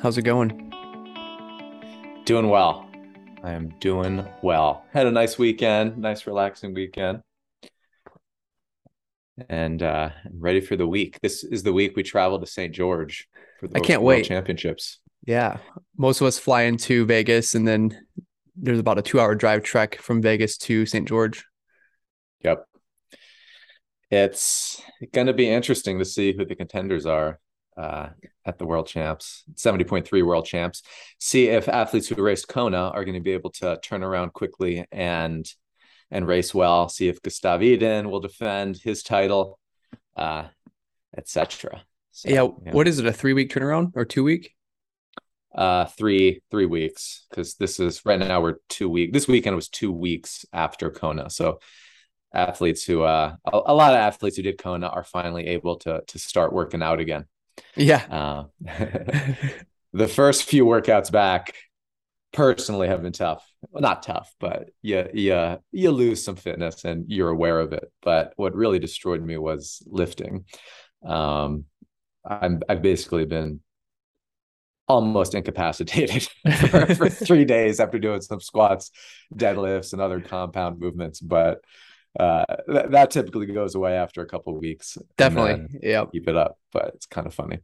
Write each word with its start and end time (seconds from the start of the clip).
How's 0.00 0.16
it 0.16 0.22
going? 0.22 0.72
Doing 2.24 2.48
well. 2.48 2.88
I 3.42 3.50
am 3.52 3.74
doing 3.80 4.24
well. 4.42 4.84
Had 4.92 5.08
a 5.08 5.10
nice 5.10 5.38
weekend, 5.38 5.98
nice 5.98 6.24
relaxing 6.24 6.72
weekend. 6.72 7.22
And 9.48 9.82
uh 9.82 10.10
ready 10.32 10.60
for 10.60 10.76
the 10.76 10.86
week. 10.86 11.18
This 11.20 11.42
is 11.42 11.64
the 11.64 11.72
week 11.72 11.96
we 11.96 12.04
travel 12.04 12.38
to 12.38 12.46
St. 12.46 12.72
George 12.72 13.26
for 13.58 13.66
the 13.66 13.76
I 13.76 13.80
can't 13.80 14.02
World 14.02 14.18
wait. 14.18 14.26
Championships. 14.26 15.00
Yeah. 15.26 15.58
Most 15.96 16.20
of 16.20 16.28
us 16.28 16.38
fly 16.38 16.62
into 16.62 17.04
Vegas 17.04 17.56
and 17.56 17.66
then 17.66 17.98
there's 18.54 18.78
about 18.78 18.98
a 18.98 19.02
two 19.02 19.18
hour 19.18 19.34
drive 19.34 19.64
trek 19.64 19.96
from 20.00 20.22
Vegas 20.22 20.58
to 20.58 20.86
St. 20.86 21.08
George. 21.08 21.44
Yep. 22.44 22.64
It's 24.12 24.80
going 25.12 25.26
to 25.26 25.32
be 25.32 25.48
interesting 25.50 25.98
to 25.98 26.04
see 26.04 26.32
who 26.32 26.44
the 26.44 26.54
contenders 26.54 27.04
are 27.04 27.40
uh, 27.78 28.08
at 28.44 28.58
the 28.58 28.66
World 28.66 28.88
Champs, 28.88 29.44
70.3 29.54 30.26
World 30.26 30.44
Champs. 30.44 30.82
See 31.18 31.48
if 31.48 31.68
athletes 31.68 32.08
who 32.08 32.20
raced 32.20 32.48
Kona 32.48 32.88
are 32.88 33.04
going 33.04 33.14
to 33.14 33.20
be 33.20 33.32
able 33.32 33.50
to 33.50 33.78
turn 33.82 34.02
around 34.02 34.32
quickly 34.32 34.84
and 34.90 35.50
and 36.10 36.26
race 36.26 36.54
well. 36.54 36.88
See 36.88 37.08
if 37.08 37.22
Gustav 37.22 37.62
Iden 37.62 38.10
will 38.10 38.20
defend 38.20 38.78
his 38.78 39.02
title, 39.02 39.58
uh, 40.16 40.48
etc. 41.16 41.82
So, 42.10 42.28
yeah. 42.28 42.72
What 42.72 42.88
is 42.88 42.98
it? 42.98 43.06
A 43.06 43.12
three 43.12 43.32
week 43.32 43.52
turnaround 43.52 43.92
or 43.94 44.04
two 44.04 44.24
week? 44.24 44.54
Uh, 45.54 45.84
three 45.84 46.42
three 46.50 46.66
weeks 46.66 47.26
because 47.30 47.54
this 47.54 47.78
is 47.80 48.04
right 48.04 48.18
now 48.18 48.40
we're 48.40 48.56
two 48.68 48.88
week. 48.88 49.12
This 49.12 49.28
weekend 49.28 49.54
was 49.54 49.68
two 49.68 49.92
weeks 49.92 50.44
after 50.52 50.90
Kona, 50.90 51.30
so 51.30 51.60
athletes 52.34 52.84
who 52.84 53.02
uh 53.02 53.34
a, 53.44 53.56
a, 53.66 53.74
lot 53.74 53.92
of 53.92 53.98
athletes 53.98 54.36
who 54.36 54.42
did 54.42 54.58
Kona 54.58 54.86
are 54.86 55.04
finally 55.04 55.46
able 55.46 55.76
to 55.76 56.02
to 56.06 56.18
start 56.18 56.52
working 56.52 56.82
out 56.82 57.00
again. 57.00 57.24
Yeah. 57.76 58.04
Uh, 58.10 58.44
the 59.92 60.08
first 60.08 60.44
few 60.44 60.64
workouts 60.64 61.10
back 61.10 61.54
personally 62.32 62.88
have 62.88 63.02
been 63.02 63.12
tough. 63.12 63.46
Well, 63.70 63.82
not 63.82 64.02
tough, 64.02 64.34
but 64.38 64.70
yeah, 64.82 65.08
you 65.12 65.58
you 65.72 65.90
lose 65.90 66.22
some 66.22 66.36
fitness 66.36 66.84
and 66.84 67.06
you're 67.08 67.30
aware 67.30 67.60
of 67.60 67.72
it. 67.72 67.90
But 68.02 68.32
what 68.36 68.54
really 68.54 68.78
destroyed 68.78 69.22
me 69.22 69.36
was 69.38 69.82
lifting. 69.86 70.44
Um 71.04 71.64
I'm 72.24 72.60
I've 72.68 72.82
basically 72.82 73.24
been 73.24 73.60
almost 74.86 75.34
incapacitated 75.34 76.22
for, 76.70 76.94
for 76.94 77.08
three 77.10 77.44
days 77.44 77.78
after 77.80 77.98
doing 77.98 78.20
some 78.20 78.40
squats, 78.40 78.90
deadlifts, 79.34 79.92
and 79.92 80.00
other 80.00 80.20
compound 80.20 80.80
movements. 80.80 81.20
But 81.20 81.60
uh, 82.18 82.44
th- 82.70 82.86
that 82.90 83.10
typically 83.10 83.46
goes 83.46 83.74
away 83.74 83.94
after 83.94 84.22
a 84.22 84.26
couple 84.26 84.54
of 84.54 84.60
weeks. 84.60 84.98
Definitely, 85.16 85.78
yeah. 85.82 86.04
Keep 86.12 86.28
it 86.28 86.36
up, 86.36 86.58
but 86.72 86.92
it's 86.94 87.06
kind 87.06 87.26
of 87.26 87.34
funny. 87.34 87.60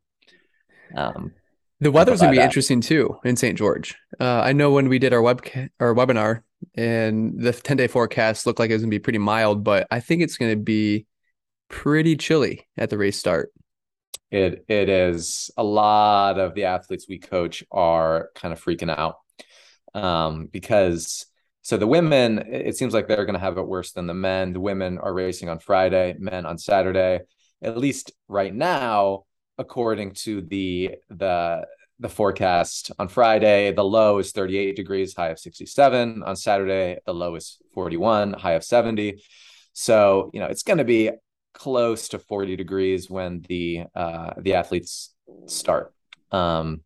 Um, 0.96 1.32
the 1.80 1.90
weather's 1.90 2.20
gonna 2.20 2.32
be 2.32 2.38
that. 2.38 2.44
interesting 2.44 2.80
too 2.80 3.18
in 3.24 3.36
St. 3.36 3.58
George. 3.58 3.96
Uh, 4.20 4.40
I 4.40 4.52
know 4.52 4.70
when 4.70 4.88
we 4.88 4.98
did 4.98 5.12
our 5.12 5.22
web 5.22 5.44
our 5.80 5.94
webinar, 5.94 6.42
and 6.74 7.40
the 7.40 7.52
ten 7.52 7.76
day 7.76 7.88
forecast 7.88 8.46
looked 8.46 8.58
like 8.58 8.70
it 8.70 8.74
was 8.74 8.82
gonna 8.82 8.90
be 8.90 8.98
pretty 8.98 9.18
mild, 9.18 9.64
but 9.64 9.86
I 9.90 10.00
think 10.00 10.22
it's 10.22 10.36
gonna 10.36 10.56
be 10.56 11.06
pretty 11.68 12.16
chilly 12.16 12.68
at 12.76 12.90
the 12.90 12.98
race 12.98 13.18
start. 13.18 13.52
It 14.30 14.64
it 14.68 14.88
is 14.88 15.50
a 15.56 15.64
lot 15.64 16.38
of 16.38 16.54
the 16.54 16.64
athletes 16.64 17.06
we 17.08 17.18
coach 17.18 17.64
are 17.72 18.30
kind 18.34 18.52
of 18.52 18.62
freaking 18.62 18.96
out 18.96 19.16
um, 19.94 20.46
because 20.46 21.26
so 21.64 21.78
the 21.78 21.86
women, 21.86 22.44
it 22.46 22.76
seems 22.76 22.92
like 22.92 23.08
they're 23.08 23.24
going 23.24 23.32
to 23.32 23.40
have 23.40 23.56
it 23.56 23.66
worse 23.66 23.92
than 23.92 24.06
the 24.06 24.12
men. 24.12 24.52
The 24.52 24.60
women 24.60 24.98
are 24.98 25.14
racing 25.14 25.48
on 25.48 25.60
Friday, 25.60 26.14
men 26.18 26.44
on 26.44 26.58
Saturday. 26.58 27.20
At 27.62 27.78
least 27.78 28.12
right 28.28 28.54
now, 28.54 29.24
according 29.56 30.12
to 30.24 30.42
the 30.42 30.96
the 31.08 31.66
the 32.00 32.10
forecast 32.10 32.90
on 32.98 33.08
Friday, 33.08 33.72
the 33.72 33.82
low 33.82 34.18
is 34.18 34.32
38 34.32 34.76
degrees, 34.76 35.14
high 35.14 35.30
of 35.30 35.38
67. 35.38 36.22
On 36.22 36.36
Saturday, 36.36 36.98
the 37.06 37.14
low 37.14 37.34
is 37.34 37.56
41, 37.72 38.34
high 38.34 38.52
of 38.52 38.64
70. 38.64 39.22
So, 39.72 40.30
you 40.34 40.40
know, 40.40 40.46
it's 40.46 40.64
going 40.64 40.78
to 40.78 40.84
be 40.84 41.12
close 41.54 42.08
to 42.08 42.18
40 42.18 42.56
degrees 42.56 43.08
when 43.08 43.42
the 43.48 43.84
uh, 43.94 44.34
the 44.36 44.52
athletes 44.54 45.14
start. 45.46 45.94
Um, 46.30 46.82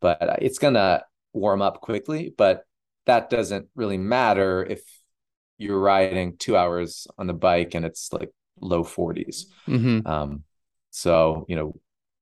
but 0.00 0.40
it's 0.42 0.58
going 0.58 0.74
to 0.74 1.04
warm 1.32 1.62
up 1.62 1.80
quickly, 1.80 2.34
but 2.36 2.64
that 3.08 3.30
doesn't 3.30 3.66
really 3.74 3.96
matter 3.96 4.62
if 4.62 4.82
you're 5.56 5.80
riding 5.80 6.36
two 6.36 6.56
hours 6.56 7.06
on 7.16 7.26
the 7.26 7.32
bike 7.32 7.74
and 7.74 7.84
it's 7.84 8.12
like 8.12 8.30
low 8.60 8.84
40s. 8.84 9.46
Mm-hmm. 9.66 10.06
Um, 10.06 10.44
so, 10.90 11.46
you 11.48 11.56
know, 11.56 11.74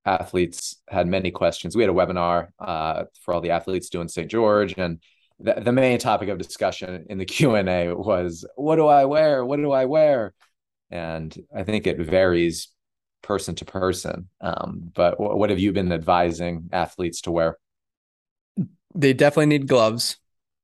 athletes 0.04 0.76
had 0.88 1.08
many 1.08 1.32
questions. 1.32 1.74
We 1.74 1.82
had 1.82 1.90
a 1.90 1.94
webinar 1.94 2.48
uh, 2.60 3.04
for 3.20 3.34
all 3.34 3.40
the 3.40 3.50
athletes 3.50 3.90
doing 3.90 4.06
St. 4.06 4.30
George, 4.30 4.74
and 4.78 5.02
the, 5.40 5.54
the 5.54 5.72
main 5.72 5.98
topic 5.98 6.28
of 6.28 6.38
discussion 6.38 7.06
in 7.10 7.18
the 7.18 7.24
Q&A 7.34 7.92
was, 7.92 8.46
what 8.54 8.76
do 8.76 8.86
I 8.86 9.06
wear? 9.06 9.44
What 9.44 9.56
do 9.56 9.72
I 9.72 9.86
wear? 9.86 10.34
And 10.88 11.36
I 11.54 11.64
think 11.64 11.88
it 11.88 11.98
varies 11.98 12.68
person 13.22 13.56
to 13.56 13.64
person. 13.64 14.28
Um, 14.40 14.92
but 14.94 15.18
w- 15.18 15.36
what 15.36 15.50
have 15.50 15.58
you 15.58 15.72
been 15.72 15.90
advising 15.90 16.68
athletes 16.72 17.22
to 17.22 17.32
wear? 17.32 17.58
They 18.94 19.12
definitely 19.12 19.46
need 19.46 19.66
gloves 19.66 20.18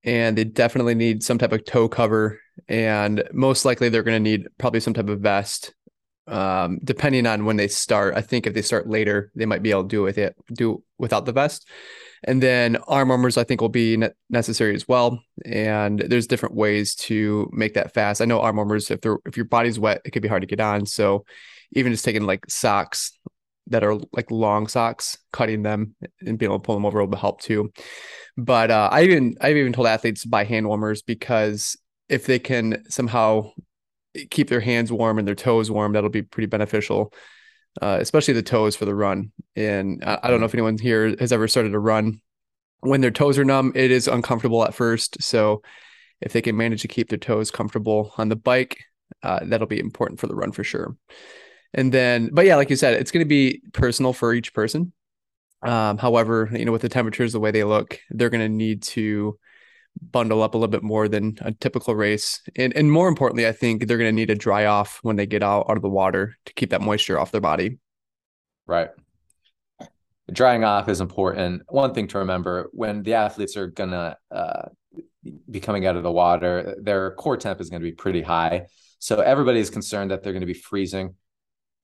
and 0.04 0.36
they 0.36 0.44
definitely 0.44 0.94
need 0.94 1.22
some 1.22 1.38
type 1.38 1.52
of 1.52 1.64
toe 1.64 1.88
cover 1.88 2.40
and 2.68 3.22
most 3.32 3.64
likely 3.64 3.88
they're 3.88 4.02
going 4.02 4.22
to 4.22 4.30
need 4.30 4.46
probably 4.58 4.80
some 4.80 4.94
type 4.94 5.08
of 5.08 5.20
vest 5.20 5.74
um, 6.28 6.78
depending 6.84 7.26
on 7.26 7.44
when 7.44 7.56
they 7.56 7.66
start. 7.66 8.14
I 8.14 8.20
think 8.20 8.46
if 8.46 8.54
they 8.54 8.62
start 8.62 8.88
later 8.88 9.30
they 9.34 9.46
might 9.46 9.62
be 9.62 9.70
able 9.70 9.82
to 9.82 9.88
do 9.88 10.02
with 10.02 10.18
it 10.18 10.34
do 10.52 10.82
without 10.98 11.26
the 11.26 11.32
vest. 11.32 11.68
And 12.24 12.40
then 12.40 12.76
arm 12.86 13.08
warmers 13.08 13.36
i 13.36 13.44
think 13.44 13.60
will 13.60 13.68
be 13.68 13.96
ne- 13.96 14.10
necessary 14.30 14.74
as 14.74 14.86
well 14.86 15.20
and 15.44 15.98
there's 15.98 16.28
different 16.28 16.54
ways 16.54 16.94
to 16.94 17.50
make 17.52 17.74
that 17.74 17.94
fast. 17.94 18.20
I 18.20 18.26
know 18.26 18.40
arm 18.40 18.56
warmers 18.56 18.90
if 18.90 19.00
they're 19.00 19.18
if 19.26 19.36
your 19.36 19.46
body's 19.46 19.78
wet 19.78 20.02
it 20.04 20.10
could 20.10 20.22
be 20.22 20.28
hard 20.28 20.42
to 20.42 20.46
get 20.46 20.60
on. 20.60 20.86
So 20.86 21.24
even 21.74 21.92
just 21.92 22.04
taking 22.04 22.24
like 22.24 22.44
socks 22.48 23.18
that 23.72 23.84
are 23.84 23.98
like 24.12 24.30
long 24.30 24.68
socks, 24.68 25.18
cutting 25.32 25.62
them 25.62 25.94
and 26.20 26.38
being 26.38 26.50
able 26.50 26.60
to 26.60 26.64
pull 26.64 26.76
them 26.76 26.86
over 26.86 27.04
will 27.04 27.16
help 27.16 27.40
too. 27.40 27.72
But 28.36 28.70
uh, 28.70 28.88
I 28.92 29.02
even 29.02 29.34
I've 29.40 29.56
even 29.56 29.72
told 29.72 29.88
athletes 29.88 30.22
to 30.22 30.28
buy 30.28 30.44
hand 30.44 30.66
warmers 30.66 31.02
because 31.02 31.76
if 32.08 32.26
they 32.26 32.38
can 32.38 32.84
somehow 32.88 33.50
keep 34.30 34.48
their 34.48 34.60
hands 34.60 34.92
warm 34.92 35.18
and 35.18 35.26
their 35.26 35.34
toes 35.34 35.70
warm, 35.70 35.92
that'll 35.92 36.10
be 36.10 36.22
pretty 36.22 36.46
beneficial, 36.46 37.12
uh, 37.80 37.98
especially 38.00 38.34
the 38.34 38.42
toes 38.42 38.76
for 38.76 38.84
the 38.84 38.94
run. 38.94 39.32
And 39.56 40.02
I, 40.04 40.20
I 40.22 40.30
don't 40.30 40.40
know 40.40 40.46
if 40.46 40.54
anyone 40.54 40.78
here 40.78 41.16
has 41.18 41.32
ever 41.32 41.48
started 41.48 41.74
a 41.74 41.78
run 41.78 42.20
when 42.80 43.00
their 43.00 43.10
toes 43.10 43.38
are 43.38 43.44
numb. 43.44 43.72
It 43.74 43.90
is 43.90 44.08
uncomfortable 44.08 44.64
at 44.64 44.74
first, 44.74 45.22
so 45.22 45.62
if 46.20 46.32
they 46.32 46.42
can 46.42 46.56
manage 46.56 46.82
to 46.82 46.88
keep 46.88 47.08
their 47.08 47.18
toes 47.18 47.50
comfortable 47.50 48.12
on 48.16 48.28
the 48.28 48.36
bike, 48.36 48.78
uh, 49.22 49.40
that'll 49.44 49.66
be 49.66 49.80
important 49.80 50.20
for 50.20 50.26
the 50.26 50.34
run 50.34 50.52
for 50.52 50.64
sure. 50.64 50.96
And 51.74 51.92
then, 51.92 52.30
but 52.32 52.44
yeah, 52.44 52.56
like 52.56 52.70
you 52.70 52.76
said, 52.76 52.94
it's 52.94 53.10
going 53.10 53.24
to 53.24 53.28
be 53.28 53.62
personal 53.72 54.12
for 54.12 54.34
each 54.34 54.52
person. 54.52 54.92
Um, 55.62 55.96
however, 55.98 56.50
you 56.52 56.64
know, 56.64 56.72
with 56.72 56.82
the 56.82 56.88
temperatures 56.88 57.32
the 57.32 57.40
way 57.40 57.50
they 57.50 57.64
look, 57.64 57.98
they're 58.10 58.30
going 58.30 58.40
to 58.40 58.48
need 58.48 58.82
to 58.82 59.38
bundle 60.00 60.42
up 60.42 60.54
a 60.54 60.58
little 60.58 60.70
bit 60.70 60.82
more 60.82 61.08
than 61.08 61.38
a 61.42 61.52
typical 61.52 61.94
race. 61.94 62.40
And 62.56 62.74
and 62.74 62.90
more 62.90 63.08
importantly, 63.08 63.46
I 63.46 63.52
think 63.52 63.86
they're 63.86 63.98
going 63.98 64.08
to 64.08 64.12
need 64.14 64.28
to 64.28 64.34
dry 64.34 64.66
off 64.66 64.98
when 65.02 65.16
they 65.16 65.26
get 65.26 65.42
out 65.42 65.66
out 65.68 65.76
of 65.76 65.82
the 65.82 65.88
water 65.88 66.36
to 66.46 66.54
keep 66.54 66.70
that 66.70 66.80
moisture 66.80 67.18
off 67.18 67.30
their 67.30 67.40
body. 67.40 67.78
Right. 68.66 68.90
Drying 70.32 70.64
off 70.64 70.88
is 70.88 71.00
important. 71.00 71.62
One 71.68 71.94
thing 71.94 72.08
to 72.08 72.18
remember 72.18 72.70
when 72.72 73.02
the 73.02 73.14
athletes 73.14 73.56
are 73.56 73.66
going 73.66 73.90
to 73.90 74.16
uh, 74.30 74.68
be 75.50 75.60
coming 75.60 75.86
out 75.86 75.96
of 75.96 76.02
the 76.02 76.12
water, 76.12 76.76
their 76.80 77.12
core 77.14 77.36
temp 77.36 77.60
is 77.60 77.70
going 77.70 77.82
to 77.82 77.84
be 77.84 77.92
pretty 77.92 78.22
high. 78.22 78.66
So 78.98 79.20
everybody 79.20 79.58
is 79.60 79.68
concerned 79.68 80.10
that 80.10 80.22
they're 80.22 80.32
going 80.32 80.40
to 80.40 80.46
be 80.46 80.54
freezing 80.54 81.16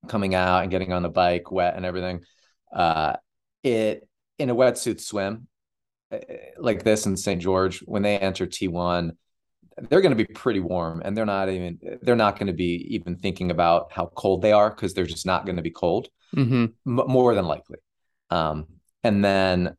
coming 0.07 0.35
out 0.35 0.63
and 0.63 0.71
getting 0.71 0.93
on 0.93 1.03
the 1.03 1.09
bike 1.09 1.51
wet 1.51 1.75
and 1.77 1.85
everything 1.85 2.21
uh 2.73 3.15
it 3.63 4.07
in 4.39 4.51
a 4.51 4.55
wetsuit 4.55 5.01
swim 5.01 5.49
uh, 6.13 6.19
like 6.59 6.85
this 6.85 7.07
in 7.07 7.17
st 7.17 7.43
george 7.43 7.81
when 7.81 8.03
they 8.03 8.19
enter 8.19 8.47
t1 8.47 9.13
they're 9.89 10.01
going 10.01 10.17
to 10.17 10.25
be 10.25 10.33
pretty 10.33 10.61
warm 10.61 11.03
and 11.05 11.17
they're 11.17 11.27
not 11.27 11.49
even 11.49 11.79
they're 12.03 12.17
not 12.17 12.39
going 12.39 12.47
to 12.47 12.53
be 12.53 12.87
even 12.95 13.17
thinking 13.17 13.51
about 13.51 13.93
how 13.93 14.07
cold 14.07 14.43
they 14.43 14.53
are 14.53 14.71
because 14.71 14.95
they're 14.95 15.07
just 15.07 15.27
not 15.27 15.45
going 15.45 15.57
to 15.57 15.63
be 15.63 15.71
cold. 15.71 16.09
Mm-hmm. 16.37 16.67
m- 16.87 17.09
more 17.09 17.35
than 17.35 17.47
likely. 17.47 17.79
Um 18.31 18.67
and 19.05 19.25
then 19.25 19.77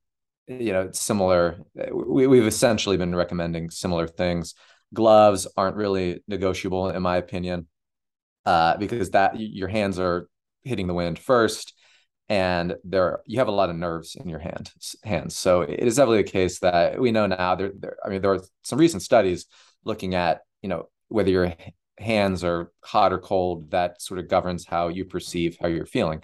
you 0.47 0.73
know 0.73 0.89
similar 0.91 1.59
we, 1.93 2.27
we've 2.27 2.47
essentially 2.47 2.97
been 2.97 3.15
recommending 3.15 3.69
similar 3.69 4.07
things. 4.07 4.55
Gloves 4.93 5.47
aren't 5.55 5.75
really 5.75 6.23
negotiable 6.27 6.89
in 6.89 7.01
my 7.01 7.17
opinion 7.17 7.67
uh, 8.49 8.77
because 8.77 9.11
that 9.11 9.39
your 9.39 9.67
hands 9.67 9.99
are 9.99 10.27
hitting 10.63 10.87
the 10.87 10.93
wind 10.93 11.17
first 11.17 11.73
and 12.27 12.75
there 12.83 13.19
you 13.25 13.39
have 13.39 13.47
a 13.47 13.51
lot 13.59 13.69
of 13.69 13.75
nerves 13.75 14.15
in 14.15 14.27
your 14.29 14.39
hand 14.39 14.71
hands 15.03 15.35
so 15.35 15.61
it 15.61 15.79
is 15.79 15.95
definitely 15.95 16.23
the 16.23 16.31
case 16.31 16.59
that 16.59 16.99
we 16.99 17.11
know 17.11 17.25
now 17.25 17.55
there, 17.55 17.71
there 17.79 17.97
i 18.05 18.09
mean 18.09 18.21
there 18.21 18.33
are 18.33 18.41
some 18.63 18.79
recent 18.79 19.01
studies 19.01 19.45
looking 19.83 20.13
at 20.15 20.41
you 20.61 20.69
know 20.69 20.89
whether 21.07 21.31
your 21.31 21.53
hands 21.97 22.43
are 22.43 22.71
hot 22.83 23.11
or 23.13 23.19
cold 23.19 23.71
that 23.71 24.01
sort 24.01 24.19
of 24.19 24.27
governs 24.27 24.65
how 24.65 24.89
you 24.89 25.05
perceive 25.05 25.57
how 25.61 25.67
you're 25.67 25.85
feeling 25.85 26.21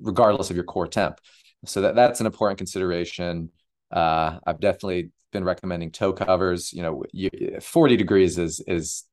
regardless 0.00 0.50
of 0.50 0.56
your 0.56 0.64
core 0.64 0.88
temp 0.88 1.20
so 1.64 1.82
that 1.82 1.94
that's 1.94 2.20
an 2.20 2.26
important 2.26 2.58
consideration. 2.58 3.50
Uh, 3.90 4.38
I've 4.46 4.60
definitely 4.60 5.10
been 5.32 5.44
recommending 5.44 5.90
toe 5.90 6.12
covers. 6.12 6.72
You 6.72 6.82
know, 6.82 7.02
you, 7.12 7.30
40 7.60 7.96
degrees 7.96 8.38
is 8.38 8.60
is 8.66 9.04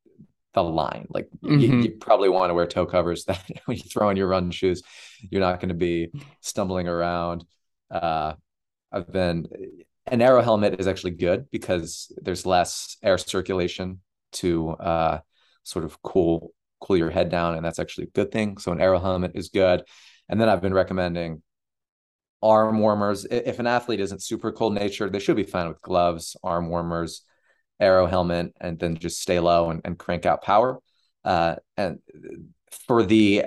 the 0.53 0.63
line. 0.63 1.07
Like 1.09 1.29
mm-hmm. 1.43 1.59
you, 1.59 1.81
you, 1.81 1.91
probably 1.91 2.29
want 2.29 2.49
to 2.49 2.53
wear 2.53 2.67
toe 2.67 2.85
covers 2.85 3.25
that 3.25 3.43
when 3.65 3.77
you 3.77 3.83
throw 3.83 4.09
on 4.09 4.17
your 4.17 4.27
run 4.27 4.51
shoes, 4.51 4.81
you're 5.29 5.41
not 5.41 5.59
going 5.59 5.69
to 5.69 5.75
be 5.75 6.11
stumbling 6.41 6.87
around. 6.87 7.45
Uh, 7.89 8.33
I've 8.91 9.11
been 9.11 9.47
an 10.05 10.21
aero 10.21 10.41
helmet 10.41 10.79
is 10.79 10.87
actually 10.87 11.11
good 11.11 11.49
because 11.51 12.11
there's 12.21 12.45
less 12.45 12.97
air 13.01 13.17
circulation 13.17 14.01
to 14.33 14.71
uh, 14.71 15.19
sort 15.63 15.85
of 15.85 16.01
cool 16.01 16.53
cool 16.81 16.97
your 16.97 17.09
head 17.09 17.29
down, 17.29 17.55
and 17.55 17.65
that's 17.65 17.79
actually 17.79 18.05
a 18.05 18.11
good 18.11 18.31
thing. 18.31 18.57
So 18.57 18.71
an 18.71 18.81
aero 18.81 18.99
helmet 18.99 19.31
is 19.35 19.49
good. 19.49 19.83
And 20.29 20.39
then 20.39 20.49
I've 20.49 20.61
been 20.61 20.73
recommending 20.73 21.41
arm 22.41 22.79
warmers. 22.79 23.25
If 23.25 23.59
an 23.59 23.67
athlete 23.67 24.01
isn't 24.01 24.21
super 24.21 24.51
cold 24.51 24.73
natured, 24.73 25.13
they 25.13 25.19
should 25.19 25.37
be 25.37 25.43
fine 25.43 25.69
with 25.69 25.81
gloves, 25.81 26.35
arm 26.43 26.67
warmers, 26.67 27.21
aero 27.79 28.05
helmet, 28.05 28.53
and 28.59 28.79
then 28.79 28.97
just 28.97 29.21
stay 29.21 29.39
low 29.39 29.69
and, 29.69 29.81
and 29.85 29.97
crank 29.97 30.25
out 30.25 30.43
power. 30.43 30.79
Uh, 31.23 31.55
and 31.77 31.99
for 32.87 33.03
the 33.03 33.45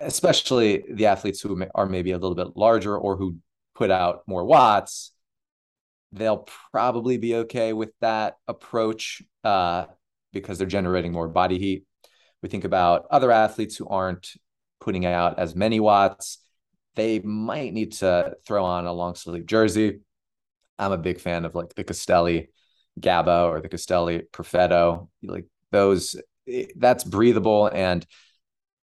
especially 0.00 0.84
the 0.90 1.06
athletes 1.06 1.40
who 1.40 1.64
are 1.74 1.86
maybe 1.86 2.12
a 2.12 2.18
little 2.18 2.34
bit 2.34 2.56
larger 2.56 2.96
or 2.96 3.16
who 3.16 3.36
put 3.74 3.90
out 3.90 4.22
more 4.26 4.44
watts, 4.44 5.12
they'll 6.12 6.46
probably 6.72 7.18
be 7.18 7.34
okay 7.36 7.72
with 7.72 7.90
that 8.00 8.36
approach 8.46 9.22
uh, 9.44 9.86
because 10.32 10.58
they're 10.58 10.66
generating 10.66 11.12
more 11.12 11.28
body 11.28 11.58
heat. 11.58 11.84
We 12.42 12.48
think 12.48 12.64
about 12.64 13.06
other 13.10 13.32
athletes 13.32 13.76
who 13.76 13.88
aren't 13.88 14.30
putting 14.80 15.04
out 15.04 15.38
as 15.38 15.56
many 15.56 15.80
watts. 15.80 16.38
They 16.94 17.18
might 17.20 17.72
need 17.72 17.92
to 17.94 18.36
throw 18.46 18.64
on 18.64 18.86
a 18.86 18.92
long 18.92 19.14
sleeve 19.14 19.46
jersey. 19.46 20.00
I'm 20.78 20.92
a 20.92 20.98
big 20.98 21.20
fan 21.20 21.44
of 21.44 21.54
like 21.54 21.74
the 21.74 21.84
Castelli 21.84 22.50
Gabba 23.00 23.48
or 23.48 23.60
the 23.60 23.68
Castelli 23.68 24.22
Perfetto. 24.32 25.08
Like 25.22 25.46
those, 25.70 26.16
that's 26.76 27.04
breathable 27.04 27.70
and 27.72 28.06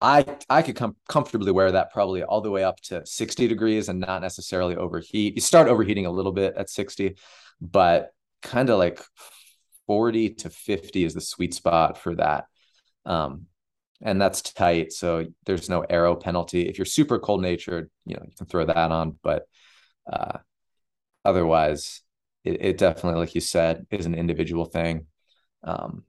I 0.01 0.25
I 0.49 0.62
could 0.62 0.77
com- 0.77 0.97
comfortably 1.09 1.53
wear 1.53 1.73
that 1.73 1.93
probably 1.93 2.23
all 2.23 2.41
the 2.41 2.51
way 2.51 2.65
up 2.65 2.81
to 2.85 3.05
60 3.05 3.49
degrees 3.49 3.89
and 3.89 4.01
not 4.01 4.23
necessarily 4.23 4.77
overheat. 4.77 5.35
You 5.35 5.41
start 5.41 5.69
overheating 5.69 6.07
a 6.07 6.11
little 6.11 6.33
bit 6.33 6.55
at 6.57 6.71
60, 6.71 7.17
but 7.61 8.11
kind 8.43 8.71
of 8.71 8.79
like 8.79 9.01
40 9.87 10.31
to 10.35 10.51
50 10.51 11.05
is 11.05 11.15
the 11.15 11.21
sweet 11.21 11.53
spot 11.53 11.99
for 11.99 12.15
that. 12.17 12.47
Um, 13.05 13.47
and 14.03 14.21
that's 14.21 14.41
tight. 14.41 14.93
So 14.93 15.27
there's 15.45 15.69
no 15.69 15.81
aero 15.83 16.17
penalty. 16.17 16.67
If 16.67 16.79
you're 16.79 16.87
super 16.87 17.19
cold 17.19 17.43
natured, 17.43 17.91
you 18.06 18.17
know, 18.17 18.23
you 18.25 18.33
can 18.37 18.47
throw 18.47 18.65
that 18.65 18.77
on, 18.77 19.19
but 19.23 19.47
uh, 20.11 20.39
otherwise 21.25 22.01
it, 22.45 22.65
it, 22.65 22.79
definitely, 22.79 23.21
like 23.21 23.35
you 23.35 23.41
said, 23.41 23.87
is 23.91 24.07
an 24.07 24.15
individual 24.15 24.65
thing. 24.65 25.07
Um, 25.63 26.05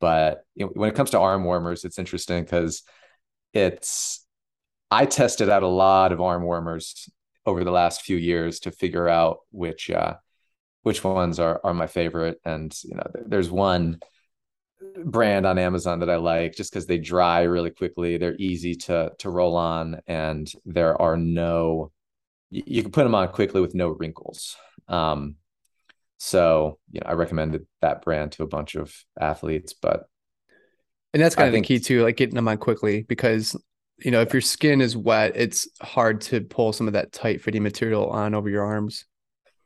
but 0.00 0.44
you 0.54 0.66
know, 0.66 0.72
when 0.74 0.88
it 0.88 0.94
comes 0.94 1.10
to 1.10 1.18
arm 1.20 1.44
warmers, 1.44 1.84
it's 1.84 1.98
interesting 1.98 2.44
because 2.44 2.82
it's 3.52 4.26
I 4.90 5.06
tested 5.06 5.48
out 5.48 5.62
a 5.62 5.68
lot 5.68 6.12
of 6.12 6.20
arm 6.20 6.42
warmers 6.42 7.08
over 7.46 7.64
the 7.64 7.70
last 7.70 8.02
few 8.02 8.16
years 8.16 8.60
to 8.60 8.70
figure 8.70 9.08
out 9.08 9.38
which 9.50 9.90
uh, 9.90 10.14
which 10.82 11.02
ones 11.04 11.38
are 11.38 11.60
are 11.64 11.74
my 11.74 11.86
favorite. 11.86 12.38
And 12.44 12.74
you 12.84 12.96
know, 12.96 13.06
there's 13.26 13.50
one 13.50 14.00
brand 15.04 15.46
on 15.46 15.58
Amazon 15.58 16.00
that 16.00 16.10
I 16.10 16.16
like 16.16 16.54
just 16.54 16.72
because 16.72 16.86
they 16.86 16.98
dry 16.98 17.42
really 17.42 17.70
quickly. 17.70 18.16
They're 18.16 18.36
easy 18.38 18.74
to 18.76 19.12
to 19.18 19.30
roll 19.30 19.56
on, 19.56 20.00
and 20.06 20.50
there 20.64 21.00
are 21.00 21.16
no 21.16 21.92
you 22.50 22.82
can 22.82 22.92
put 22.92 23.04
them 23.04 23.14
on 23.14 23.28
quickly 23.28 23.62
with 23.62 23.74
no 23.74 23.88
wrinkles. 23.88 24.56
Um, 24.86 25.36
so 26.24 26.78
you 26.92 27.00
know, 27.00 27.06
I 27.10 27.14
recommended 27.14 27.66
that 27.80 28.02
brand 28.02 28.30
to 28.32 28.44
a 28.44 28.46
bunch 28.46 28.76
of 28.76 28.94
athletes, 29.20 29.72
but 29.72 30.04
and 31.12 31.20
that's 31.20 31.34
kind 31.34 31.46
I 31.46 31.48
of 31.48 31.52
think, 31.52 31.66
the 31.66 31.74
key 31.74 31.80
too, 31.80 32.04
like 32.04 32.16
getting 32.16 32.36
them 32.36 32.46
on 32.46 32.58
quickly 32.58 33.02
because 33.02 33.60
you 33.98 34.12
know 34.12 34.20
if 34.20 34.32
your 34.32 34.40
skin 34.40 34.80
is 34.80 34.96
wet, 34.96 35.32
it's 35.34 35.68
hard 35.82 36.20
to 36.22 36.40
pull 36.40 36.72
some 36.72 36.86
of 36.86 36.92
that 36.92 37.10
tight 37.10 37.42
fitting 37.42 37.64
material 37.64 38.08
on 38.08 38.36
over 38.36 38.48
your 38.48 38.64
arms. 38.64 39.04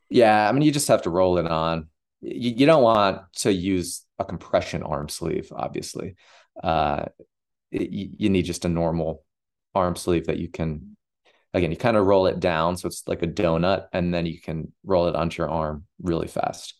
Yeah, 0.08 0.48
I 0.48 0.52
mean 0.52 0.62
you 0.62 0.72
just 0.72 0.88
have 0.88 1.02
to 1.02 1.10
roll 1.10 1.36
it 1.36 1.46
on. 1.46 1.88
You, 2.22 2.52
you 2.52 2.64
don't 2.64 2.82
want 2.82 3.20
to 3.40 3.52
use 3.52 4.06
a 4.18 4.24
compression 4.24 4.82
arm 4.82 5.10
sleeve, 5.10 5.52
obviously. 5.54 6.16
Uh, 6.64 7.04
it, 7.70 7.90
you 7.90 8.30
need 8.30 8.46
just 8.46 8.64
a 8.64 8.70
normal 8.70 9.22
arm 9.74 9.94
sleeve 9.94 10.28
that 10.28 10.38
you 10.38 10.48
can 10.48 10.95
again 11.54 11.70
you 11.70 11.76
kind 11.76 11.96
of 11.96 12.06
roll 12.06 12.26
it 12.26 12.40
down 12.40 12.76
so 12.76 12.86
it's 12.86 13.02
like 13.06 13.22
a 13.22 13.26
donut 13.26 13.86
and 13.92 14.12
then 14.12 14.26
you 14.26 14.40
can 14.40 14.72
roll 14.84 15.08
it 15.08 15.16
onto 15.16 15.42
your 15.42 15.50
arm 15.50 15.84
really 16.02 16.28
fast 16.28 16.74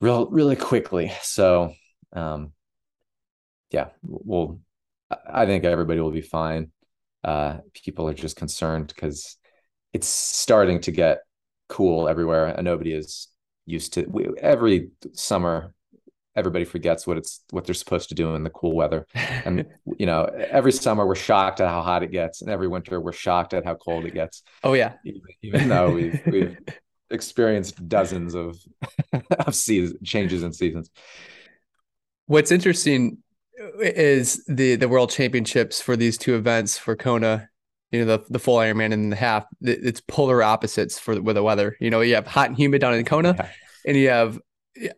real 0.00 0.26
really 0.30 0.56
quickly 0.56 1.12
so 1.22 1.72
um 2.12 2.52
yeah, 3.70 3.88
well, 4.02 4.60
I 5.26 5.46
think 5.46 5.64
everybody 5.64 6.00
will 6.00 6.10
be 6.10 6.20
fine. 6.20 6.70
Uh, 7.24 7.58
people 7.84 8.08
are 8.08 8.14
just 8.14 8.36
concerned 8.36 8.88
because 8.88 9.36
it's 9.92 10.06
starting 10.06 10.80
to 10.82 10.92
get 10.92 11.20
cool 11.68 12.08
everywhere, 12.08 12.46
and 12.46 12.64
nobody 12.64 12.92
is 12.92 13.28
used 13.66 13.94
to. 13.94 14.04
We, 14.08 14.28
every 14.38 14.90
summer, 15.12 15.74
everybody 16.38 16.64
forgets 16.64 17.06
what 17.06 17.18
it's 17.18 17.42
what 17.50 17.64
they're 17.64 17.74
supposed 17.74 18.08
to 18.10 18.14
do 18.14 18.34
in 18.34 18.44
the 18.44 18.50
cool 18.50 18.74
weather, 18.74 19.06
and 19.14 19.66
you 19.98 20.06
know, 20.06 20.24
every 20.50 20.72
summer 20.72 21.06
we're 21.06 21.14
shocked 21.14 21.60
at 21.60 21.68
how 21.68 21.82
hot 21.82 22.02
it 22.02 22.12
gets, 22.12 22.40
and 22.40 22.50
every 22.50 22.68
winter 22.68 23.00
we're 23.00 23.12
shocked 23.12 23.52
at 23.52 23.64
how 23.64 23.74
cold 23.74 24.04
it 24.04 24.14
gets. 24.14 24.42
Oh 24.62 24.74
yeah, 24.74 24.94
even, 25.04 25.20
even 25.42 25.68
though 25.68 25.90
we've 25.90 26.20
we've 26.26 26.56
experienced 27.10 27.88
dozens 27.88 28.34
of 28.34 28.56
of 29.46 29.54
season 29.54 29.98
changes 30.04 30.42
in 30.42 30.52
seasons. 30.52 30.90
What's 32.26 32.52
interesting 32.52 33.18
is 33.80 34.44
the 34.46 34.76
the 34.76 34.88
world 34.88 35.10
championships 35.10 35.80
for 35.80 35.96
these 35.96 36.16
two 36.16 36.36
events 36.36 36.78
for 36.78 36.94
Kona, 36.94 37.48
you 37.90 38.04
know, 38.04 38.16
the 38.16 38.24
the 38.30 38.38
full 38.38 38.58
Ironman 38.58 38.92
and 38.92 39.12
the 39.12 39.16
half. 39.16 39.46
It's 39.60 40.00
polar 40.00 40.42
opposites 40.42 40.98
for 40.98 41.20
with 41.20 41.36
the 41.36 41.42
weather. 41.42 41.76
You 41.80 41.90
know, 41.90 42.00
you 42.00 42.14
have 42.14 42.26
hot 42.26 42.48
and 42.48 42.56
humid 42.56 42.80
down 42.80 42.94
in 42.94 43.04
Kona, 43.04 43.34
yeah. 43.36 43.48
and 43.86 43.96
you 43.96 44.08
have 44.10 44.38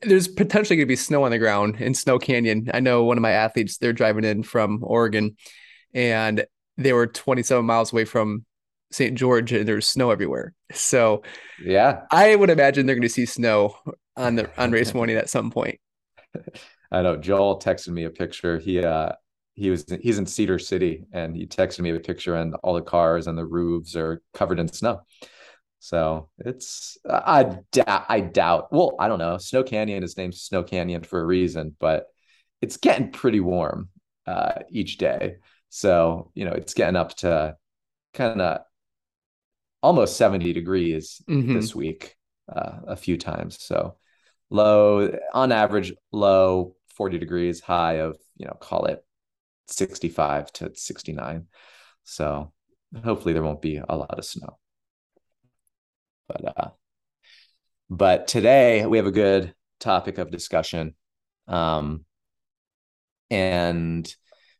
there's 0.02 0.28
potentially 0.28 0.76
going 0.76 0.86
to 0.86 0.90
be 0.90 0.96
snow 0.96 1.24
on 1.24 1.30
the 1.30 1.38
ground 1.38 1.80
in 1.80 1.94
Snow 1.94 2.18
Canyon. 2.18 2.70
I 2.72 2.80
know 2.80 3.04
one 3.04 3.16
of 3.16 3.22
my 3.22 3.32
athletes, 3.32 3.78
they're 3.78 3.92
driving 3.92 4.24
in 4.24 4.42
from 4.42 4.80
Oregon 4.82 5.36
and 5.94 6.44
they 6.76 6.92
were 6.92 7.06
27 7.06 7.64
miles 7.64 7.92
away 7.92 8.04
from 8.04 8.44
St. 8.90 9.16
George 9.16 9.52
and 9.52 9.66
there's 9.66 9.88
snow 9.88 10.10
everywhere. 10.10 10.54
So, 10.72 11.22
yeah, 11.62 12.02
I 12.10 12.34
would 12.34 12.50
imagine 12.50 12.86
they're 12.86 12.96
going 12.96 13.02
to 13.02 13.08
see 13.08 13.26
snow 13.26 13.76
on 14.16 14.36
the 14.36 14.50
on 14.60 14.70
race 14.70 14.94
morning 14.94 15.16
at 15.16 15.30
some 15.30 15.50
point. 15.50 15.80
I 16.92 17.02
know 17.02 17.16
Joel 17.16 17.60
texted 17.60 17.88
me 17.88 18.04
a 18.04 18.10
picture. 18.10 18.58
He 18.58 18.82
uh 18.82 19.12
he 19.54 19.70
was 19.70 19.84
he's 20.00 20.18
in 20.18 20.26
Cedar 20.26 20.58
City 20.58 21.04
and 21.12 21.36
he 21.36 21.46
texted 21.46 21.80
me 21.80 21.90
a 21.90 22.00
picture 22.00 22.34
and 22.34 22.54
all 22.62 22.74
the 22.74 22.82
cars 22.82 23.26
and 23.26 23.38
the 23.38 23.46
roofs 23.46 23.94
are 23.94 24.22
covered 24.34 24.58
in 24.58 24.68
snow. 24.68 25.02
So 25.80 26.28
it's 26.38 26.98
I 27.08 27.56
doubt 27.72 28.06
I 28.08 28.20
doubt. 28.20 28.68
Well, 28.72 28.94
I 29.00 29.08
don't 29.08 29.18
know. 29.18 29.38
Snow 29.38 29.62
Canyon 29.62 30.04
is 30.04 30.16
named 30.16 30.34
Snow 30.34 30.62
Canyon 30.62 31.02
for 31.02 31.20
a 31.20 31.26
reason, 31.26 31.74
but 31.80 32.06
it's 32.60 32.76
getting 32.76 33.10
pretty 33.10 33.40
warm 33.40 33.88
uh, 34.26 34.60
each 34.70 34.98
day. 34.98 35.36
So 35.70 36.30
you 36.34 36.44
know 36.44 36.52
it's 36.52 36.74
getting 36.74 36.96
up 36.96 37.16
to 37.16 37.56
kind 38.14 38.40
of 38.40 38.60
almost 39.82 40.16
70 40.16 40.52
degrees 40.52 41.22
mm-hmm. 41.28 41.54
this 41.54 41.74
week 41.74 42.14
uh, 42.54 42.80
a 42.86 42.96
few 42.96 43.16
times. 43.16 43.56
So 43.60 43.96
low 44.50 45.16
on 45.32 45.52
average 45.52 45.92
low 46.12 46.76
40 47.00 47.18
degrees, 47.18 47.60
high 47.60 47.94
of, 47.94 48.18
you 48.36 48.46
know, 48.46 48.56
call 48.60 48.84
it 48.84 49.02
65 49.68 50.52
to 50.52 50.70
69. 50.74 51.46
So 52.04 52.52
hopefully 53.02 53.32
there 53.32 53.42
won't 53.42 53.62
be 53.62 53.76
a 53.76 53.96
lot 53.96 54.18
of 54.18 54.24
snow. 54.24 54.58
But 56.30 56.56
uh 56.56 56.70
but 57.88 58.28
today 58.28 58.86
we 58.86 58.98
have 58.98 59.06
a 59.06 59.12
good 59.12 59.54
topic 59.80 60.18
of 60.18 60.30
discussion. 60.30 60.94
Um 61.48 62.04
and 63.30 64.14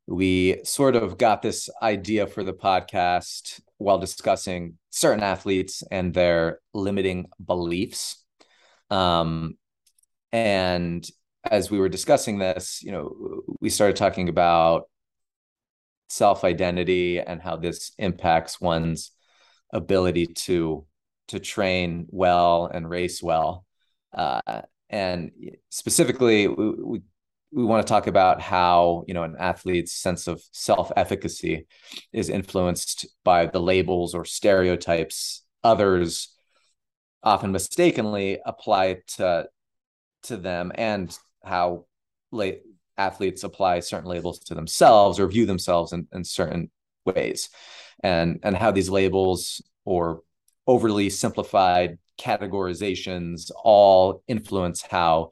we 0.06 0.60
sort 0.64 0.96
of 0.96 1.18
got 1.18 1.42
this 1.42 1.68
idea 1.80 2.26
for 2.26 2.42
the 2.42 2.52
podcast 2.52 3.60
while 3.78 3.98
discussing 3.98 4.76
certain 4.90 5.22
athletes 5.22 5.84
and 5.90 6.12
their 6.12 6.58
limiting 6.74 7.26
beliefs. 7.44 8.24
Um, 8.90 9.56
and 10.32 11.08
as 11.48 11.70
we 11.70 11.78
were 11.78 11.88
discussing 11.88 12.38
this, 12.38 12.82
you 12.82 12.90
know, 12.90 13.42
we 13.60 13.70
started 13.70 13.96
talking 13.96 14.28
about 14.28 14.88
self 16.08 16.42
identity 16.42 17.20
and 17.20 17.40
how 17.40 17.56
this 17.56 17.92
impacts 17.98 18.60
one's 18.60 19.12
ability 19.72 20.26
to 20.26 20.84
to 21.30 21.40
train 21.40 22.06
well 22.10 22.66
and 22.66 22.88
race 22.88 23.22
well. 23.22 23.64
Uh, 24.12 24.62
and 24.88 25.30
specifically, 25.70 26.48
we, 26.48 26.70
we 26.70 27.02
we 27.52 27.64
want 27.64 27.84
to 27.84 27.90
talk 27.90 28.06
about 28.06 28.40
how 28.40 29.04
you 29.08 29.14
know 29.14 29.24
an 29.24 29.36
athlete's 29.38 29.92
sense 29.92 30.26
of 30.26 30.40
self-efficacy 30.52 31.66
is 32.12 32.28
influenced 32.28 33.06
by 33.24 33.46
the 33.46 33.60
labels 33.60 34.14
or 34.14 34.24
stereotypes 34.24 35.42
others 35.64 36.34
often 37.22 37.52
mistakenly 37.52 38.38
apply 38.46 38.98
to 39.06 39.48
to 40.22 40.36
them 40.36 40.70
and 40.74 41.18
how 41.44 41.86
late 42.30 42.62
athletes 42.96 43.42
apply 43.42 43.80
certain 43.80 44.08
labels 44.08 44.38
to 44.38 44.54
themselves 44.54 45.18
or 45.18 45.26
view 45.26 45.46
themselves 45.46 45.92
in, 45.92 46.06
in 46.12 46.22
certain 46.22 46.70
ways 47.04 47.48
and 48.02 48.38
and 48.42 48.56
how 48.56 48.70
these 48.70 48.90
labels 48.90 49.62
or 49.84 50.22
overly 50.66 51.10
simplified 51.10 51.98
categorizations 52.18 53.50
all 53.64 54.22
influence 54.28 54.82
how 54.82 55.30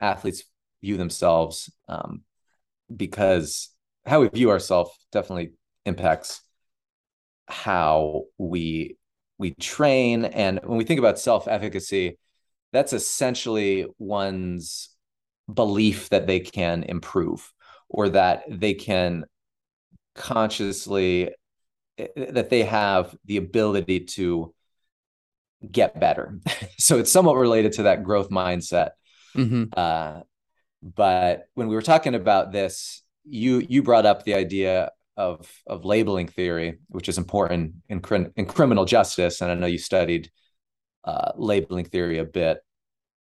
athletes 0.00 0.42
view 0.80 0.96
themselves 0.96 1.70
um, 1.88 2.22
because 2.94 3.70
how 4.06 4.20
we 4.20 4.28
view 4.28 4.50
ourselves 4.50 4.90
definitely 5.12 5.52
impacts 5.84 6.42
how 7.48 8.24
we 8.38 8.96
we 9.38 9.52
train. 9.54 10.26
And 10.26 10.60
when 10.64 10.76
we 10.76 10.84
think 10.84 10.98
about 10.98 11.18
self-efficacy 11.18 12.18
that's 12.72 12.92
essentially 12.92 13.86
one's 13.98 14.90
belief 15.52 16.08
that 16.10 16.26
they 16.26 16.40
can 16.40 16.84
improve 16.84 17.52
or 17.88 18.10
that 18.10 18.44
they 18.48 18.74
can 18.74 19.24
consciously 20.14 21.30
eh, 21.98 22.06
that 22.30 22.50
they 22.50 22.62
have 22.62 23.16
the 23.24 23.36
ability 23.36 24.00
to 24.00 24.54
get 25.68 25.98
better. 25.98 26.38
So 26.78 26.98
it's 26.98 27.12
somewhat 27.12 27.36
related 27.36 27.72
to 27.72 27.82
that 27.84 28.04
growth 28.04 28.30
mindset. 28.30 28.90
Mm-hmm. 29.36 29.64
uh, 29.76 30.20
but 30.82 31.44
when 31.54 31.68
we 31.68 31.74
were 31.74 31.82
talking 31.82 32.14
about 32.14 32.50
this 32.50 33.02
you 33.24 33.58
you 33.58 33.82
brought 33.82 34.06
up 34.06 34.24
the 34.24 34.34
idea 34.34 34.90
of 35.16 35.48
of 35.66 35.84
labeling 35.84 36.26
theory 36.26 36.78
which 36.88 37.08
is 37.08 37.18
important 37.18 37.74
in, 37.88 38.02
in 38.36 38.46
criminal 38.46 38.84
justice. 38.86 39.40
And 39.40 39.50
i 39.50 39.54
know 39.54 39.66
you 39.66 39.78
studied 39.78 40.30
uh, 41.04 41.32
labeling 41.36 41.84
theory 41.84 42.18
a 42.18 42.24
bit. 42.24 42.58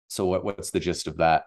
So 0.08 0.25
what 0.25 0.43
what's 0.43 0.72
the 0.72 0.79
gist 0.79 1.08
of 1.08 1.17
that? 1.17 1.46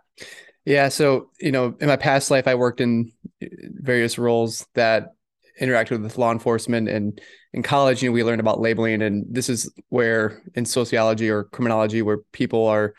Yeah 0.65 0.89
so 0.89 1.31
you 1.41 1.51
know 1.51 1.75
in 1.81 1.89
my 1.89 1.97
past 1.97 2.31
life 2.31 2.47
i 2.47 2.55
worked 2.55 2.81
in 2.81 3.11
various 3.41 4.19
roles 4.19 4.67
that 4.75 5.15
interacted 5.61 6.03
with 6.03 6.19
law 6.19 6.33
enforcement 6.33 6.89
and 6.89 7.21
in 7.53 7.63
college 7.63 8.03
you 8.03 8.09
know 8.09 8.13
we 8.13 8.25
learned 8.25 8.41
about 8.41 8.61
labeling 8.61 9.03
and 9.03 9.25
this 9.29 9.49
is 9.49 9.71
where 9.91 10.43
in 10.55 10.65
sociology 10.65 11.31
or 11.31 11.45
criminology 11.45 12.03
where 12.03 12.19
people 12.33 12.67
are 12.67 12.95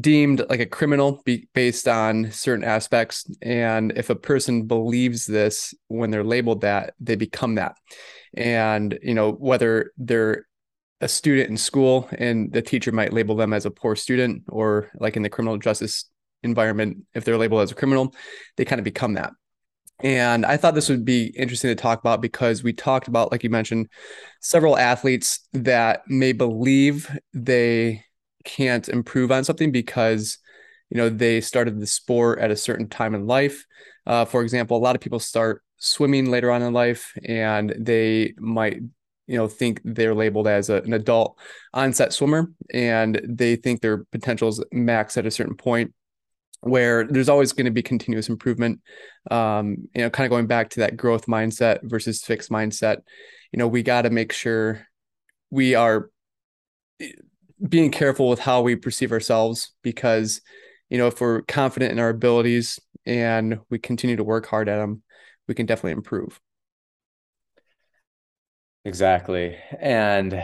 deemed 0.00 0.42
like 0.48 0.60
a 0.60 0.66
criminal 0.66 1.20
be- 1.24 1.48
based 1.54 1.86
on 1.86 2.30
certain 2.32 2.64
aspects. 2.64 3.30
And 3.42 3.92
if 3.96 4.10
a 4.10 4.14
person 4.14 4.66
believes 4.66 5.26
this 5.26 5.74
when 5.88 6.10
they're 6.10 6.24
labeled 6.24 6.62
that 6.62 6.94
they 7.00 7.16
become 7.16 7.56
that. 7.56 7.76
And 8.34 8.98
you 9.02 9.14
know 9.14 9.32
whether 9.32 9.92
they're 9.98 10.46
a 11.02 11.08
student 11.08 11.50
in 11.50 11.56
school 11.56 12.08
and 12.12 12.52
the 12.52 12.62
teacher 12.62 12.92
might 12.92 13.12
label 13.12 13.34
them 13.34 13.52
as 13.52 13.66
a 13.66 13.70
poor 13.70 13.96
student 13.96 14.44
or 14.48 14.90
like 14.98 15.16
in 15.16 15.22
the 15.22 15.28
criminal 15.28 15.58
justice 15.58 16.06
environment 16.42 16.98
if 17.14 17.24
they're 17.24 17.36
labeled 17.36 17.62
as 17.62 17.72
a 17.72 17.74
criminal 17.74 18.14
they 18.56 18.64
kind 18.64 18.78
of 18.78 18.84
become 18.84 19.14
that 19.14 19.32
and 20.02 20.44
I 20.44 20.56
thought 20.56 20.74
this 20.74 20.88
would 20.88 21.04
be 21.04 21.26
interesting 21.36 21.68
to 21.68 21.74
talk 21.74 22.00
about 22.00 22.20
because 22.20 22.62
we 22.62 22.72
talked 22.72 23.08
about, 23.08 23.30
like 23.30 23.44
you 23.44 23.50
mentioned, 23.50 23.88
several 24.40 24.76
athletes 24.76 25.46
that 25.52 26.02
may 26.08 26.32
believe 26.32 27.08
they 27.32 28.04
can't 28.44 28.88
improve 28.88 29.30
on 29.30 29.44
something 29.44 29.70
because, 29.70 30.38
you 30.90 30.96
know, 30.96 31.08
they 31.08 31.40
started 31.40 31.80
the 31.80 31.86
sport 31.86 32.40
at 32.40 32.50
a 32.50 32.56
certain 32.56 32.88
time 32.88 33.14
in 33.14 33.26
life. 33.26 33.64
Uh, 34.06 34.24
for 34.24 34.42
example, 34.42 34.76
a 34.76 34.82
lot 34.82 34.96
of 34.96 35.00
people 35.00 35.20
start 35.20 35.62
swimming 35.78 36.30
later 36.30 36.50
on 36.50 36.62
in 36.62 36.72
life 36.72 37.12
and 37.24 37.74
they 37.78 38.34
might 38.38 38.78
you 39.26 39.36
know 39.36 39.48
think 39.48 39.80
they're 39.84 40.14
labeled 40.14 40.46
as 40.46 40.68
a, 40.68 40.76
an 40.82 40.92
adult 40.92 41.38
onset 41.74 42.12
swimmer 42.12 42.52
and 42.72 43.20
they 43.24 43.56
think 43.56 43.80
their 43.80 44.04
potential 44.12 44.48
is 44.48 44.62
max 44.72 45.16
at 45.16 45.26
a 45.26 45.30
certain 45.30 45.56
point 45.56 45.92
where 46.62 47.04
there's 47.04 47.28
always 47.28 47.52
going 47.52 47.64
to 47.66 47.72
be 47.72 47.82
continuous 47.82 48.28
improvement. 48.28 48.80
Um, 49.30 49.88
you 49.94 50.02
know, 50.02 50.10
kind 50.10 50.24
of 50.24 50.30
going 50.30 50.46
back 50.46 50.70
to 50.70 50.80
that 50.80 50.96
growth 50.96 51.26
mindset 51.26 51.80
versus 51.82 52.22
fixed 52.22 52.50
mindset. 52.50 52.98
You 53.52 53.58
know, 53.58 53.68
we 53.68 53.82
got 53.82 54.02
to 54.02 54.10
make 54.10 54.32
sure 54.32 54.86
we 55.50 55.74
are 55.74 56.10
eh, 57.00 57.10
being 57.68 57.90
careful 57.90 58.28
with 58.28 58.38
how 58.38 58.62
we 58.62 58.76
perceive 58.76 59.12
ourselves 59.12 59.72
because, 59.82 60.40
you 60.88 60.98
know, 60.98 61.08
if 61.08 61.20
we're 61.20 61.42
confident 61.42 61.92
in 61.92 61.98
our 61.98 62.08
abilities 62.08 62.78
and 63.04 63.58
we 63.68 63.78
continue 63.78 64.16
to 64.16 64.24
work 64.24 64.46
hard 64.46 64.68
at 64.68 64.78
them, 64.78 65.02
we 65.48 65.54
can 65.54 65.66
definitely 65.66 65.92
improve. 65.92 66.40
Exactly. 68.84 69.56
And 69.80 70.42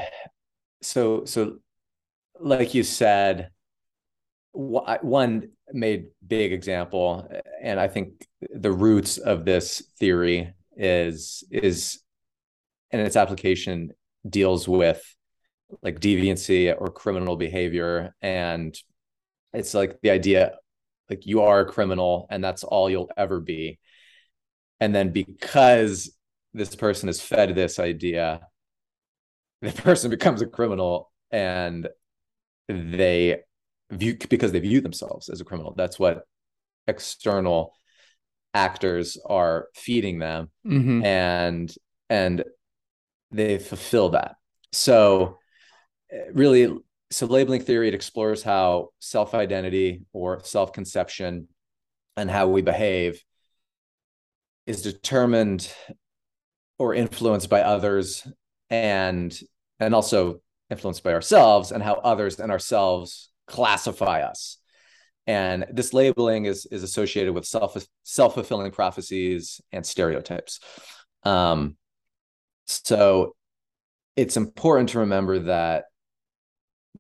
so, 0.83 1.25
so 1.25 1.59
like 2.41 2.75
you 2.75 2.83
said, 2.83 3.51
one 4.53 5.51
made 5.73 6.07
big 6.27 6.53
example 6.53 7.31
and 7.63 7.79
i 7.79 7.87
think 7.87 8.27
the 8.55 8.73
roots 8.73 9.19
of 9.19 9.45
this 9.45 9.83
theory 9.99 10.53
is 10.77 11.45
is 11.51 12.01
and 12.91 13.03
its 13.03 13.17
application 13.17 13.91
deals 14.29 14.67
with 14.69 15.03
like 15.83 16.01
deviancy 16.01 16.75
or 16.77 16.89
criminal 16.89 17.37
behavior. 17.37 18.15
And 18.23 18.77
it's 19.53 19.75
like 19.75 20.01
the 20.03 20.11
idea 20.11 20.53
like 21.11 21.27
you 21.27 21.43
are 21.43 21.61
a 21.61 21.67
criminal 21.67 22.27
and 22.31 22.43
that's 22.43 22.65
all 22.65 22.91
you'll 22.91 23.11
ever 23.17 23.41
be. 23.41 23.79
And 24.81 24.95
then 24.95 25.11
because 25.11 26.15
this 26.55 26.75
person 26.75 27.09
is 27.09 27.21
fed 27.21 27.55
this 27.55 27.79
idea 27.79 28.41
the 29.61 29.73
person 29.83 30.11
becomes 30.11 30.41
a 30.41 30.47
criminal 30.47 31.11
and 31.31 31.89
they 32.69 33.41
view 33.91 34.17
because 34.29 34.53
they 34.53 34.61
view 34.61 34.81
themselves 34.81 35.29
as 35.29 35.41
a 35.41 35.45
criminal. 35.45 35.75
That's 35.77 35.99
what 35.99 36.23
external 36.87 37.75
actors 38.55 39.19
are 39.27 39.69
feeding 39.75 40.19
them, 40.19 40.51
mm-hmm. 40.67 41.05
and 41.05 41.75
and 42.09 42.45
they 43.31 43.59
fulfill 43.59 44.11
that. 44.11 44.37
So 44.73 45.39
really, 46.33 46.75
so 47.11 47.27
labeling 47.27 47.63
theory 47.63 47.89
it 47.89 47.95
explores 47.95 48.43
how 48.43 48.89
self 49.01 49.35
identity 49.35 50.03
or 50.13 50.43
self 50.45 50.73
conception 50.73 51.49
and 52.17 52.31
how 52.31 52.49
we 52.49 52.63
behave 52.63 53.23
is 54.67 54.83
determined 54.83 55.73
or 56.79 56.95
influenced 56.95 57.49
by 57.49 57.63
others 57.63 58.27
and 58.71 59.39
and 59.81 59.95
also 59.95 60.41
influenced 60.71 61.03
by 61.03 61.15
ourselves 61.15 61.73
and 61.73 61.83
how 61.83 61.95
others 61.95 62.39
and 62.39 62.53
ourselves 62.53 63.31
classify 63.49 64.23
us. 64.23 64.59
And 65.27 65.67
this 65.71 65.93
labeling 65.93 66.47
is 66.47 66.67
is 66.67 66.83
associated 66.83 67.35
with 67.35 67.45
self 67.45 67.77
self-fulfilling 68.05 68.73
prophecies 68.73 69.61
and 69.73 69.85
stereotypes. 69.85 70.61
Um 71.25 71.77
so 72.67 73.35
it's 74.17 74.37
important 74.37 74.91
to 74.91 75.01
remember 75.01 75.39
that 75.41 75.85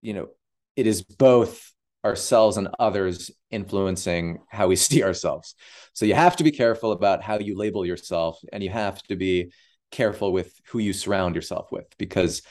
you 0.02 0.14
know 0.14 0.28
it 0.76 0.86
is 0.86 1.02
both 1.02 1.72
ourselves 2.04 2.56
and 2.56 2.68
others 2.78 3.30
influencing 3.50 4.38
how 4.48 4.68
we 4.68 4.76
see 4.86 5.02
ourselves. 5.02 5.54
So 5.92 6.06
you 6.06 6.14
have 6.14 6.36
to 6.36 6.44
be 6.44 6.50
careful 6.50 6.92
about 6.92 7.22
how 7.22 7.38
you 7.38 7.56
label 7.56 7.84
yourself 7.84 8.38
and 8.52 8.62
you 8.62 8.70
have 8.70 9.02
to 9.04 9.16
be 9.16 9.52
careful 9.90 10.32
with 10.32 10.52
who 10.68 10.78
you 10.78 10.92
surround 10.92 11.34
yourself 11.34 11.72
with 11.72 11.86
because 11.98 12.42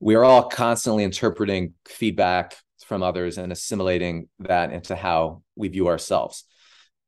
we 0.00 0.14
are 0.14 0.24
all 0.24 0.48
constantly 0.48 1.04
interpreting 1.04 1.74
feedback 1.86 2.56
from 2.90 3.04
others 3.04 3.38
and 3.38 3.52
assimilating 3.52 4.28
that 4.40 4.72
into 4.72 4.96
how 4.96 5.44
we 5.54 5.68
view 5.68 5.86
ourselves. 5.86 6.42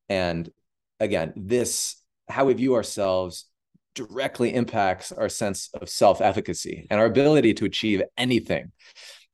And 0.08 0.48
again, 1.00 1.32
this 1.34 1.96
how 2.28 2.44
we 2.44 2.54
view 2.54 2.76
ourselves 2.76 3.46
directly 3.96 4.54
impacts 4.54 5.10
our 5.10 5.28
sense 5.28 5.70
of 5.74 5.88
self-efficacy 5.88 6.86
and 6.88 7.00
our 7.00 7.06
ability 7.06 7.54
to 7.54 7.64
achieve 7.64 8.00
anything 8.16 8.70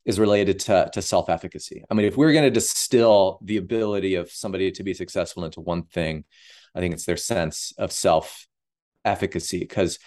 is 0.06 0.18
related 0.18 0.58
to, 0.60 0.88
to 0.94 1.02
self-efficacy. 1.02 1.84
I 1.90 1.92
mean, 1.92 2.06
if 2.06 2.16
we're 2.16 2.32
going 2.32 2.44
to 2.44 2.50
distill 2.50 3.40
the 3.44 3.58
ability 3.58 4.14
of 4.14 4.30
somebody 4.30 4.70
to 4.72 4.82
be 4.82 4.94
successful 4.94 5.44
into 5.44 5.60
one 5.60 5.82
thing, 5.82 6.24
I 6.74 6.80
think 6.80 6.94
it's 6.94 7.04
their 7.04 7.18
sense 7.18 7.74
of 7.76 7.92
self-efficacy 7.92 9.58
because 9.58 9.98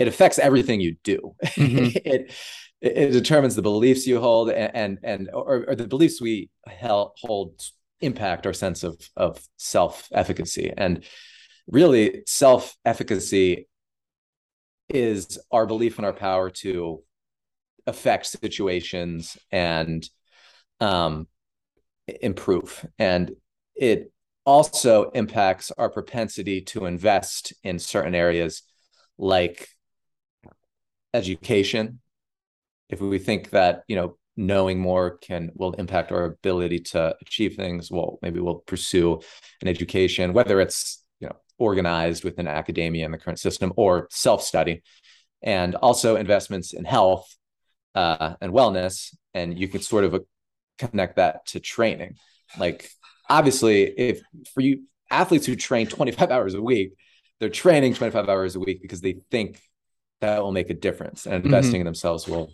it 0.00 0.08
affects 0.08 0.40
everything 0.40 0.80
you 0.80 0.96
do. 1.04 1.36
Mm-hmm. 1.54 1.90
it 2.04 2.32
it, 2.80 3.12
determines 3.12 3.54
the 3.54 3.62
beliefs 3.62 4.06
you 4.06 4.20
hold 4.20 4.50
and 4.50 4.74
and, 4.74 4.98
and 5.02 5.30
or, 5.32 5.64
or, 5.68 5.74
the 5.74 5.86
beliefs 5.86 6.20
we 6.20 6.50
hold 6.66 7.60
impact 8.00 8.46
our 8.46 8.52
sense 8.52 8.82
of 8.82 9.00
of 9.16 9.42
self 9.56 10.08
efficacy 10.12 10.72
and 10.76 11.04
really 11.66 12.22
self 12.26 12.76
efficacy 12.84 13.68
is 14.88 15.38
our 15.50 15.66
belief 15.66 15.98
in 15.98 16.04
our 16.04 16.12
power 16.12 16.50
to 16.50 17.02
affect 17.86 18.26
situations 18.26 19.36
and 19.50 20.08
um, 20.80 21.26
improve. 22.06 22.86
And 22.98 23.32
it 23.74 24.12
also 24.44 25.10
impacts 25.10 25.70
our 25.70 25.88
propensity 25.88 26.60
to 26.60 26.84
invest 26.84 27.54
in 27.62 27.78
certain 27.78 28.14
areas 28.14 28.62
like 29.16 29.68
education 31.14 32.00
if 32.88 33.00
we 33.00 33.18
think 33.18 33.50
that 33.50 33.82
you 33.88 33.96
know 33.96 34.16
knowing 34.36 34.80
more 34.80 35.18
can 35.18 35.50
will 35.54 35.72
impact 35.74 36.10
our 36.10 36.24
ability 36.24 36.80
to 36.80 37.14
achieve 37.20 37.54
things 37.54 37.90
well 37.90 38.18
maybe 38.22 38.40
we'll 38.40 38.56
pursue 38.66 39.20
an 39.62 39.68
education 39.68 40.32
whether 40.32 40.60
it's 40.60 41.02
you 41.20 41.28
know 41.28 41.36
organized 41.58 42.24
within 42.24 42.48
academia 42.48 43.04
and 43.04 43.14
the 43.14 43.18
current 43.18 43.38
system 43.38 43.72
or 43.76 44.08
self-study 44.10 44.82
and 45.42 45.74
also 45.76 46.16
investments 46.16 46.72
in 46.72 46.84
health 46.84 47.36
uh, 47.94 48.34
and 48.40 48.52
wellness 48.52 49.14
and 49.34 49.58
you 49.58 49.68
can 49.68 49.80
sort 49.80 50.04
of 50.04 50.24
connect 50.78 51.16
that 51.16 51.46
to 51.46 51.60
training 51.60 52.16
like 52.58 52.90
obviously 53.30 53.82
if 53.84 54.20
for 54.52 54.62
you 54.62 54.82
athletes 55.10 55.46
who 55.46 55.54
train 55.54 55.86
25 55.86 56.30
hours 56.32 56.54
a 56.54 56.62
week 56.62 56.92
they're 57.38 57.48
training 57.48 57.94
25 57.94 58.28
hours 58.28 58.56
a 58.56 58.60
week 58.60 58.82
because 58.82 59.00
they 59.00 59.16
think 59.30 59.60
that 60.20 60.42
will 60.42 60.52
make 60.52 60.70
a 60.70 60.74
difference 60.74 61.26
and 61.26 61.44
investing 61.44 61.74
mm-hmm. 61.74 61.80
in 61.82 61.84
themselves 61.84 62.26
will 62.26 62.50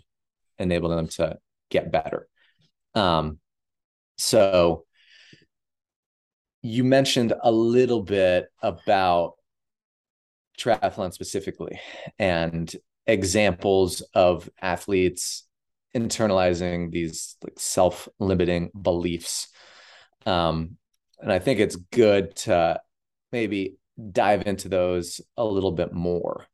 enable 0.61 0.89
them 0.89 1.07
to 1.07 1.37
get 1.69 1.91
better. 1.91 2.27
Um, 2.93 3.39
so 4.17 4.85
you 6.61 6.83
mentioned 6.83 7.33
a 7.41 7.51
little 7.51 8.01
bit 8.01 8.47
about 8.61 9.33
triathlon 10.59 11.11
specifically 11.11 11.79
and 12.19 12.73
examples 13.07 14.01
of 14.13 14.49
athletes 14.61 15.47
internalizing 15.95 16.91
these 16.91 17.35
like 17.43 17.53
self-limiting 17.57 18.69
beliefs 18.79 19.47
um, 20.25 20.77
and 21.19 21.31
i 21.31 21.39
think 21.39 21.59
it's 21.59 21.75
good 21.75 22.35
to 22.35 22.79
maybe 23.31 23.75
dive 24.11 24.45
into 24.45 24.69
those 24.69 25.19
a 25.37 25.43
little 25.43 25.71
bit 25.71 25.91
more 25.91 26.45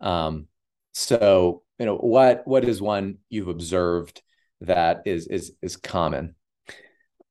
um, 0.00 0.46
so 0.92 1.62
you 1.78 1.86
know 1.86 1.96
what 1.96 2.46
what 2.46 2.64
is 2.64 2.80
one 2.82 3.18
you've 3.28 3.48
observed 3.48 4.22
that 4.60 5.02
is 5.06 5.26
is 5.26 5.52
is 5.62 5.76
common? 5.76 6.34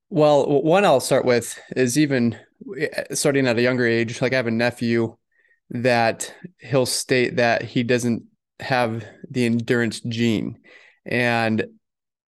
Well 0.09 0.61
one 0.61 0.85
i'll 0.85 1.01
start 1.01 1.25
with 1.25 1.59
is 1.75 1.97
even 1.97 2.37
eh, 2.79 3.03
starting 3.13 3.47
at 3.47 3.57
a 3.57 3.61
younger 3.61 3.85
age 3.85 4.21
like 4.21 4.31
i 4.31 4.37
have 4.37 4.47
a 4.47 4.51
nephew 4.51 5.17
that 5.69 6.33
he'll 6.59 6.85
state 6.85 7.35
that 7.35 7.61
he 7.61 7.83
doesn't 7.83 8.23
have 8.59 9.05
the 9.29 9.45
endurance 9.45 9.99
gene. 10.01 10.59
And 11.05 11.65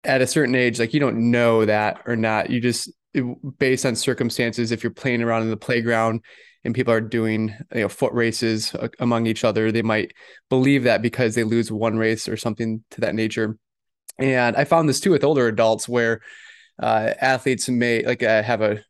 at 0.05 0.23
a 0.23 0.27
certain 0.27 0.55
age 0.55 0.79
like 0.79 0.95
you 0.95 1.01
don't 1.01 1.31
know 1.31 1.65
that 1.65 2.03
or 2.07 2.17
not. 2.17 2.51
You 2.51 2.61
just 2.61 2.91
based 3.59 3.85
on 3.85 3.97
circumstances 3.97 4.71
if 4.71 4.83
you're 4.83 4.93
playing 4.93 5.23
around 5.23 5.43
in 5.43 5.51
the 5.51 5.57
playground 5.57 6.21
and 6.65 6.75
people 6.75 6.93
are 6.93 7.01
doing 7.01 7.55
you 7.75 7.83
know 7.83 7.89
foot 7.89 8.13
races 8.13 8.75
among 8.99 9.27
each 9.27 9.45
other 9.45 9.71
they 9.71 9.83
might 9.83 10.13
believe 10.49 10.85
that 10.85 11.03
because 11.03 11.35
they 11.35 11.45
lose 11.45 11.71
one 11.71 11.97
race 11.97 12.29
or 12.29 12.37
something 12.37 12.83
to 12.91 13.01
that 13.01 13.15
nature. 13.15 13.59
And 14.19 14.57
i 14.57 14.65
found 14.65 14.89
this 14.89 15.01
too 15.01 15.11
with 15.11 15.25
older 15.25 15.47
adults 15.47 15.89
where 15.89 16.21
uh, 16.81 17.13
athletes 17.21 17.69
may 17.69 18.05
like 18.05 18.23
uh, 18.23 18.43
have 18.43 18.61
a 18.63 18.83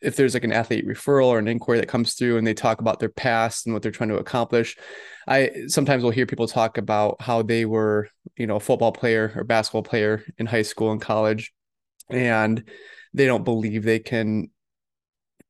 if 0.00 0.16
there's 0.16 0.34
like 0.34 0.44
an 0.44 0.52
athlete 0.52 0.86
referral 0.86 1.26
or 1.26 1.38
an 1.38 1.48
inquiry 1.48 1.80
that 1.80 1.88
comes 1.88 2.14
through 2.14 2.36
and 2.36 2.46
they 2.46 2.54
talk 2.54 2.80
about 2.80 3.00
their 3.00 3.08
past 3.08 3.66
and 3.66 3.74
what 3.74 3.82
they're 3.82 3.92
trying 3.92 4.10
to 4.10 4.18
accomplish 4.18 4.76
i 5.26 5.50
sometimes 5.68 6.02
will 6.02 6.10
hear 6.10 6.26
people 6.26 6.46
talk 6.46 6.76
about 6.76 7.20
how 7.20 7.42
they 7.42 7.64
were 7.64 8.08
you 8.36 8.46
know 8.46 8.56
a 8.56 8.60
football 8.60 8.92
player 8.92 9.32
or 9.36 9.44
basketball 9.44 9.82
player 9.82 10.24
in 10.38 10.46
high 10.46 10.62
school 10.62 10.90
and 10.90 11.00
college 11.00 11.52
and 12.10 12.64
they 13.14 13.26
don't 13.26 13.44
believe 13.44 13.82
they 13.82 13.98
can 13.98 14.50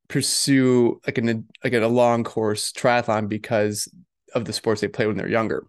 pursue 0.08 1.00
like 1.06 1.18
an 1.18 1.46
like 1.62 1.72
a 1.72 1.86
long 1.86 2.24
course 2.24 2.72
triathlon 2.72 3.28
because 3.28 3.88
of 4.34 4.44
the 4.44 4.52
sports 4.52 4.80
they 4.80 4.88
play 4.88 5.06
when 5.06 5.16
they're 5.16 5.28
younger. 5.28 5.66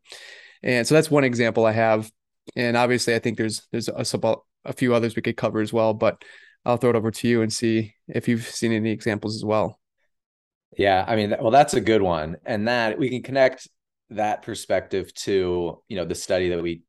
And 0.63 0.87
so 0.87 0.95
that's 0.95 1.11
one 1.11 1.23
example 1.23 1.65
I 1.65 1.71
have. 1.71 2.11
And 2.55 2.77
obviously, 2.77 3.15
I 3.15 3.19
think 3.19 3.37
there's 3.37 3.67
there's 3.71 3.89
a, 3.89 4.35
a 4.65 4.73
few 4.73 4.93
others 4.93 5.15
we 5.15 5.21
could 5.21 5.37
cover 5.37 5.59
as 5.61 5.73
well. 5.73 5.93
But 5.93 6.23
I'll 6.65 6.77
throw 6.77 6.89
it 6.89 6.95
over 6.95 7.11
to 7.11 7.27
you 7.27 7.41
and 7.41 7.51
see 7.51 7.93
if 8.07 8.27
you've 8.27 8.45
seen 8.45 8.71
any 8.71 8.91
examples 8.91 9.35
as 9.35 9.45
well. 9.45 9.79
Yeah, 10.77 11.03
I 11.07 11.15
mean, 11.15 11.35
well, 11.39 11.51
that's 11.51 11.73
a 11.73 11.81
good 11.81 12.01
one, 12.01 12.37
and 12.45 12.67
that 12.67 12.99
we 12.99 13.09
can 13.09 13.23
connect 13.23 13.67
that 14.09 14.41
perspective 14.41 15.13
to 15.13 15.81
you 15.87 15.97
know 15.97 16.05
the 16.05 16.15
study 16.15 16.49
that 16.49 16.61
we 16.61 16.81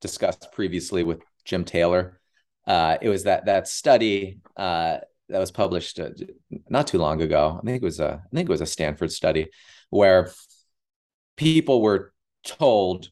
discussed 0.00 0.48
previously 0.52 1.02
with 1.02 1.20
Jim 1.44 1.64
Taylor. 1.64 2.20
Uh, 2.66 2.98
it 3.00 3.08
was 3.08 3.24
that 3.24 3.46
that 3.46 3.66
study 3.68 4.38
uh, 4.56 4.98
that 5.32 5.38
was 5.38 5.50
published 5.50 5.98
uh, 5.98 6.10
not 6.68 6.86
too 6.86 6.98
long 6.98 7.20
ago. 7.22 7.58
I 7.60 7.64
think 7.64 7.82
it 7.82 7.84
was 7.84 8.00
a 8.00 8.22
I 8.24 8.34
think 8.34 8.48
it 8.48 8.52
was 8.52 8.60
a 8.60 8.66
Stanford 8.66 9.10
study 9.10 9.48
where 9.90 10.30
people 11.36 11.82
were 11.82 12.12
told 12.44 13.10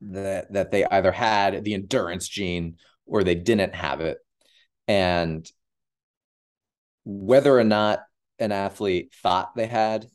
that 0.00 0.52
that 0.52 0.70
they 0.70 0.84
either 0.84 1.12
had 1.12 1.64
the 1.64 1.74
endurance 1.74 2.28
gene 2.28 2.76
or 3.06 3.24
they 3.24 3.34
didn't 3.34 3.74
have 3.74 4.00
it 4.00 4.18
and 4.88 5.50
whether 7.04 7.58
or 7.58 7.64
not 7.64 8.00
an 8.38 8.52
athlete 8.52 9.12
thought 9.22 9.54
they 9.54 9.66
had 9.66 10.06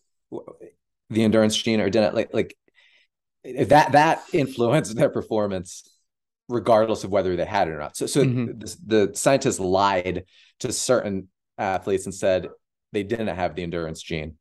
the 1.09 1.23
endurance 1.23 1.55
gene 1.55 1.79
or 1.79 1.89
didn't 1.89 2.15
like 2.15 2.33
like 2.33 2.55
that 3.43 3.93
that 3.93 4.21
influenced 4.33 4.95
their 4.95 5.09
performance 5.09 5.89
regardless 6.49 7.03
of 7.03 7.11
whether 7.11 7.35
they 7.35 7.45
had 7.45 7.67
it 7.67 7.71
or 7.71 7.79
not 7.79 7.95
so 7.95 8.05
so 8.05 8.23
mm-hmm. 8.23 8.59
the, 8.59 9.07
the 9.07 9.15
scientists 9.15 9.59
lied 9.59 10.25
to 10.59 10.71
certain 10.71 11.29
athletes 11.57 12.05
and 12.05 12.13
said 12.13 12.47
they 12.91 13.03
didn't 13.03 13.27
have 13.27 13.55
the 13.55 13.63
endurance 13.63 14.01
gene. 14.01 14.35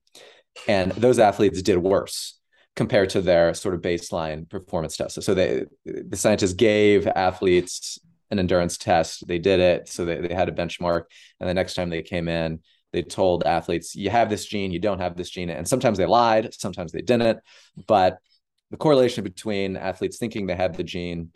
And 0.67 0.93
those 0.93 1.19
athletes 1.19 1.63
did 1.63 1.79
worse 1.79 2.39
compared 2.75 3.11
to 3.11 3.21
their 3.21 3.55
sort 3.55 3.75
of 3.75 3.81
baseline 3.81 4.49
performance 4.49 4.97
test. 4.97 5.23
So 5.23 5.35
they 5.35 5.65
the 5.85 6.17
scientists 6.17 6.55
gave 6.55 7.07
athletes 7.07 7.99
an 8.31 8.39
endurance 8.39 8.77
test. 8.77 9.27
They 9.27 9.39
did 9.39 9.61
it. 9.61 9.89
So 9.89 10.05
they, 10.05 10.21
they 10.21 10.35
had 10.35 10.49
a 10.49 10.53
benchmark. 10.53 11.05
And 11.41 11.49
the 11.49 11.55
next 11.55 11.75
time 11.75 11.91
they 11.91 12.03
came 12.03 12.29
in, 12.29 12.61
they 12.93 13.03
told 13.03 13.45
athletes, 13.45 13.95
you 13.95 14.11
have 14.11 14.31
this 14.31 14.45
gene, 14.45 14.71
you 14.71 14.79
don't 14.79 15.01
have 15.01 15.17
this 15.17 15.31
gene. 15.31 15.51
And 15.51 15.67
sometimes 15.67 15.99
they 15.99 16.07
lied, 16.07 16.55
sometimes 16.55 16.93
they 16.93 17.03
didn't. 17.03 17.41
But 17.87 18.19
the 18.71 18.77
correlation 18.77 19.25
between 19.25 19.77
athletes 19.77 20.19
thinking 20.19 20.47
they 20.47 20.57
had 20.57 20.77
the 20.77 20.85
gene 20.85 21.33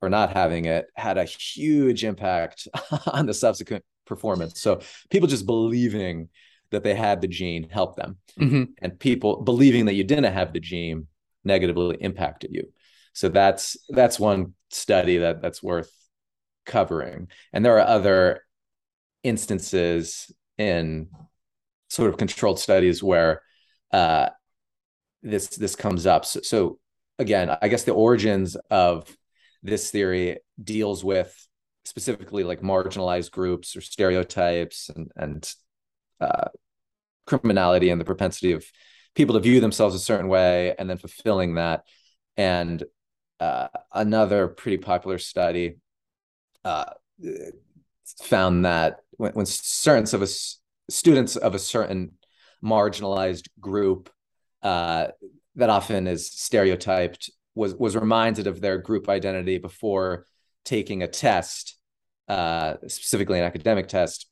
or 0.00 0.08
not 0.08 0.32
having 0.32 0.66
it 0.66 0.86
had 0.94 1.18
a 1.18 1.24
huge 1.24 2.04
impact 2.04 2.68
on 3.06 3.26
the 3.26 3.34
subsequent 3.34 3.84
performance. 4.06 4.60
So 4.60 4.80
people 5.10 5.28
just 5.28 5.46
believing 5.46 6.28
that 6.70 6.82
they 6.82 6.94
had 6.94 7.20
the 7.20 7.28
gene 7.28 7.68
helped 7.68 7.96
them, 7.96 8.18
mm-hmm. 8.38 8.64
and 8.80 8.98
people 8.98 9.42
believing 9.42 9.86
that 9.86 9.94
you 9.94 10.04
didn't 10.04 10.32
have 10.32 10.52
the 10.52 10.60
gene 10.60 11.06
negatively 11.44 11.96
impacted 12.00 12.50
you. 12.52 12.72
So 13.12 13.28
that's 13.28 13.76
that's 13.90 14.18
one 14.18 14.54
study 14.70 15.18
that 15.18 15.40
that's 15.40 15.62
worth 15.62 15.90
covering. 16.66 17.28
And 17.52 17.64
there 17.64 17.78
are 17.78 17.86
other 17.86 18.40
instances 19.22 20.32
in 20.58 21.08
sort 21.88 22.10
of 22.10 22.16
controlled 22.16 22.58
studies 22.58 23.02
where 23.02 23.42
uh, 23.92 24.30
this 25.22 25.48
this 25.48 25.76
comes 25.76 26.06
up. 26.06 26.24
So, 26.24 26.40
so 26.42 26.78
again, 27.18 27.56
I 27.62 27.68
guess 27.68 27.84
the 27.84 27.92
origins 27.92 28.56
of 28.70 29.14
this 29.62 29.90
theory 29.90 30.38
deals 30.62 31.04
with 31.04 31.32
specifically 31.84 32.44
like 32.44 32.60
marginalized 32.60 33.30
groups 33.30 33.76
or 33.76 33.80
stereotypes 33.80 34.90
and 34.94 35.10
and 35.16 35.54
uh, 36.20 36.48
criminality 37.26 37.90
and 37.90 38.00
the 38.00 38.04
propensity 38.04 38.52
of 38.52 38.64
people 39.14 39.34
to 39.34 39.40
view 39.40 39.60
themselves 39.60 39.94
a 39.94 39.98
certain 39.98 40.28
way 40.28 40.74
and 40.78 40.90
then 40.90 40.98
fulfilling 40.98 41.54
that. 41.54 41.84
And 42.36 42.82
uh, 43.40 43.68
another 43.92 44.48
pretty 44.48 44.78
popular 44.78 45.18
study 45.18 45.76
uh, 46.64 46.92
found 48.22 48.64
that 48.64 49.00
when, 49.12 49.32
when 49.32 49.46
certain 49.46 50.14
of 50.14 50.22
us 50.22 50.60
students 50.90 51.36
of 51.36 51.54
a 51.54 51.58
certain 51.58 52.12
marginalized 52.62 53.48
group 53.60 54.10
uh, 54.62 55.08
that 55.56 55.70
often 55.70 56.06
is 56.06 56.30
stereotyped 56.30 57.30
was 57.54 57.74
was 57.74 57.96
reminded 57.96 58.46
of 58.46 58.60
their 58.60 58.78
group 58.78 59.08
identity 59.08 59.58
before 59.58 60.26
taking 60.64 61.02
a 61.02 61.08
test, 61.08 61.76
uh, 62.28 62.74
specifically 62.86 63.38
an 63.38 63.44
academic 63.44 63.88
test, 63.88 64.26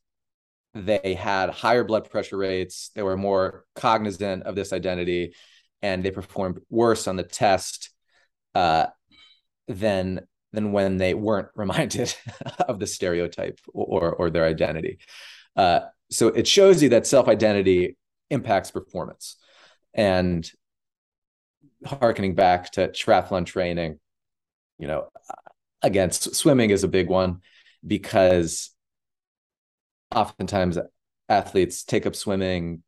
they 0.75 1.15
had 1.15 1.51
higher 1.51 1.85
blood 1.85 2.11
pressure 2.11 2.39
rates. 2.39 2.91
They 2.95 3.03
were 3.03 3.17
more 3.17 3.65
cognizant 3.75 4.45
of 4.45 4.55
this 4.55 4.73
identity, 4.73 5.35
and 5.83 6.03
they 6.03 6.11
performed 6.11 6.61
worse 6.71 7.07
on 7.07 7.17
the 7.17 7.23
test 7.23 7.91
uh, 8.55 8.87
than 9.69 10.27
than 10.53 10.73
when 10.73 10.99
they 10.99 11.15
weren't 11.15 11.49
reminded 11.55 12.15
of 12.61 12.79
the 12.79 12.87
stereotype 12.87 13.61
or 13.73 14.13
or 14.15 14.31
their 14.31 14.47
identity. 14.47 14.99
Uh, 15.57 15.81
so 16.11 16.29
it 16.29 16.47
shows 16.47 16.83
you 16.83 16.91
that 16.91 17.07
self 17.07 17.29
identity 17.29 17.97
impacts 18.31 18.71
performance, 18.71 19.37
and 19.93 20.51
harkening 21.85 22.35
back 22.35 22.71
to 22.73 22.89
triathlon 22.89 23.45
training, 23.45 23.99
you 24.79 24.87
know, 24.87 25.09
again, 25.83 26.11
swimming 26.11 26.71
is 26.71 26.85
a 26.85 26.89
big 26.89 27.09
one 27.09 27.41
because 27.87 28.71
oftentimes 30.15 30.79
athletes 31.29 31.85
take 31.85 32.07
up 32.07 32.15
swimming 32.15 32.83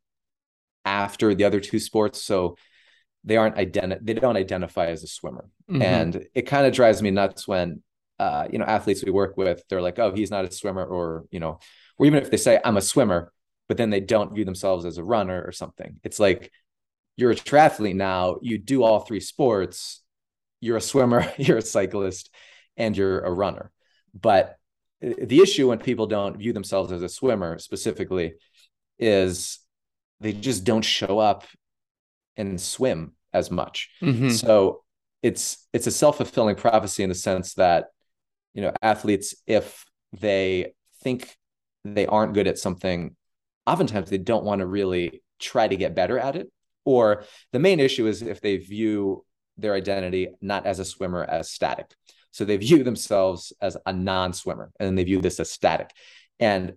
after 0.85 1.33
the 1.33 1.43
other 1.43 1.59
two 1.59 1.79
sports 1.79 2.21
so 2.21 2.55
they 3.23 3.37
aren't 3.37 3.55
identi- 3.55 3.99
they 4.01 4.13
don't 4.13 4.37
identify 4.37 4.87
as 4.87 5.03
a 5.03 5.07
swimmer 5.07 5.49
mm-hmm. 5.69 5.81
and 5.81 6.27
it 6.35 6.43
kind 6.43 6.67
of 6.67 6.73
drives 6.73 7.01
me 7.01 7.09
nuts 7.09 7.47
when 7.47 7.81
uh, 8.19 8.47
you 8.51 8.59
know 8.59 8.65
athletes 8.65 9.03
we 9.03 9.11
work 9.11 9.35
with 9.35 9.63
they're 9.67 9.81
like 9.81 9.99
oh 9.99 10.13
he's 10.13 10.31
not 10.31 10.45
a 10.45 10.51
swimmer 10.51 10.85
or 10.85 11.25
you 11.31 11.39
know 11.39 11.59
or 11.97 12.05
even 12.05 12.21
if 12.21 12.29
they 12.29 12.37
say 12.37 12.59
i'm 12.63 12.77
a 12.77 12.81
swimmer 12.81 13.31
but 13.67 13.77
then 13.77 13.89
they 13.89 13.99
don't 13.99 14.33
view 14.33 14.45
themselves 14.45 14.85
as 14.85 14.97
a 14.97 15.03
runner 15.03 15.43
or 15.43 15.51
something 15.51 15.99
it's 16.03 16.19
like 16.19 16.51
you're 17.17 17.31
a 17.31 17.35
triathlete 17.35 17.95
now 17.95 18.37
you 18.41 18.57
do 18.57 18.83
all 18.83 18.99
three 18.99 19.19
sports 19.19 20.01
you're 20.61 20.77
a 20.77 20.81
swimmer 20.81 21.29
you're 21.37 21.57
a 21.57 21.63
cyclist 21.63 22.29
and 22.77 22.95
you're 22.97 23.21
a 23.21 23.31
runner 23.31 23.71
but 24.19 24.57
the 25.01 25.41
issue 25.41 25.69
when 25.69 25.79
people 25.79 26.07
don't 26.07 26.37
view 26.37 26.53
themselves 26.53 26.91
as 26.91 27.01
a 27.01 27.09
swimmer 27.09 27.59
specifically 27.59 28.35
is 28.97 29.59
they 30.19 30.33
just 30.33 30.63
don't 30.63 30.85
show 30.85 31.19
up 31.19 31.43
and 32.37 32.59
swim 32.59 33.13
as 33.33 33.51
much. 33.51 33.89
Mm-hmm. 34.01 34.29
So 34.29 34.83
it's 35.21 35.67
it's 35.73 35.87
a 35.87 35.91
self-fulfilling 35.91 36.55
prophecy 36.55 37.03
in 37.03 37.09
the 37.09 37.15
sense 37.15 37.55
that 37.55 37.87
you 38.53 38.61
know 38.61 38.71
athletes 38.81 39.35
if 39.45 39.85
they 40.13 40.73
think 41.03 41.35
they 41.83 42.05
aren't 42.05 42.33
good 42.33 42.47
at 42.47 42.57
something 42.57 43.15
oftentimes 43.67 44.09
they 44.09 44.17
don't 44.17 44.45
want 44.45 44.59
to 44.59 44.65
really 44.65 45.23
try 45.39 45.67
to 45.67 45.75
get 45.75 45.95
better 45.95 46.17
at 46.17 46.35
it 46.35 46.51
or 46.83 47.23
the 47.51 47.59
main 47.59 47.79
issue 47.79 48.07
is 48.07 48.21
if 48.21 48.39
they 48.39 48.57
view 48.57 49.25
their 49.57 49.73
identity 49.73 50.29
not 50.41 50.65
as 50.65 50.79
a 50.79 50.85
swimmer 50.85 51.23
as 51.23 51.49
static 51.49 51.87
so 52.35 52.43
they 52.43 52.57
view 52.57 52.83
themselves 52.83 53.53
as 53.61 53.77
a 53.85 53.93
non-swimmer 53.93 54.71
and 54.79 54.97
they 54.97 55.03
view 55.03 55.21
this 55.21 55.39
as 55.39 55.49
static 55.49 55.89
and 56.39 56.73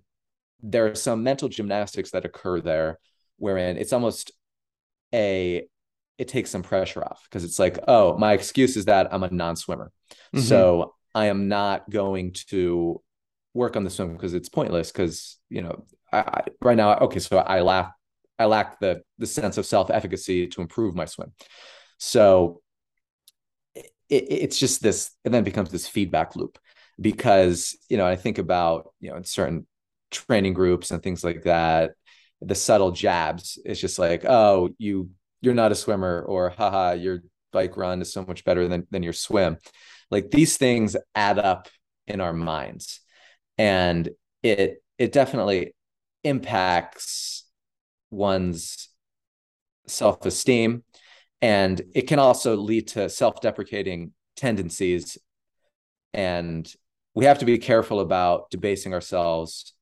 there 0.62 0.86
are 0.86 0.94
some 0.94 1.22
mental 1.22 1.48
gymnastics 1.48 2.12
that 2.12 2.24
occur 2.24 2.60
there 2.60 2.98
wherein 3.36 3.76
it's 3.76 3.92
almost 3.92 4.32
a 5.14 5.66
it 6.18 6.28
takes 6.28 6.50
some 6.50 6.62
pressure 6.62 7.02
off 7.02 7.22
because 7.24 7.44
it's 7.44 7.60
like, 7.60 7.78
oh, 7.86 8.18
my 8.18 8.32
excuse 8.32 8.76
is 8.76 8.86
that 8.86 9.14
I'm 9.14 9.22
a 9.22 9.30
non-swimmer. 9.30 9.92
Mm-hmm. 10.34 10.40
So 10.40 10.94
I 11.14 11.26
am 11.26 11.48
not 11.48 11.88
going 11.88 12.32
to 12.48 13.00
work 13.54 13.76
on 13.76 13.84
the 13.84 13.90
swim 13.90 14.14
because 14.14 14.34
it's 14.34 14.48
pointless 14.48 14.90
because, 14.90 15.38
you 15.48 15.62
know, 15.62 15.84
I, 16.12 16.18
I, 16.18 16.42
right 16.60 16.76
now, 16.76 16.96
okay, 16.98 17.20
so 17.20 17.38
I 17.38 17.60
lack 17.60 17.92
I 18.40 18.46
lack 18.46 18.80
the 18.80 19.02
the 19.18 19.26
sense 19.26 19.58
of 19.58 19.66
self-efficacy 19.66 20.48
to 20.48 20.60
improve 20.60 20.94
my 20.94 21.04
swim. 21.04 21.32
So 21.98 22.62
it, 24.08 24.26
it's 24.30 24.58
just 24.58 24.82
this, 24.82 25.10
and 25.24 25.32
then 25.32 25.44
becomes 25.44 25.70
this 25.70 25.88
feedback 25.88 26.36
loop 26.36 26.58
because, 27.00 27.76
you 27.88 27.96
know, 27.96 28.06
I 28.06 28.16
think 28.16 28.38
about, 28.38 28.92
you 29.00 29.10
know, 29.10 29.16
in 29.16 29.24
certain 29.24 29.66
training 30.10 30.54
groups 30.54 30.90
and 30.90 31.02
things 31.02 31.22
like 31.22 31.42
that, 31.42 31.92
the 32.40 32.54
subtle 32.54 32.92
jabs. 32.92 33.58
It's 33.64 33.80
just 33.80 33.98
like, 33.98 34.24
oh, 34.24 34.70
you 34.78 35.10
you're 35.40 35.54
not 35.54 35.72
a 35.72 35.76
swimmer, 35.76 36.22
or 36.22 36.50
haha, 36.50 36.92
your 36.92 37.22
bike 37.52 37.76
run 37.76 38.02
is 38.02 38.12
so 38.12 38.24
much 38.24 38.44
better 38.44 38.68
than 38.68 38.86
than 38.90 39.02
your 39.02 39.12
swim. 39.12 39.58
Like 40.10 40.30
these 40.30 40.56
things 40.56 40.96
add 41.14 41.38
up 41.38 41.68
in 42.06 42.20
our 42.20 42.32
minds, 42.32 43.00
and 43.56 44.08
it 44.42 44.82
it 44.98 45.12
definitely 45.12 45.74
impacts 46.24 47.44
one's 48.10 48.88
self-esteem 49.86 50.82
and 51.40 51.80
it 51.94 52.02
can 52.02 52.18
also 52.18 52.56
lead 52.56 52.88
to 52.88 53.08
self-deprecating 53.08 54.12
tendencies 54.36 55.18
and 56.14 56.72
we 57.14 57.24
have 57.24 57.38
to 57.38 57.44
be 57.44 57.58
careful 57.58 58.00
about 58.00 58.50
debasing 58.50 58.94
ourselves 58.94 59.74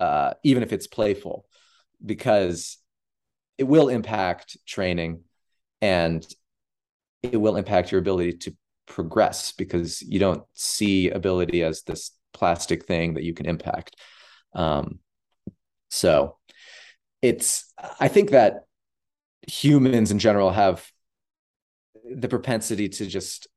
uh, 0.00 0.32
even 0.44 0.62
if 0.62 0.72
it's 0.72 0.86
playful 0.86 1.44
because 2.04 2.78
it 3.58 3.64
will 3.64 3.88
impact 3.88 4.56
training 4.66 5.22
and 5.80 6.26
it 7.22 7.36
will 7.36 7.56
impact 7.56 7.90
your 7.90 8.00
ability 8.00 8.32
to 8.32 8.54
progress 8.86 9.52
because 9.52 10.02
you 10.02 10.18
don't 10.18 10.42
see 10.54 11.10
ability 11.10 11.62
as 11.62 11.82
this 11.82 12.12
plastic 12.32 12.86
thing 12.86 13.14
that 13.14 13.24
you 13.24 13.34
can 13.34 13.46
impact. 13.46 13.96
Um, 14.54 15.00
so 15.90 16.36
it's, 17.20 17.72
I 17.98 18.08
think 18.08 18.30
that 18.30 18.64
humans 19.46 20.10
in 20.10 20.18
general 20.18 20.50
have 20.50 20.88
the 22.14 22.28
propensity 22.28 22.88
to 22.88 23.06
just 23.06 23.48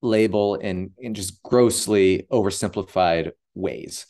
label 0.00 0.54
in 0.54 0.92
in 0.98 1.14
just 1.14 1.42
grossly 1.42 2.26
oversimplified 2.30 3.32
ways. 3.54 4.06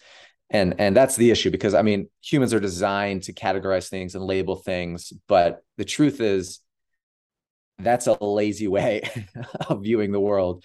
And 0.50 0.76
and 0.78 0.96
that's 0.96 1.16
the 1.16 1.30
issue 1.30 1.50
because 1.50 1.74
i 1.74 1.82
mean 1.82 2.08
humans 2.22 2.54
are 2.54 2.60
designed 2.60 3.24
to 3.24 3.34
categorize 3.34 3.90
things 3.90 4.14
and 4.14 4.24
label 4.24 4.56
things 4.56 5.12
but 5.26 5.62
the 5.76 5.84
truth 5.84 6.22
is 6.22 6.60
that's 7.78 8.06
a 8.06 8.16
lazy 8.24 8.68
way 8.68 9.02
of 9.68 9.82
viewing 9.82 10.12
the 10.12 10.20
world. 10.20 10.64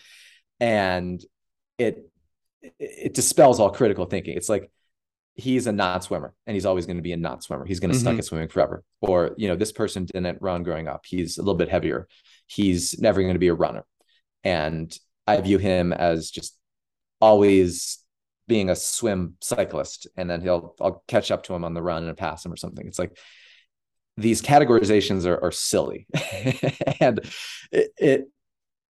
And 0.60 1.24
it 1.78 2.10
it 2.80 3.14
dispels 3.14 3.60
all 3.60 3.72
critical 3.72 4.06
thinking. 4.06 4.38
It's 4.38 4.50
like 4.50 4.72
he's 5.36 5.68
a 5.68 5.72
non-swimmer 5.72 6.34
and 6.46 6.54
he's 6.54 6.66
always 6.66 6.86
going 6.86 6.98
to 6.98 7.02
be 7.02 7.12
a 7.12 7.18
non-swimmer 7.18 7.66
he's 7.66 7.80
going 7.80 7.90
to 7.90 7.98
mm-hmm. 7.98 8.08
stuck 8.08 8.20
at 8.20 8.26
swimming 8.26 8.48
forever. 8.50 8.84
Or 9.02 9.32
you 9.38 9.48
know 9.48 9.56
this 9.56 9.72
person 9.72 10.06
didn't 10.06 10.42
run 10.42 10.64
growing 10.64 10.88
up. 10.88 11.06
He's 11.06 11.38
a 11.38 11.42
little 11.42 11.56
bit 11.56 11.70
heavier 11.70 12.08
he's 12.54 13.00
never 13.00 13.22
going 13.22 13.34
to 13.34 13.40
be 13.40 13.48
a 13.48 13.54
runner 13.54 13.86
and 14.44 14.98
i 15.28 15.40
view 15.42 15.58
him 15.58 15.94
as 15.94 16.30
just 16.30 16.58
always 17.22 18.04
being 18.48 18.70
a 18.70 18.76
swim 18.76 19.36
cyclist 19.42 20.08
and 20.18 20.30
then 20.30 20.42
he'll 20.42 20.76
I'll 20.82 21.04
catch 21.08 21.32
up 21.32 21.44
to 21.44 21.54
him 21.54 21.64
on 21.64 21.74
the 21.74 21.82
run 21.82 22.08
and 22.08 22.18
pass 22.18 22.46
him 22.46 22.52
or 22.52 22.58
something. 22.58 22.86
It's 22.86 23.00
like 23.00 23.18
these 24.18 24.42
categorizations 24.42 25.26
are, 25.26 25.42
are 25.42 25.52
silly. 25.52 26.08
and 27.00 27.20
it, 27.72 27.92
it 27.98 28.26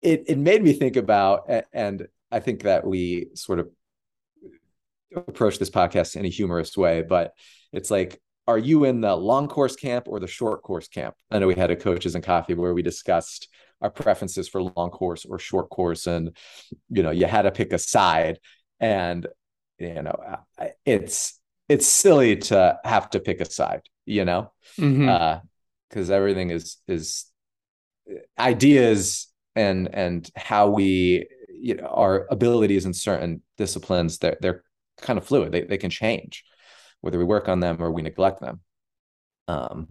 it 0.02 0.24
it 0.28 0.38
made 0.38 0.63
me 0.63 0.74
think 0.74 0.96
about 0.96 1.50
and 1.74 2.08
I 2.32 2.39
think 2.39 2.63
that 2.63 2.86
we 2.86 3.28
sort 3.36 3.60
of 3.60 3.70
approach 5.15 5.60
this 5.60 5.70
podcast 5.70 6.15
in 6.15 6.26
a 6.26 6.30
humorous 6.30 6.76
way, 6.76 7.04
but 7.04 7.34
it's 7.72 7.91
like 7.91 8.20
are 8.47 8.58
you 8.58 8.86
in 8.86 9.01
the 9.01 9.15
long 9.15 9.47
course 9.47 9.75
camp 9.75 10.08
or 10.08 10.19
the 10.19 10.27
short 10.27 10.62
course 10.62 10.88
camp? 10.88 11.15
I 11.31 11.39
know 11.39 11.47
we 11.47 11.55
had 11.55 11.71
a 11.71 11.75
coaches 11.75 12.15
and 12.15 12.23
coffee 12.23 12.53
where 12.53 12.73
we 12.73 12.81
discussed 12.81 13.49
our 13.81 13.89
preferences 13.89 14.47
for 14.47 14.62
long 14.62 14.89
course 14.89 15.25
or 15.25 15.38
short 15.39 15.69
course 15.69 16.08
and 16.08 16.36
you 16.89 17.03
know 17.03 17.12
you 17.12 17.25
had 17.25 17.43
to 17.43 17.51
pick 17.51 17.73
a 17.73 17.77
side 17.77 18.39
and 18.79 19.27
you 19.77 20.01
know 20.01 20.15
it's 20.86 21.39
it's 21.67 21.88
silly 21.88 22.38
to 22.38 22.79
have 22.84 23.10
to 23.10 23.19
pick 23.19 23.41
a 23.41 23.49
side 23.49 23.81
you 24.05 24.25
know 24.25 24.51
mm-hmm. 24.79 25.10
uh 25.10 25.39
because 25.89 26.10
everything 26.10 26.51
is 26.51 26.77
is 26.88 27.25
ideas 28.39 29.27
and 29.55 29.93
and 29.93 30.29
how 30.36 30.69
we 30.69 31.27
you 31.49 31.75
know 31.75 31.88
our 31.88 32.27
abilities 32.31 32.86
in 32.86 32.93
certain 32.93 33.41
disciplines 33.58 34.17
they're 34.19 34.38
they're 34.41 34.63
kind 35.01 35.17
of 35.17 35.25
fluid 35.25 35.51
they, 35.51 35.62
they 35.62 35.77
can 35.77 35.89
change 35.89 36.45
whether 37.06 37.20
we 37.20 37.24
work 37.24 37.48
on 37.48 37.60
them 37.60 37.78
or 37.80 37.91
we 37.91 38.02
neglect 38.02 38.41
them 38.41 38.60
um 39.48 39.88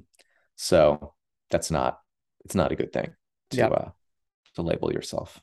so 0.57 1.15
that's 1.51 1.71
not 1.71 2.01
it's 2.45 2.55
not 2.55 2.73
a 2.73 2.77
good 2.77 2.93
thing 2.93 3.15
to 3.51 3.71
uh 3.71 3.91
to 4.55 4.63
label 4.63 4.93
yourself 4.93 5.41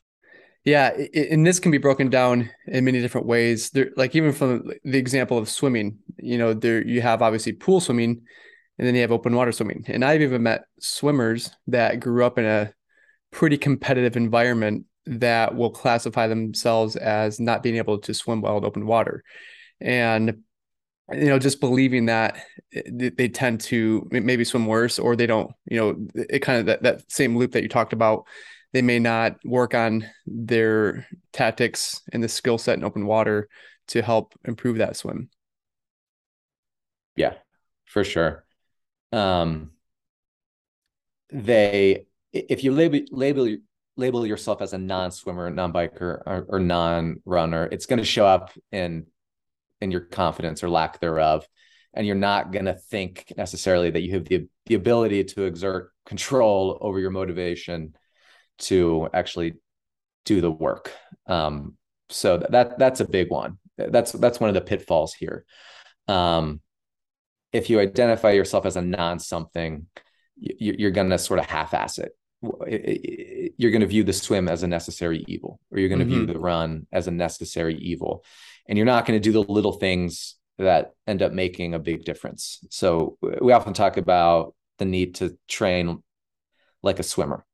yeah, 0.63 0.91
and 1.13 1.45
this 1.45 1.59
can 1.59 1.71
be 1.71 1.79
broken 1.79 2.09
down 2.09 2.49
in 2.67 2.85
many 2.85 3.01
different 3.01 3.25
ways. 3.25 3.71
There, 3.71 3.89
like 3.97 4.15
even 4.15 4.31
from 4.31 4.71
the 4.83 4.99
example 4.99 5.37
of 5.39 5.49
swimming, 5.49 5.97
you 6.17 6.37
know, 6.37 6.53
there 6.53 6.85
you 6.85 7.01
have 7.01 7.23
obviously 7.23 7.53
pool 7.53 7.81
swimming, 7.81 8.21
and 8.77 8.87
then 8.87 8.93
you 8.93 9.01
have 9.01 9.11
open 9.11 9.35
water 9.35 9.51
swimming. 9.51 9.85
And 9.87 10.05
I've 10.05 10.21
even 10.21 10.43
met 10.43 10.65
swimmers 10.79 11.49
that 11.67 11.99
grew 11.99 12.23
up 12.23 12.37
in 12.37 12.45
a 12.45 12.73
pretty 13.31 13.57
competitive 13.57 14.15
environment 14.15 14.85
that 15.07 15.55
will 15.55 15.71
classify 15.71 16.27
themselves 16.27 16.95
as 16.95 17.39
not 17.39 17.63
being 17.63 17.77
able 17.77 17.97
to 17.97 18.13
swim 18.13 18.41
well 18.41 18.57
in 18.59 18.65
open 18.65 18.85
water, 18.85 19.23
and 19.79 20.43
you 21.13 21.25
know, 21.25 21.39
just 21.39 21.59
believing 21.59 22.05
that 22.07 22.37
they 22.89 23.27
tend 23.27 23.61
to 23.61 24.07
maybe 24.11 24.43
swim 24.43 24.65
worse, 24.65 24.99
or 24.99 25.15
they 25.15 25.27
don't. 25.27 25.51
You 25.65 25.79
know, 25.79 26.07
it 26.15 26.39
kind 26.39 26.59
of 26.59 26.65
that 26.67 26.83
that 26.83 27.11
same 27.11 27.37
loop 27.37 27.51
that 27.51 27.63
you 27.63 27.69
talked 27.69 27.93
about 27.93 28.25
they 28.73 28.81
may 28.81 28.99
not 28.99 29.37
work 29.43 29.73
on 29.73 30.07
their 30.25 31.07
tactics 31.33 32.01
and 32.13 32.23
the 32.23 32.29
skill 32.29 32.57
set 32.57 32.77
in 32.77 32.83
open 32.83 33.05
water 33.05 33.49
to 33.87 34.01
help 34.01 34.33
improve 34.45 34.77
that 34.77 34.95
swim. 34.95 35.29
Yeah, 37.15 37.33
for 37.85 38.03
sure. 38.03 38.45
Um, 39.11 39.71
they, 41.29 42.05
if 42.31 42.63
you 42.63 42.71
label 42.71 43.01
label 43.11 43.57
label 43.97 44.25
yourself 44.25 44.61
as 44.61 44.71
a 44.71 44.77
non-swimmer, 44.77 45.49
non-biker, 45.49 46.23
or, 46.25 46.45
or 46.47 46.59
non-runner, 46.59 47.67
it's 47.71 47.85
going 47.85 47.99
to 47.99 48.05
show 48.05 48.25
up 48.25 48.51
in 48.71 49.05
in 49.81 49.91
your 49.91 50.01
confidence 50.01 50.63
or 50.63 50.69
lack 50.69 50.99
thereof, 50.99 51.47
and 51.93 52.05
you're 52.05 52.15
not 52.15 52.51
going 52.51 52.65
to 52.65 52.73
think 52.73 53.33
necessarily 53.37 53.91
that 53.91 54.01
you 54.01 54.13
have 54.13 54.25
the 54.25 54.47
the 54.67 54.75
ability 54.75 55.23
to 55.23 55.43
exert 55.43 55.91
control 56.05 56.77
over 56.81 56.99
your 56.99 57.11
motivation 57.11 57.95
to 58.59 59.09
actually 59.13 59.55
do 60.25 60.41
the 60.41 60.51
work. 60.51 60.91
Um, 61.27 61.75
so 62.09 62.37
that 62.37 62.77
that's 62.77 62.99
a 62.99 63.07
big 63.07 63.29
one. 63.29 63.57
That's 63.77 64.11
that's 64.11 64.39
one 64.39 64.49
of 64.49 64.53
the 64.53 64.61
pitfalls 64.61 65.13
here. 65.13 65.45
Um, 66.07 66.61
if 67.51 67.69
you 67.69 67.79
identify 67.79 68.31
yourself 68.31 68.65
as 68.65 68.75
a 68.75 68.81
non 68.81 69.19
something, 69.19 69.87
you're 70.37 70.91
going 70.91 71.09
to 71.09 71.17
sort 71.17 71.39
of 71.39 71.45
half 71.45 71.73
ass 71.73 71.97
it. 71.97 72.11
You're 73.57 73.71
going 73.71 73.81
to 73.81 73.87
view 73.87 74.03
the 74.03 74.13
swim 74.13 74.47
as 74.47 74.63
a 74.63 74.67
necessary 74.67 75.23
evil, 75.27 75.59
or 75.71 75.79
you're 75.79 75.89
going 75.89 75.99
to 75.99 76.05
mm-hmm. 76.05 76.25
view 76.25 76.33
the 76.33 76.39
run 76.39 76.87
as 76.91 77.07
a 77.07 77.11
necessary 77.11 77.75
evil. 77.75 78.23
And 78.67 78.77
you're 78.77 78.85
not 78.85 79.05
going 79.05 79.19
to 79.19 79.23
do 79.23 79.33
the 79.33 79.43
little 79.43 79.73
things 79.73 80.35
that 80.57 80.93
end 81.07 81.21
up 81.21 81.31
making 81.31 81.73
a 81.73 81.79
big 81.79 82.03
difference. 82.03 82.59
So 82.69 83.17
we 83.21 83.51
often 83.51 83.73
talk 83.73 83.97
about 83.97 84.55
the 84.77 84.85
need 84.85 85.15
to 85.15 85.37
train 85.47 86.03
like 86.83 86.99
a 86.99 87.03
swimmer. 87.03 87.45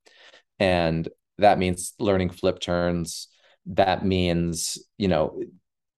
And 0.60 1.08
that 1.38 1.60
means 1.60 1.94
learning 2.00 2.32
flip 2.32 2.60
turns. 2.60 3.28
That 3.68 4.06
means, 4.06 4.78
you 4.98 5.08
know, 5.08 5.42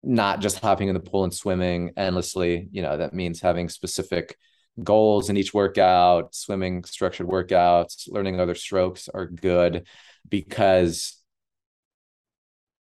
not 0.04 0.42
just 0.42 0.60
hopping 0.60 0.88
in 0.88 0.94
the 0.94 1.00
pool 1.00 1.24
and 1.24 1.34
swimming 1.34 1.92
endlessly. 1.98 2.68
You 2.72 2.82
know, 2.82 2.98
that 2.98 3.14
means 3.14 3.42
having 3.42 3.70
specific 3.70 4.38
goals 4.84 5.30
in 5.30 5.38
each 5.38 5.54
workout, 5.54 6.34
swimming 6.34 6.84
structured 6.84 7.28
workouts, 7.28 8.08
learning 8.10 8.40
other 8.40 8.56
strokes 8.56 9.10
are 9.10 9.26
good 9.26 9.88
because 10.28 11.22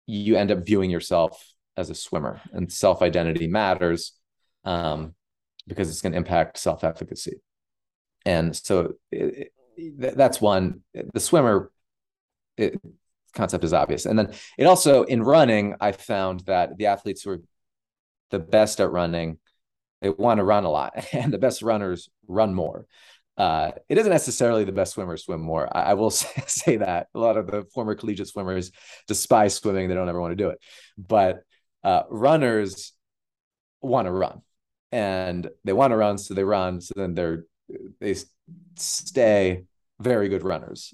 you 0.06 0.36
end 0.36 0.52
up 0.52 0.66
viewing 0.66 0.90
yourself 0.90 1.53
as 1.76 1.90
a 1.90 1.96
swimmer 1.96 2.42
and 2.52 2.72
self 2.72 3.02
identity 3.02 3.48
matters 3.48 4.14
um, 4.64 5.14
because 5.68 5.90
it's 5.90 6.02
going 6.02 6.14
to 6.14 6.18
impact 6.18 6.58
self 6.58 6.84
efficacy. 6.84 7.42
And 8.26 8.56
so 8.56 8.94
it, 9.12 9.52
it, 9.78 10.18
that's 10.18 10.40
one. 10.40 10.82
The 10.94 11.20
swimmer 11.20 11.72
it, 12.58 12.80
concept 13.34 13.64
is 13.64 13.74
obvious. 13.74 14.06
And 14.06 14.18
then 14.18 14.34
it 14.58 14.66
also, 14.66 15.04
in 15.04 15.24
running, 15.24 15.76
I 15.82 15.92
found 15.92 16.42
that 16.42 16.78
the 16.78 16.88
athletes 16.88 17.24
who 17.24 17.32
are 17.32 17.42
the 18.30 18.40
best 18.40 18.80
at 18.80 18.92
running, 18.92 19.40
they 20.02 20.10
want 20.10 20.38
to 20.38 20.44
run 20.44 20.64
a 20.64 20.70
lot, 20.70 21.06
and 21.14 21.34
the 21.34 21.38
best 21.38 21.62
runners 21.62 22.10
run 22.28 22.54
more. 22.54 22.86
Uh, 23.36 23.72
it 23.90 23.98
isn't 23.98 24.12
necessarily 24.12 24.64
the 24.64 24.72
best 24.72 24.94
swimmers 24.94 25.24
swim 25.24 25.42
more. 25.42 25.68
I, 25.76 25.92
I 25.92 25.94
will 25.96 26.10
say, 26.12 26.44
say, 26.48 26.78
that 26.78 27.08
a 27.16 27.20
lot 27.20 27.38
of 27.38 27.48
the 27.48 27.66
former 27.74 27.96
collegiate 27.96 28.28
swimmers 28.28 28.72
despise 29.08 29.56
swimming; 29.56 29.88
they 29.90 29.96
don't 29.96 30.10
ever 30.10 30.22
want 30.22 30.34
to 30.34 30.44
do 30.44 30.50
it. 30.50 30.60
But 30.98 31.44
uh, 31.84 32.04
runners 32.10 32.94
want 33.82 34.08
to 34.08 34.12
run, 34.12 34.42
and 34.92 35.50
they 35.64 35.74
want 35.74 35.92
to 35.92 35.98
run, 35.98 36.18
so 36.18 36.34
they 36.34 36.44
run. 36.44 36.82
So 36.82 36.94
then 36.96 37.14
they're 37.14 37.46
they 38.00 38.16
stay 38.76 39.64
very 40.00 40.30
good 40.30 40.44
runners. 40.44 40.94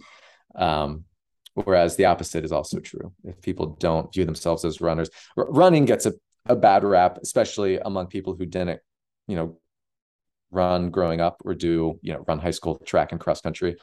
Um, 0.55 1.05
whereas 1.53 1.95
the 1.95 2.05
opposite 2.05 2.45
is 2.45 2.51
also 2.51 2.79
true. 2.79 3.13
If 3.23 3.41
people 3.41 3.77
don't 3.79 4.13
view 4.13 4.25
themselves 4.25 4.65
as 4.65 4.81
runners, 4.81 5.09
r- 5.37 5.51
running 5.51 5.85
gets 5.85 6.05
a, 6.05 6.13
a 6.45 6.55
bad 6.55 6.83
rap, 6.83 7.17
especially 7.21 7.79
among 7.79 8.07
people 8.07 8.35
who 8.35 8.45
didn't, 8.45 8.79
you 9.27 9.35
know, 9.35 9.59
run 10.51 10.89
growing 10.89 11.21
up 11.21 11.41
or 11.45 11.53
do, 11.53 11.99
you 12.01 12.13
know, 12.13 12.23
run 12.27 12.39
high 12.39 12.51
school 12.51 12.77
track 12.85 13.11
and 13.11 13.21
cross 13.21 13.41
country 13.41 13.77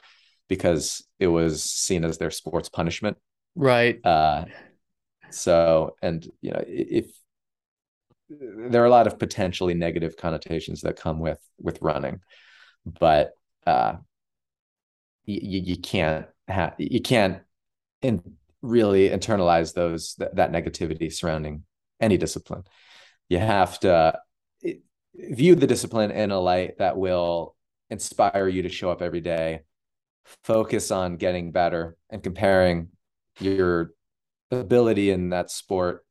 because 0.49 1.05
it 1.19 1.27
was 1.27 1.63
seen 1.63 2.03
as 2.03 2.17
their 2.17 2.31
sports 2.31 2.69
punishment. 2.69 3.17
Right. 3.55 4.05
Uh, 4.05 4.45
so, 5.29 5.95
and, 6.01 6.25
you 6.41 6.51
know, 6.51 6.63
if 6.67 7.11
there 8.29 8.81
are 8.83 8.87
a 8.87 8.91
lot 8.91 9.07
of 9.07 9.19
potentially 9.19 9.73
negative 9.73 10.17
connotations 10.17 10.81
that 10.81 10.97
come 10.97 11.19
with 11.19 11.39
with 11.59 11.81
running 11.81 12.19
but 12.85 13.31
uh 13.65 13.93
you, 15.27 15.61
you 15.61 15.77
can't 15.77 16.25
have 16.47 16.73
you 16.77 17.01
can't 17.01 17.41
in 18.01 18.21
really 18.61 19.09
internalize 19.09 19.73
those 19.73 20.15
that, 20.15 20.35
that 20.35 20.51
negativity 20.51 21.11
surrounding 21.11 21.63
any 21.99 22.17
discipline. 22.17 22.63
You 23.29 23.39
have 23.39 23.79
to 23.81 24.19
view 25.15 25.55
the 25.55 25.67
discipline 25.67 26.11
in 26.11 26.31
a 26.31 26.39
light 26.39 26.77
that 26.77 26.97
will 26.97 27.55
inspire 27.89 28.47
you 28.47 28.63
to 28.63 28.69
show 28.69 28.91
up 28.91 29.01
every 29.01 29.21
day 29.21 29.61
focus 30.43 30.91
on 30.91 31.15
getting 31.15 31.51
better 31.51 31.95
and 32.09 32.21
comparing 32.21 32.89
your 33.39 33.91
ability 34.51 35.11
in 35.11 35.29
that 35.29 35.51
sport 35.51 36.05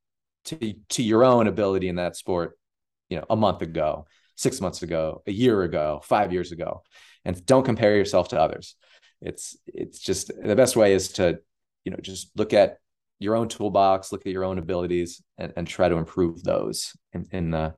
to 0.44 0.74
to 0.88 1.02
your 1.02 1.24
own 1.24 1.46
ability 1.46 1.88
in 1.88 1.96
that 1.96 2.16
sport 2.16 2.58
you 3.08 3.16
know 3.16 3.24
a 3.30 3.36
month 3.36 3.62
ago 3.62 4.06
six 4.36 4.60
months 4.60 4.82
ago 4.82 5.22
a 5.26 5.32
year 5.32 5.62
ago 5.62 6.00
five 6.04 6.32
years 6.32 6.52
ago. 6.52 6.82
And 7.24 7.44
don't 7.44 7.64
compare 7.64 7.96
yourself 7.96 8.28
to 8.28 8.40
others. 8.40 8.76
It's 9.20 9.56
it's 9.66 9.98
just 9.98 10.30
the 10.40 10.54
best 10.54 10.76
way 10.76 10.92
is 10.92 11.12
to 11.14 11.40
you 11.84 11.90
know 11.90 11.98
just 12.00 12.30
look 12.36 12.52
at 12.52 12.78
your 13.18 13.34
own 13.34 13.48
toolbox 13.48 14.12
look 14.12 14.26
at 14.26 14.32
your 14.32 14.44
own 14.44 14.58
abilities 14.58 15.22
and, 15.38 15.52
and 15.56 15.66
try 15.66 15.88
to 15.88 15.96
improve 15.96 16.42
those 16.42 16.94
in, 17.14 17.26
in 17.32 17.50
the, 17.50 17.74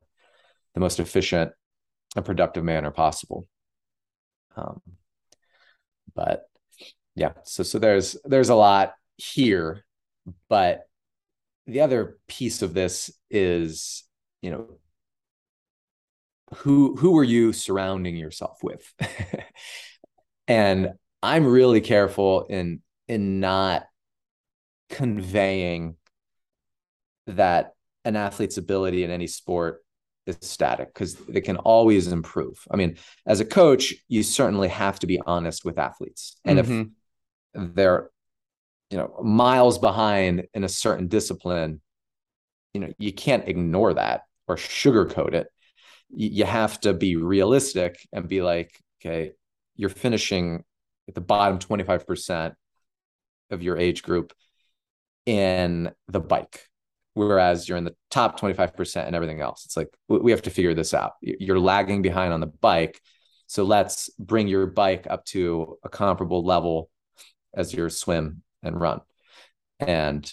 the 0.74 0.80
most 0.80 0.98
efficient 0.98 1.52
and 2.16 2.24
productive 2.24 2.64
manner 2.64 2.90
possible. 2.90 3.46
Um, 4.56 4.80
but 6.14 6.48
yeah 7.14 7.32
so 7.44 7.62
so 7.62 7.78
there's 7.78 8.16
there's 8.24 8.48
a 8.48 8.54
lot 8.56 8.94
here 9.16 9.84
but 10.48 10.82
the 11.66 11.80
other 11.80 12.18
piece 12.28 12.62
of 12.62 12.74
this 12.74 13.10
is 13.30 14.04
you 14.42 14.50
know 14.50 14.78
who 16.56 16.96
who 16.96 17.18
are 17.18 17.24
you 17.24 17.52
surrounding 17.52 18.16
yourself 18.16 18.58
with? 18.62 18.92
And 20.48 20.94
i'm 21.22 21.46
really 21.46 21.80
careful 21.80 22.44
in 22.44 22.80
in 23.06 23.40
not 23.40 23.84
conveying 24.88 25.96
that 27.26 27.72
an 28.04 28.16
athlete's 28.16 28.56
ability 28.56 29.04
in 29.04 29.10
any 29.10 29.26
sport 29.26 29.84
is 30.26 30.38
static 30.40 30.94
because 30.94 31.14
they 31.14 31.40
can 31.40 31.56
always 31.56 32.08
improve. 32.08 32.58
I 32.70 32.76
mean 32.76 32.96
as 33.26 33.40
a 33.40 33.44
coach 33.44 33.94
you 34.08 34.22
certainly 34.22 34.68
have 34.68 34.98
to 35.00 35.06
be 35.06 35.20
honest 35.26 35.64
with 35.64 35.78
athletes. 35.78 36.38
And 36.44 36.58
mm-hmm. 36.58 36.82
if 37.54 37.74
they're 37.74 38.10
you 38.90 38.98
know 38.98 39.18
miles 39.22 39.78
behind 39.78 40.46
in 40.54 40.64
a 40.64 40.68
certain 40.68 41.08
discipline 41.08 41.80
you 42.72 42.80
know 42.80 42.92
you 42.98 43.12
can't 43.12 43.48
ignore 43.48 43.94
that 43.94 44.22
or 44.46 44.56
sugarcoat 44.56 45.34
it. 45.34 45.48
You 46.10 46.44
have 46.44 46.80
to 46.80 46.94
be 46.94 47.16
realistic 47.16 47.98
and 48.12 48.28
be 48.28 48.42
like 48.42 48.78
okay 49.00 49.32
you're 49.76 49.90
finishing 49.90 50.64
at 51.06 51.14
the 51.14 51.20
bottom 51.20 51.58
25% 51.58 52.54
of 53.50 53.62
your 53.62 53.78
age 53.78 54.02
group 54.02 54.32
in 55.26 55.90
the 56.08 56.20
bike 56.20 56.66
whereas 57.14 57.68
you're 57.68 57.78
in 57.78 57.84
the 57.84 57.96
top 58.10 58.38
25% 58.40 59.06
and 59.06 59.16
everything 59.16 59.40
else. 59.40 59.64
It's 59.64 59.76
like 59.76 59.88
we 60.08 60.30
have 60.30 60.42
to 60.42 60.50
figure 60.50 60.74
this 60.74 60.94
out. 60.94 61.12
You're 61.20 61.58
lagging 61.58 62.00
behind 62.00 62.32
on 62.32 62.40
the 62.40 62.46
bike 62.46 63.00
so 63.48 63.64
let's 63.64 64.10
bring 64.18 64.46
your 64.46 64.66
bike 64.66 65.06
up 65.08 65.24
to 65.26 65.78
a 65.82 65.88
comparable 65.88 66.44
level 66.44 66.90
as 67.54 67.72
your 67.72 67.88
swim 67.88 68.42
and 68.62 68.80
run. 68.80 69.00
And 69.80 70.30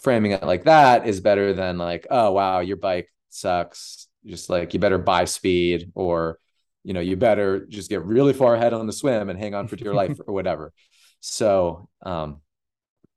framing 0.00 0.32
it 0.32 0.42
like 0.42 0.64
that 0.64 1.06
is 1.06 1.20
better 1.20 1.52
than 1.52 1.78
like, 1.78 2.06
oh 2.10 2.32
wow, 2.32 2.60
your 2.60 2.76
bike 2.76 3.08
sucks. 3.30 4.08
Just 4.26 4.48
like 4.48 4.72
you 4.72 4.80
better 4.80 4.98
buy 4.98 5.26
speed 5.26 5.92
or 5.94 6.38
you 6.82 6.92
know, 6.92 7.00
you 7.00 7.16
better 7.16 7.64
just 7.66 7.88
get 7.88 8.04
really 8.04 8.34
far 8.34 8.54
ahead 8.54 8.74
on 8.74 8.86
the 8.86 8.92
swim 8.92 9.30
and 9.30 9.38
hang 9.38 9.54
on 9.54 9.68
for 9.68 9.76
dear 9.76 9.94
life 10.02 10.18
or 10.26 10.34
whatever. 10.34 10.72
So 11.20 11.88
um, 12.02 12.40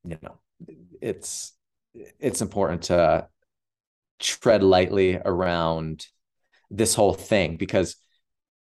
you 0.04 0.18
know, 0.22 0.40
it's 1.02 1.54
it's 2.20 2.42
important 2.42 2.84
to 2.84 3.28
tread 4.20 4.64
lightly 4.64 5.20
around 5.24 6.06
this 6.70 6.96
whole 6.96 7.14
thing 7.14 7.58
because 7.58 7.96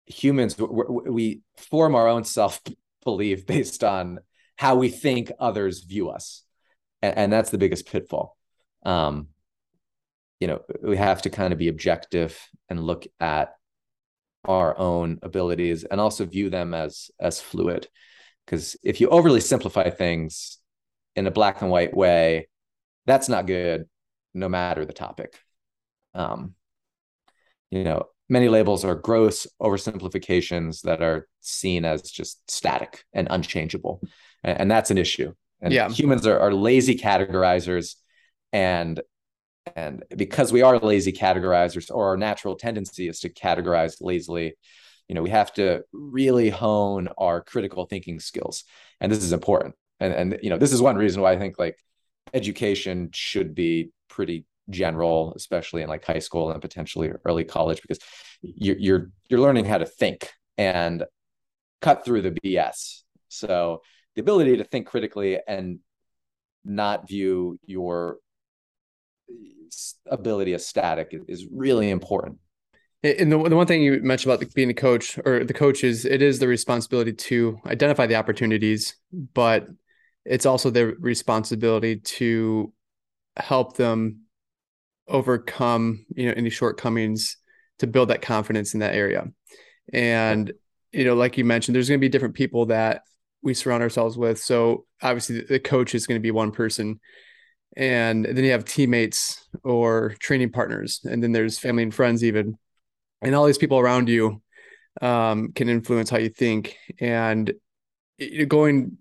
humans 0.05 0.55
we 0.57 1.41
form 1.57 1.95
our 1.95 2.07
own 2.07 2.23
self 2.23 2.61
belief 3.03 3.45
based 3.45 3.83
on 3.83 4.19
how 4.57 4.75
we 4.75 4.89
think 4.89 5.31
others 5.39 5.81
view 5.81 6.09
us. 6.09 6.43
And, 7.01 7.17
and 7.17 7.33
that's 7.33 7.49
the 7.49 7.57
biggest 7.57 7.87
pitfall. 7.87 8.37
Um, 8.83 9.29
you 10.39 10.47
know 10.47 10.61
we 10.81 10.97
have 10.97 11.21
to 11.23 11.29
kind 11.29 11.51
of 11.53 11.59
be 11.59 11.67
objective 11.67 12.39
and 12.69 12.83
look 12.83 13.07
at 13.19 13.55
our 14.45 14.77
own 14.77 15.19
abilities 15.23 15.83
and 15.83 15.99
also 15.99 16.25
view 16.25 16.49
them 16.49 16.73
as 16.73 17.11
as 17.19 17.41
fluid. 17.41 17.87
Because 18.45 18.77
if 18.83 19.01
you 19.01 19.09
overly 19.09 19.41
simplify 19.41 19.89
things 19.89 20.59
in 21.15 21.27
a 21.27 21.31
black 21.31 21.61
and 21.61 21.71
white 21.71 21.95
way 21.95 22.47
that's 23.05 23.29
not 23.29 23.47
good 23.47 23.85
no 24.33 24.49
matter 24.49 24.85
the 24.85 24.93
topic. 24.93 25.39
Um, 26.13 26.53
you 27.71 27.83
know 27.83 28.07
many 28.29 28.49
labels 28.49 28.83
are 28.83 28.95
gross 28.95 29.47
oversimplifications 29.61 30.81
that 30.81 31.01
are 31.01 31.27
seen 31.41 31.85
as 31.85 32.03
just 32.03 32.39
static 32.49 33.03
and 33.13 33.27
unchangeable 33.29 34.01
and, 34.43 34.61
and 34.61 34.71
that's 34.71 34.91
an 34.91 34.97
issue. 34.97 35.33
And 35.61 35.73
yeah. 35.73 35.89
humans 35.89 36.27
are, 36.27 36.39
are 36.39 36.53
lazy 36.53 36.95
categorizers 36.95 37.95
and 38.53 39.01
and 39.75 40.05
because 40.15 40.53
we 40.53 40.61
are 40.61 40.79
lazy 40.79 41.11
categorizers 41.11 41.91
or 41.93 42.09
our 42.09 42.17
natural 42.17 42.55
tendency 42.55 43.09
is 43.09 43.19
to 43.19 43.29
categorize 43.29 43.97
lazily 43.99 44.55
you 45.09 45.15
know 45.15 45.21
we 45.21 45.29
have 45.29 45.51
to 45.53 45.83
really 45.91 46.49
hone 46.49 47.09
our 47.17 47.41
critical 47.41 47.85
thinking 47.85 48.19
skills. 48.19 48.63
And 49.01 49.11
this 49.11 49.23
is 49.23 49.33
important. 49.33 49.75
And 49.99 50.13
and 50.13 50.39
you 50.41 50.49
know 50.49 50.57
this 50.57 50.73
is 50.73 50.81
one 50.81 50.95
reason 50.95 51.21
why 51.21 51.33
i 51.33 51.37
think 51.37 51.57
like 51.57 51.77
education 52.33 53.09
should 53.13 53.55
be 53.55 53.91
pretty 54.09 54.45
general, 54.69 55.33
especially 55.35 55.81
in 55.81 55.89
like 55.89 56.05
high 56.05 56.19
school 56.19 56.51
and 56.51 56.61
potentially 56.61 57.11
early 57.25 57.43
college, 57.43 57.81
because 57.81 57.99
you're 58.41 58.77
you're 58.77 59.11
you're 59.29 59.39
learning 59.39 59.65
how 59.65 59.77
to 59.77 59.85
think 59.85 60.31
and 60.57 61.03
cut 61.81 62.03
through 62.03 62.21
the 62.21 62.31
BS. 62.31 63.03
So 63.29 63.81
the 64.15 64.21
ability 64.21 64.57
to 64.57 64.63
think 64.63 64.87
critically 64.87 65.39
and 65.47 65.79
not 66.65 67.07
view 67.07 67.59
your 67.65 68.17
ability 70.09 70.53
as 70.53 70.65
static 70.65 71.13
is 71.27 71.47
really 71.51 71.89
important. 71.89 72.37
And 73.03 73.31
the, 73.31 73.37
the 73.49 73.55
one 73.55 73.67
thing 73.67 73.83
you 73.83 74.01
mentioned 74.01 74.33
about 74.33 74.53
being 74.53 74.69
a 74.69 74.73
coach 74.73 75.19
or 75.23 75.43
the 75.43 75.53
coaches, 75.53 76.03
it 76.03 76.21
is 76.21 76.39
the 76.39 76.47
responsibility 76.47 77.13
to 77.13 77.59
identify 77.65 78.07
the 78.07 78.15
opportunities, 78.15 78.95
but 79.11 79.67
it's 80.25 80.45
also 80.45 80.69
their 80.69 80.95
responsibility 80.99 81.97
to 81.97 82.73
help 83.37 83.77
them 83.77 84.21
overcome, 85.07 86.05
you 86.15 86.27
know, 86.27 86.33
any 86.35 86.49
shortcomings 86.49 87.37
to 87.79 87.87
build 87.87 88.09
that 88.09 88.21
confidence 88.21 88.73
in 88.73 88.79
that 88.81 88.95
area. 88.95 89.25
And, 89.93 90.51
you 90.91 91.05
know, 91.05 91.15
like 91.15 91.37
you 91.37 91.45
mentioned, 91.45 91.75
there's 91.75 91.89
going 91.89 91.99
to 91.99 92.05
be 92.05 92.09
different 92.09 92.35
people 92.35 92.67
that 92.67 93.03
we 93.41 93.53
surround 93.53 93.83
ourselves 93.83 94.17
with. 94.17 94.39
So 94.39 94.85
obviously 95.01 95.41
the 95.41 95.59
coach 95.59 95.95
is 95.95 96.07
going 96.07 96.19
to 96.19 96.23
be 96.23 96.31
one 96.31 96.51
person. 96.51 96.99
And 97.75 98.25
then 98.25 98.43
you 98.43 98.51
have 98.51 98.65
teammates 98.65 99.47
or 99.63 100.15
training 100.19 100.51
partners, 100.51 101.01
and 101.03 101.21
then 101.21 101.31
there's 101.31 101.59
family 101.59 101.83
and 101.83 101.93
friends 101.93 102.23
even 102.23 102.57
and 103.21 103.35
all 103.35 103.45
these 103.45 103.57
people 103.57 103.79
around 103.79 104.09
you 104.09 104.41
um, 105.01 105.51
can 105.53 105.69
influence 105.69 106.09
how 106.09 106.17
you 106.17 106.29
think. 106.29 106.75
And 106.99 107.53
going, 108.47 108.97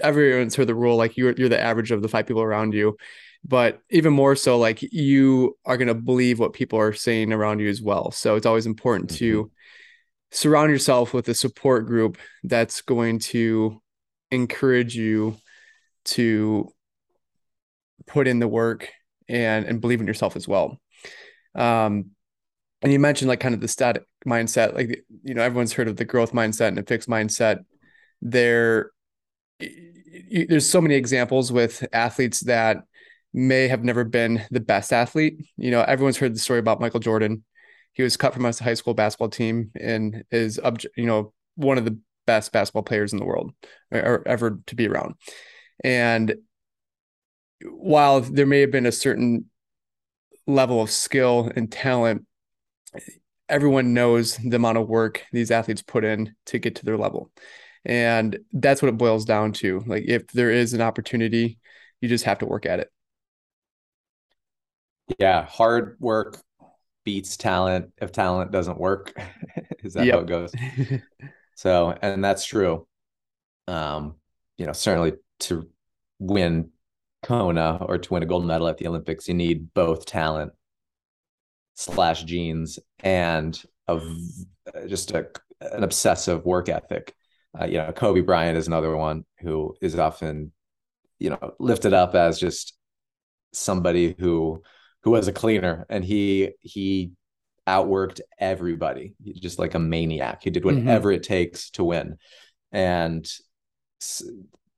everyone's 0.00 0.54
heard 0.54 0.68
the 0.68 0.74
rule 0.74 0.96
like 0.96 1.16
you're 1.16 1.32
you're 1.32 1.48
the 1.48 1.60
average 1.60 1.90
of 1.90 2.02
the 2.02 2.08
five 2.08 2.26
people 2.26 2.42
around 2.42 2.74
you, 2.74 2.96
but 3.44 3.80
even 3.90 4.12
more 4.12 4.36
so, 4.36 4.58
like 4.58 4.82
you 4.82 5.56
are 5.64 5.76
going 5.76 5.88
to 5.88 5.94
believe 5.94 6.38
what 6.38 6.52
people 6.52 6.78
are 6.78 6.92
saying 6.92 7.32
around 7.32 7.58
you 7.58 7.68
as 7.68 7.82
well. 7.82 8.10
So 8.10 8.36
it's 8.36 8.46
always 8.46 8.66
important 8.66 9.10
mm-hmm. 9.10 9.18
to 9.18 9.50
surround 10.30 10.70
yourself 10.70 11.12
with 11.12 11.28
a 11.28 11.34
support 11.34 11.86
group 11.86 12.18
that's 12.44 12.80
going 12.82 13.18
to 13.18 13.80
encourage 14.30 14.96
you 14.96 15.36
to 16.04 16.72
put 18.06 18.26
in 18.26 18.38
the 18.38 18.48
work 18.48 18.88
and 19.28 19.66
and 19.66 19.80
believe 19.80 20.00
in 20.00 20.06
yourself 20.06 20.36
as 20.36 20.46
well. 20.46 20.80
Um, 21.54 22.12
and 22.82 22.92
you 22.92 22.98
mentioned 22.98 23.28
like 23.28 23.40
kind 23.40 23.54
of 23.54 23.60
the 23.60 23.68
static 23.68 24.04
mindset 24.26 24.74
like 24.74 25.04
you 25.22 25.34
know 25.34 25.42
everyone's 25.42 25.72
heard 25.72 25.88
of 25.88 25.96
the 25.96 26.04
growth 26.04 26.32
mindset 26.32 26.68
and 26.68 26.78
a 26.78 26.82
fixed 26.82 27.08
mindset 27.08 27.60
there 28.20 28.90
there's 30.48 30.68
so 30.68 30.80
many 30.80 30.94
examples 30.94 31.52
with 31.52 31.84
athletes 31.92 32.40
that 32.40 32.78
may 33.32 33.68
have 33.68 33.84
never 33.84 34.04
been 34.04 34.44
the 34.50 34.60
best 34.60 34.92
athlete 34.92 35.44
you 35.56 35.70
know 35.70 35.82
everyone's 35.82 36.16
heard 36.16 36.34
the 36.34 36.38
story 36.38 36.58
about 36.58 36.80
michael 36.80 37.00
jordan 37.00 37.44
he 37.92 38.02
was 38.02 38.16
cut 38.16 38.32
from 38.32 38.44
a 38.44 38.52
high 38.52 38.74
school 38.74 38.94
basketball 38.94 39.28
team 39.28 39.70
and 39.78 40.24
is 40.30 40.58
up, 40.58 40.78
you 40.96 41.06
know 41.06 41.32
one 41.56 41.78
of 41.78 41.84
the 41.84 41.98
best 42.26 42.52
basketball 42.52 42.82
players 42.82 43.12
in 43.12 43.18
the 43.18 43.24
world 43.24 43.52
or 43.90 43.98
er, 43.98 44.22
ever 44.26 44.60
to 44.66 44.74
be 44.74 44.86
around 44.86 45.14
and 45.82 46.34
while 47.64 48.20
there 48.20 48.46
may 48.46 48.60
have 48.60 48.70
been 48.70 48.86
a 48.86 48.92
certain 48.92 49.46
level 50.46 50.80
of 50.80 50.90
skill 50.90 51.50
and 51.54 51.70
talent 51.70 52.26
everyone 53.52 53.92
knows 53.92 54.36
the 54.38 54.56
amount 54.56 54.78
of 54.78 54.88
work 54.88 55.24
these 55.30 55.50
athletes 55.50 55.82
put 55.82 56.04
in 56.04 56.34
to 56.46 56.58
get 56.58 56.76
to 56.76 56.84
their 56.86 56.96
level. 56.96 57.30
And 57.84 58.38
that's 58.52 58.80
what 58.80 58.88
it 58.88 58.96
boils 58.96 59.26
down 59.26 59.52
to. 59.54 59.82
Like 59.86 60.04
if 60.06 60.28
there 60.28 60.50
is 60.50 60.72
an 60.72 60.80
opportunity, 60.80 61.58
you 62.00 62.08
just 62.08 62.24
have 62.24 62.38
to 62.38 62.46
work 62.46 62.64
at 62.64 62.80
it. 62.80 62.90
Yeah, 65.18 65.44
hard 65.44 65.96
work 66.00 66.40
beats 67.04 67.36
talent 67.36 67.92
if 68.00 68.12
talent 68.12 68.50
doesn't 68.52 68.78
work. 68.78 69.12
is 69.82 69.94
that 69.94 70.06
yep. 70.06 70.14
how 70.14 70.20
it 70.20 70.26
goes? 70.26 70.52
so, 71.54 71.96
and 72.02 72.24
that's 72.24 72.44
true. 72.44 72.86
Um, 73.68 74.16
you 74.58 74.66
know, 74.66 74.72
certainly 74.72 75.14
to 75.40 75.68
win 76.18 76.70
Kona 77.22 77.78
or 77.80 77.98
to 77.98 78.12
win 78.12 78.22
a 78.22 78.26
gold 78.26 78.46
medal 78.46 78.68
at 78.68 78.78
the 78.78 78.86
Olympics, 78.86 79.28
you 79.28 79.34
need 79.34 79.72
both 79.74 80.06
talent 80.06 80.52
slash 81.74 82.24
genes 82.24 82.78
and 83.02 83.60
of 83.88 84.04
just 84.86 85.12
a, 85.12 85.26
an 85.60 85.84
obsessive 85.84 86.44
work 86.44 86.68
ethic. 86.68 87.14
Uh, 87.58 87.66
you 87.66 87.78
know, 87.78 87.92
Kobe 87.92 88.20
Bryant 88.20 88.56
is 88.56 88.66
another 88.66 88.96
one 88.96 89.24
who 89.40 89.74
is 89.80 89.98
often, 89.98 90.52
you 91.18 91.30
know, 91.30 91.54
lifted 91.58 91.92
up 91.92 92.14
as 92.14 92.40
just 92.40 92.74
somebody 93.52 94.14
who 94.18 94.62
who 95.04 95.10
was 95.10 95.28
a 95.28 95.32
cleaner 95.32 95.86
and 95.88 96.04
he 96.04 96.52
he 96.60 97.12
outworked 97.68 98.20
everybody 98.38 99.14
He's 99.22 99.40
just 99.40 99.58
like 99.58 99.74
a 99.74 99.78
maniac 99.78 100.42
he 100.42 100.50
did 100.50 100.62
mm-hmm. 100.62 100.84
whatever 100.84 101.10
mm-hmm. 101.10 101.16
it 101.16 101.22
takes 101.22 101.70
to 101.70 101.84
win 101.84 102.18
and 102.72 103.28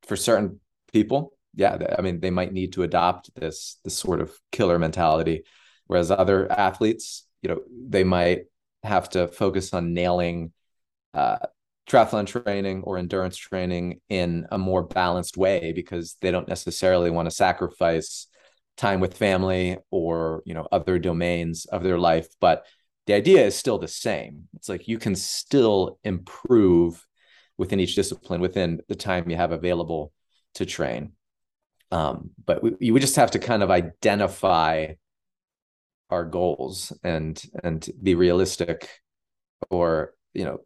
for 0.03 0.17
certain 0.17 0.61
people 0.93 1.33
yeah 1.55 1.79
i 1.99 2.03
mean 2.03 2.21
they 2.21 2.31
might 2.31 2.53
need 2.53 2.75
to 2.75 2.83
adopt 2.83 3.35
this 3.35 3.79
this 3.85 3.97
sort 3.97 4.21
of 4.21 4.33
killer 4.53 4.79
mentality 4.79 5.45
Whereas 5.87 6.11
other 6.11 6.51
athletes, 6.51 7.27
you 7.43 7.49
know, 7.51 7.61
they 7.89 8.05
might 8.05 8.45
have 8.83 9.09
to 9.11 9.29
focus 9.29 9.75
on 9.75 9.95
nailing 9.95 10.53
uh, 11.13 11.39
triathlon 11.89 12.27
training 12.27 12.83
or 12.83 12.97
endurance 12.97 13.37
training 13.37 14.01
in 14.09 14.47
a 14.51 14.59
more 14.59 14.83
balanced 14.83 15.37
way 15.37 15.73
because 15.73 16.17
they 16.21 16.31
don't 16.31 16.49
necessarily 16.49 17.11
want 17.11 17.27
to 17.27 17.35
sacrifice 17.35 18.27
time 18.77 19.01
with 19.01 19.17
family 19.17 19.79
or 19.91 20.43
you 20.45 20.55
know 20.55 20.67
other 20.73 20.99
domains 20.99 21.65
of 21.67 21.83
their 21.83 21.99
life 21.99 22.29
but 22.41 22.65
the 23.07 23.15
idea 23.15 23.45
is 23.45 23.55
still 23.55 23.79
the 23.79 23.89
same. 23.89 24.49
It's 24.55 24.69
like 24.69 24.89
you 24.89 24.99
can 24.99 25.15
still 25.15 25.99
improve 26.05 27.05
within 27.59 27.81
each 27.81 27.95
discipline 27.95 28.41
within 28.41 28.81
the 28.89 28.95
time 28.95 29.29
you 29.31 29.37
have 29.37 29.53
available 29.53 30.13
to 30.55 30.67
train. 30.67 31.13
Um, 31.91 32.31
but 32.45 32.63
we, 32.63 32.75
you 32.81 32.99
just 32.99 33.17
have 33.17 33.33
to 33.33 33.39
kind 33.39 33.63
of 33.63 33.71
identify 33.71 34.95
our 36.11 36.25
goals 36.25 36.93
and 37.03 37.43
and 37.63 37.89
be 38.03 38.15
realistic 38.15 38.89
or 39.71 40.15
you 40.33 40.45
know 40.45 40.59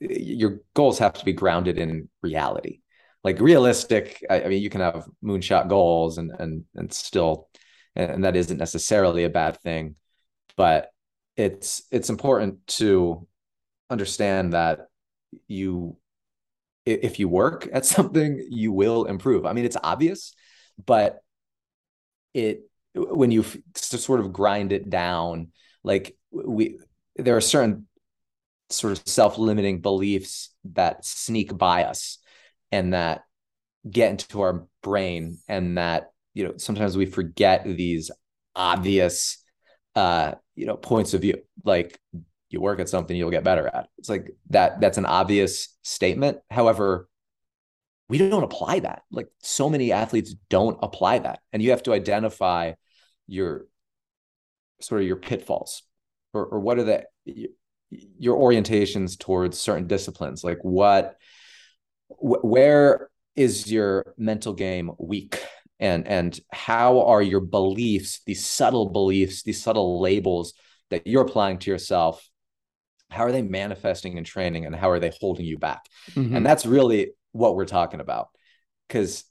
your 0.00 0.60
goals 0.74 0.98
have 0.98 1.12
to 1.14 1.24
be 1.24 1.32
grounded 1.32 1.78
in 1.78 2.08
reality 2.22 2.80
like 3.26 3.40
realistic 3.40 4.24
I, 4.30 4.42
I, 4.42 4.46
mean 4.46 4.62
you 4.62 4.70
can 4.70 4.80
have 4.80 5.08
moonshot 5.22 5.68
goals 5.68 6.16
and 6.16 6.30
and 6.38 6.64
and 6.76 6.92
still 6.92 7.48
and 7.96 8.22
that 8.22 8.36
isn't 8.36 8.56
necessarily 8.56 9.24
a 9.24 9.28
bad 9.28 9.58
thing 9.62 9.96
but 10.56 10.92
it's 11.36 11.82
it's 11.90 12.08
important 12.08 12.64
to 12.78 13.26
understand 13.90 14.52
that 14.52 14.86
you 15.48 15.96
if 16.84 17.18
you 17.18 17.28
work 17.28 17.68
at 17.72 17.84
something 17.96 18.46
you 18.48 18.70
will 18.70 19.06
improve. 19.06 19.44
I 19.44 19.52
mean 19.54 19.64
it's 19.64 19.76
obvious 19.82 20.32
but 20.84 21.18
it 22.32 22.60
when 22.94 23.32
you 23.32 23.44
sort 23.74 24.20
of 24.20 24.32
grind 24.32 24.70
it 24.70 24.88
down 24.88 25.48
like 25.82 26.16
we 26.30 26.78
there 27.16 27.36
are 27.36 27.40
certain 27.40 27.88
sort 28.70 28.92
of 28.92 29.02
self-limiting 29.04 29.80
beliefs 29.80 30.54
that 30.64 31.04
sneak 31.04 31.56
by 31.58 31.82
us 31.84 32.18
and 32.72 32.94
that 32.94 33.22
get 33.88 34.10
into 34.10 34.40
our 34.40 34.66
brain 34.82 35.38
and 35.48 35.78
that 35.78 36.10
you 36.34 36.44
know 36.44 36.54
sometimes 36.56 36.96
we 36.96 37.06
forget 37.06 37.64
these 37.64 38.10
obvious 38.54 39.42
uh 39.94 40.32
you 40.54 40.66
know 40.66 40.76
points 40.76 41.14
of 41.14 41.20
view. 41.20 41.38
Like 41.64 41.98
you 42.50 42.60
work 42.60 42.80
at 42.80 42.88
something 42.88 43.16
you'll 43.16 43.30
get 43.30 43.44
better 43.44 43.66
at 43.66 43.88
it's 43.98 44.08
like 44.08 44.30
that 44.50 44.80
that's 44.80 44.98
an 44.98 45.06
obvious 45.06 45.76
statement. 45.82 46.38
However 46.50 47.08
we 48.08 48.18
don't 48.18 48.44
apply 48.44 48.80
that. 48.80 49.02
Like 49.10 49.28
so 49.42 49.68
many 49.68 49.92
athletes 49.92 50.34
don't 50.48 50.78
apply 50.82 51.20
that. 51.20 51.40
And 51.52 51.62
you 51.62 51.70
have 51.70 51.82
to 51.84 51.92
identify 51.92 52.72
your 53.26 53.66
sort 54.80 55.00
of 55.00 55.06
your 55.06 55.16
pitfalls 55.16 55.82
or, 56.32 56.44
or 56.46 56.60
what 56.60 56.78
are 56.78 56.84
the 56.84 57.04
your 57.90 58.36
orientations 58.36 59.18
towards 59.18 59.58
certain 59.58 59.86
disciplines. 59.86 60.44
Like 60.44 60.58
what 60.62 61.16
wh- 62.08 62.44
where 62.44 63.08
is 63.34 63.70
your 63.70 64.14
mental 64.16 64.52
game 64.52 64.90
weak 64.98 65.42
and 65.78 66.06
and 66.06 66.40
how 66.52 67.02
are 67.02 67.22
your 67.22 67.40
beliefs 67.40 68.20
these 68.26 68.44
subtle 68.44 68.88
beliefs 68.88 69.42
these 69.42 69.62
subtle 69.62 70.00
labels 70.00 70.54
that 70.90 71.06
you're 71.06 71.24
applying 71.24 71.58
to 71.58 71.70
yourself 71.70 72.28
how 73.10 73.24
are 73.24 73.32
they 73.32 73.42
manifesting 73.42 74.16
in 74.16 74.24
training 74.24 74.66
and 74.66 74.74
how 74.74 74.90
are 74.90 74.98
they 74.98 75.12
holding 75.20 75.44
you 75.44 75.58
back 75.58 75.84
mm-hmm. 76.12 76.34
and 76.34 76.44
that's 76.44 76.66
really 76.66 77.10
what 77.32 77.54
we're 77.54 77.66
talking 77.66 78.00
about 78.00 78.28
because 78.88 79.24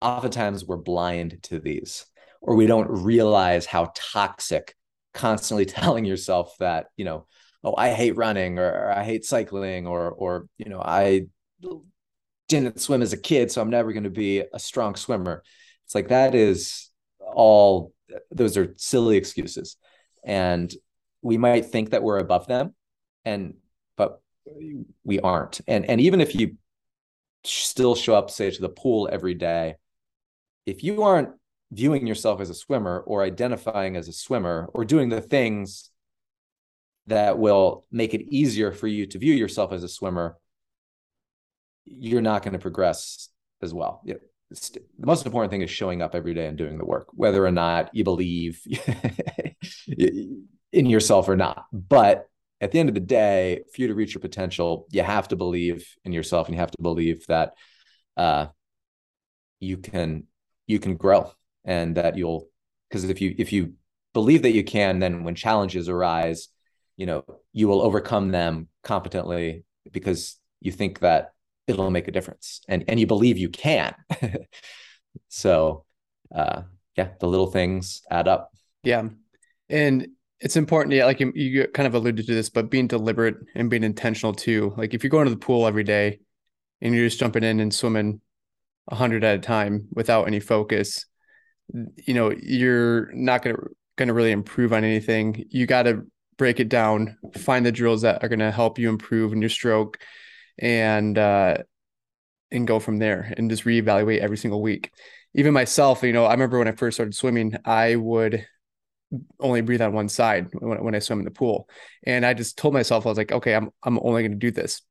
oftentimes 0.00 0.64
we're 0.64 0.76
blind 0.76 1.42
to 1.42 1.58
these 1.58 2.06
or 2.40 2.54
we 2.54 2.66
don't 2.66 2.88
realize 2.88 3.66
how 3.66 3.92
toxic 3.94 4.74
constantly 5.12 5.64
telling 5.66 6.04
yourself 6.04 6.54
that 6.58 6.86
you 6.96 7.04
know 7.04 7.26
oh 7.64 7.74
i 7.76 7.90
hate 7.90 8.16
running 8.16 8.58
or, 8.58 8.70
or, 8.70 8.92
i 8.92 9.02
hate 9.02 9.24
cycling 9.24 9.86
or 9.86 10.10
or 10.10 10.46
you 10.56 10.68
know 10.68 10.80
i 10.80 11.26
didn't 12.48 12.80
swim 12.80 13.00
as 13.00 13.12
a 13.12 13.16
kid 13.16 13.50
so 13.50 13.60
i'm 13.60 13.70
never 13.70 13.92
going 13.92 14.04
to 14.04 14.10
be 14.10 14.42
a 14.52 14.58
strong 14.58 14.96
swimmer. 14.96 15.42
It's 15.90 15.94
like 15.96 16.08
that 16.08 16.36
is 16.36 16.88
all 17.20 17.92
those 18.30 18.56
are 18.56 18.74
silly 18.76 19.16
excuses. 19.16 19.76
And 20.24 20.72
we 21.20 21.36
might 21.36 21.66
think 21.66 21.90
that 21.90 22.04
we're 22.04 22.18
above 22.18 22.46
them 22.46 22.74
and 23.24 23.54
but 23.96 24.22
we 25.02 25.18
aren't. 25.18 25.60
And 25.66 25.84
and 25.86 26.00
even 26.00 26.20
if 26.20 26.34
you 26.34 26.56
still 27.42 27.96
show 27.96 28.14
up 28.14 28.30
say 28.30 28.52
to 28.52 28.60
the 28.60 28.68
pool 28.68 29.08
every 29.10 29.34
day 29.34 29.74
if 30.64 30.84
you 30.84 31.02
aren't 31.02 31.30
viewing 31.72 32.06
yourself 32.06 32.40
as 32.40 32.50
a 32.50 32.54
swimmer 32.54 33.00
or 33.00 33.24
identifying 33.24 33.96
as 33.96 34.06
a 34.06 34.12
swimmer 34.12 34.68
or 34.74 34.84
doing 34.84 35.08
the 35.08 35.20
things 35.20 35.90
that 37.06 37.36
will 37.38 37.84
make 37.90 38.14
it 38.14 38.22
easier 38.28 38.70
for 38.70 38.86
you 38.86 39.06
to 39.06 39.18
view 39.18 39.34
yourself 39.34 39.72
as 39.72 39.82
a 39.82 39.88
swimmer 39.88 40.36
you're 41.84 42.20
not 42.20 42.42
going 42.42 42.52
to 42.52 42.58
progress 42.58 43.28
as 43.62 43.74
well 43.74 44.02
the 44.50 45.06
most 45.06 45.26
important 45.26 45.50
thing 45.50 45.62
is 45.62 45.70
showing 45.70 46.02
up 46.02 46.14
every 46.14 46.34
day 46.34 46.46
and 46.46 46.58
doing 46.58 46.76
the 46.76 46.84
work, 46.84 47.08
whether 47.12 47.44
or 47.44 47.52
not 47.52 47.94
you 47.94 48.02
believe 48.02 48.60
in 49.86 50.86
yourself 50.86 51.28
or 51.28 51.36
not. 51.36 51.66
But 51.72 52.26
at 52.60 52.72
the 52.72 52.80
end 52.80 52.88
of 52.88 52.94
the 52.94 53.00
day, 53.00 53.62
for 53.72 53.80
you 53.80 53.88
to 53.88 53.94
reach 53.94 54.14
your 54.14 54.20
potential, 54.20 54.86
you 54.90 55.02
have 55.02 55.28
to 55.28 55.36
believe 55.36 55.86
in 56.04 56.12
yourself 56.12 56.48
and 56.48 56.54
you 56.54 56.60
have 56.60 56.72
to 56.72 56.82
believe 56.82 57.24
that 57.28 57.52
uh, 58.16 58.46
you 59.60 59.76
can 59.76 60.24
you 60.66 60.78
can 60.78 60.96
grow 60.96 61.32
and 61.64 61.96
that 61.96 62.16
you'll 62.16 62.48
because 62.88 63.04
if 63.04 63.20
you 63.20 63.34
if 63.38 63.52
you 63.52 63.74
believe 64.14 64.42
that 64.42 64.52
you 64.52 64.64
can, 64.64 64.98
then 64.98 65.22
when 65.22 65.36
challenges 65.36 65.88
arise, 65.88 66.48
you 66.96 67.06
know 67.06 67.24
you 67.52 67.68
will 67.68 67.82
overcome 67.82 68.32
them 68.32 68.66
competently 68.82 69.64
because 69.92 70.38
you 70.60 70.72
think 70.72 70.98
that 71.00 71.32
it'll 71.78 71.90
make 71.90 72.08
a 72.08 72.12
difference. 72.12 72.60
And 72.68 72.84
and 72.88 72.98
you 72.98 73.06
believe 73.06 73.38
you 73.38 73.48
can. 73.48 73.94
So 75.28 75.84
uh 76.32 76.62
yeah 76.96 77.08
the 77.18 77.26
little 77.26 77.48
things 77.48 78.02
add 78.10 78.28
up. 78.28 78.52
Yeah. 78.84 79.08
And 79.68 80.06
it's 80.38 80.56
important 80.56 80.94
yeah 80.94 81.04
like 81.04 81.18
you, 81.18 81.32
you 81.34 81.66
kind 81.66 81.88
of 81.88 81.94
alluded 81.94 82.26
to 82.26 82.34
this 82.34 82.48
but 82.48 82.70
being 82.70 82.86
deliberate 82.86 83.36
and 83.56 83.68
being 83.68 83.82
intentional 83.82 84.32
too. 84.32 84.72
Like 84.76 84.94
if 84.94 85.02
you're 85.02 85.10
going 85.10 85.24
to 85.24 85.34
the 85.34 85.36
pool 85.36 85.66
every 85.66 85.82
day 85.82 86.20
and 86.80 86.94
you're 86.94 87.06
just 87.06 87.18
jumping 87.18 87.42
in 87.42 87.58
and 87.58 87.74
swimming 87.74 88.20
100 88.84 89.24
at 89.24 89.36
a 89.36 89.38
time 89.40 89.88
without 89.92 90.28
any 90.28 90.38
focus 90.38 91.06
you 91.96 92.14
know 92.14 92.30
you're 92.30 93.12
not 93.12 93.42
going 93.42 93.56
to 93.56 93.62
going 94.00 94.08
to 94.08 94.14
really 94.14 94.32
improve 94.32 94.72
on 94.72 94.82
anything. 94.82 95.44
You 95.50 95.66
got 95.66 95.82
to 95.82 96.06
break 96.38 96.58
it 96.58 96.70
down 96.70 97.18
find 97.36 97.66
the 97.66 97.70
drills 97.70 98.00
that 98.00 98.24
are 98.24 98.28
going 98.28 98.38
to 98.38 98.50
help 98.50 98.78
you 98.78 98.88
improve 98.88 99.34
in 99.34 99.42
your 99.42 99.50
stroke 99.50 99.98
and 100.60 101.16
uh, 101.18 101.58
and 102.52 102.66
go 102.66 102.78
from 102.78 102.98
there 102.98 103.32
and 103.36 103.50
just 103.50 103.64
reevaluate 103.64 104.18
every 104.18 104.36
single 104.36 104.62
week. 104.62 104.92
Even 105.34 105.54
myself, 105.54 106.02
you 106.02 106.12
know, 106.12 106.24
I 106.24 106.32
remember 106.32 106.58
when 106.58 106.68
I 106.68 106.72
first 106.72 106.96
started 106.96 107.14
swimming, 107.14 107.56
I 107.64 107.96
would 107.96 108.46
only 109.38 109.60
breathe 109.60 109.80
on 109.82 109.92
one 109.92 110.08
side 110.08 110.48
when, 110.52 110.82
when 110.82 110.94
I 110.94 110.98
swim 110.98 111.20
in 111.20 111.24
the 111.24 111.30
pool. 111.30 111.68
And 112.04 112.26
I 112.26 112.34
just 112.34 112.58
told 112.58 112.74
myself, 112.74 113.06
I 113.06 113.08
was 113.08 113.18
like, 113.18 113.32
okay, 113.32 113.54
I'm, 113.54 113.70
I'm 113.82 113.98
only 114.02 114.22
going 114.22 114.32
to 114.32 114.38
do 114.38 114.50
this. 114.50 114.82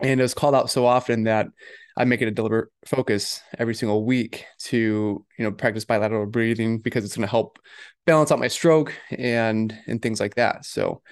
And 0.00 0.18
it 0.18 0.22
was 0.22 0.34
called 0.34 0.54
out 0.54 0.70
so 0.70 0.86
often 0.86 1.24
that 1.24 1.48
I 1.96 2.04
make 2.04 2.22
it 2.22 2.28
a 2.28 2.32
deliberate 2.32 2.70
focus 2.86 3.40
every 3.58 3.74
single 3.74 4.04
week 4.04 4.46
to, 4.64 5.24
you 5.38 5.44
know, 5.44 5.52
practice 5.52 5.84
bilateral 5.84 6.26
breathing 6.26 6.78
because 6.78 7.04
it's 7.04 7.14
going 7.14 7.26
to 7.26 7.30
help 7.30 7.58
balance 8.06 8.32
out 8.32 8.38
my 8.38 8.48
stroke 8.48 8.94
and, 9.10 9.76
and 9.86 10.00
things 10.00 10.20
like 10.20 10.34
that. 10.36 10.64
So, 10.64 11.02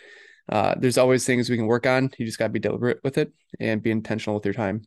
uh, 0.50 0.74
there's 0.76 0.98
always 0.98 1.24
things 1.24 1.48
we 1.48 1.56
can 1.56 1.66
work 1.66 1.86
on. 1.86 2.10
You 2.18 2.26
just 2.26 2.38
got 2.38 2.46
to 2.46 2.52
be 2.52 2.58
deliberate 2.58 3.00
with 3.04 3.18
it 3.18 3.32
and 3.60 3.82
be 3.82 3.92
intentional 3.92 4.34
with 4.34 4.44
your 4.44 4.54
time. 4.54 4.82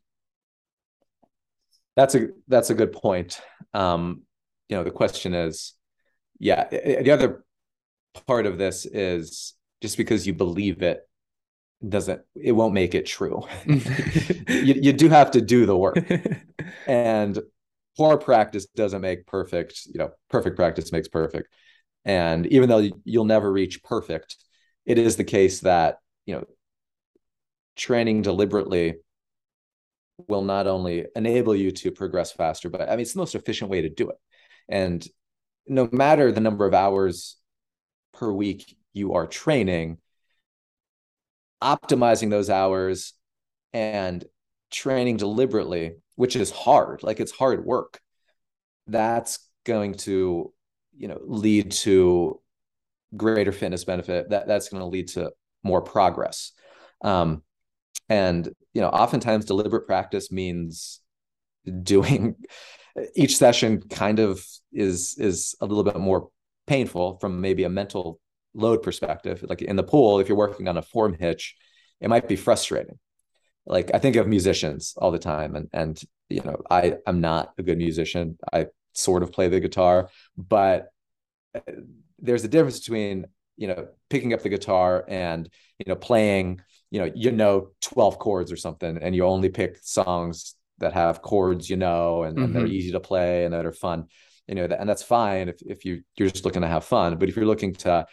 That's 1.96 2.16
a 2.16 2.28
that's 2.48 2.70
a 2.70 2.76
good 2.76 2.92
point. 2.92 3.40
Um, 3.74 4.24
you 4.68 4.76
know, 4.76 4.84
the 4.84 4.92
question 4.92 5.34
is, 5.34 5.74
yeah, 6.40 6.68
the 6.70 7.12
other 7.12 7.46
part 8.28 8.46
of 8.46 8.58
this 8.58 8.86
is 8.86 9.54
just 9.82 9.98
because 9.98 10.28
you 10.28 10.34
believe 10.34 10.82
it 10.82 11.02
doesn't 11.88 12.22
it 12.36 12.52
won't 12.52 12.74
make 12.74 12.94
it 12.94 13.06
true. 13.06 13.44
you, 13.66 14.74
you 14.82 14.94
do 14.94 15.08
have 15.08 15.32
to 15.32 15.42
do 15.42 15.66
the 15.66 15.78
work, 15.78 15.98
and 16.88 17.40
poor 17.96 18.18
practice 18.18 18.66
doesn't 18.76 19.02
make 19.02 19.28
perfect. 19.28 19.86
You 19.86 20.00
know, 20.00 20.12
perfect 20.30 20.58
practice 20.58 20.92
makes 20.92 21.08
perfect. 21.08 21.48
And 22.06 22.48
even 22.48 22.68
though 22.68 22.90
you'll 23.06 23.24
never 23.24 23.50
reach 23.50 23.82
perfect, 23.82 24.36
it 24.86 24.98
is 24.98 25.16
the 25.16 25.24
case 25.24 25.62
that 25.62 25.98
you 26.26 26.36
know 26.36 26.46
training 27.76 28.22
deliberately 28.22 28.96
will 30.28 30.44
not 30.44 30.68
only 30.68 31.06
enable 31.16 31.56
you 31.56 31.72
to 31.72 31.92
progress 31.92 32.32
faster 32.32 32.70
but 32.70 32.82
i 32.82 32.92
mean 32.92 33.02
it's 33.02 33.14
the 33.14 33.20
most 33.20 33.36
efficient 33.36 33.70
way 33.70 33.82
to 33.82 33.90
do 33.90 34.10
it. 34.10 34.16
And 34.70 35.06
no 35.68 35.90
matter 35.92 36.32
the 36.32 36.42
number 36.42 36.66
of 36.66 36.74
hours 36.74 37.38
per 38.14 38.32
week 38.32 38.78
you 38.94 39.14
are 39.14 39.28
training 39.28 39.98
optimizing 41.62 42.30
those 42.30 42.50
hours 42.50 43.14
and 43.72 44.24
training 44.72 45.18
deliberately 45.18 45.96
which 46.16 46.36
is 46.36 46.52
hard 46.52 47.02
like 47.04 47.20
it's 47.20 47.32
hard 47.32 47.66
work 47.66 48.00
that's 48.88 49.40
going 49.66 49.94
to 49.94 50.54
you 50.96 51.08
know 51.08 51.20
lead 51.24 51.72
to 51.72 52.40
greater 53.16 53.52
fitness 53.52 53.84
benefit 53.84 54.30
that 54.30 54.48
that's 54.48 54.70
going 54.70 54.82
to 54.82 54.88
lead 54.88 55.08
to 55.10 55.32
more 55.64 55.82
progress. 55.82 56.52
Um, 57.04 57.44
and 58.10 58.50
you 58.74 58.82
know 58.82 58.90
oftentimes 58.90 59.46
deliberate 59.46 59.86
practice 59.86 60.32
means 60.32 61.00
doing 61.84 62.36
each 63.16 63.38
session 63.38 63.82
kind 63.82 64.20
of 64.20 64.46
is 64.72 65.16
is 65.18 65.56
a 65.62 65.66
little 65.66 65.84
bit 65.84 65.98
more 65.98 66.30
painful 66.68 67.18
from 67.20 67.42
maybe 67.42 67.64
a 67.64 67.70
mental 67.70 68.20
load 68.54 68.82
perspective. 68.82 69.44
Like 69.48 69.62
in 69.62 69.76
the 69.76 69.84
pool 69.84 70.20
if 70.20 70.28
you're 70.28 70.38
working 70.38 70.68
on 70.68 70.78
a 70.78 70.82
form 70.82 71.16
hitch 71.20 71.56
it 72.02 72.10
might 72.10 72.28
be 72.28 72.36
frustrating. 72.36 73.00
Like 73.66 73.92
i 73.94 74.00
think 74.00 74.16
of 74.16 74.28
musicians 74.28 74.94
all 74.98 75.12
the 75.12 75.20
time 75.20 75.56
and 75.56 75.70
and 75.72 76.02
you 76.30 76.42
know 76.42 76.62
i 76.70 76.98
i'm 77.08 77.22
not 77.22 77.54
a 77.58 77.64
good 77.64 77.78
musician. 77.78 78.38
I 78.52 78.68
sort 78.94 79.24
of 79.24 79.32
play 79.32 79.48
the 79.48 79.60
guitar 79.60 80.10
but 80.38 80.90
there's 82.24 82.44
a 82.44 82.48
difference 82.48 82.80
between 82.80 83.26
you 83.58 83.68
know 83.68 83.88
picking 84.10 84.34
up 84.34 84.42
the 84.42 84.50
guitar 84.50 85.06
and 85.08 85.48
you 85.78 85.86
know 85.88 85.96
playing 85.96 86.60
you 86.90 87.00
know 87.00 87.12
you 87.14 87.32
know 87.32 87.70
12 87.82 88.18
chords 88.18 88.52
or 88.52 88.56
something 88.56 88.98
and 88.98 89.16
you 89.16 89.26
only 89.26 89.50
pick 89.50 89.78
songs 89.84 90.56
that 90.80 90.94
have 90.94 91.22
chords 91.22 91.70
you 91.70 91.78
know 91.78 92.24
and, 92.24 92.36
mm-hmm. 92.36 92.46
and 92.46 92.56
they're 92.56 92.64
mm-hmm. 92.64 92.74
easy 92.74 92.92
to 92.92 93.00
play 93.00 93.46
and 93.46 93.54
that 93.54 93.66
are 93.66 93.72
fun 93.72 94.08
you 94.48 94.56
know 94.56 94.66
and 94.66 94.90
that's 94.90 95.04
fine 95.04 95.50
if, 95.50 95.62
if 95.62 95.86
you 95.86 96.02
you're 96.18 96.30
just 96.30 96.46
looking 96.46 96.64
to 96.64 96.68
have 96.68 96.84
fun 96.84 97.18
but 97.18 97.30
if 97.30 97.36
you're 97.36 97.46
looking 97.46 97.74
to 97.74 98.06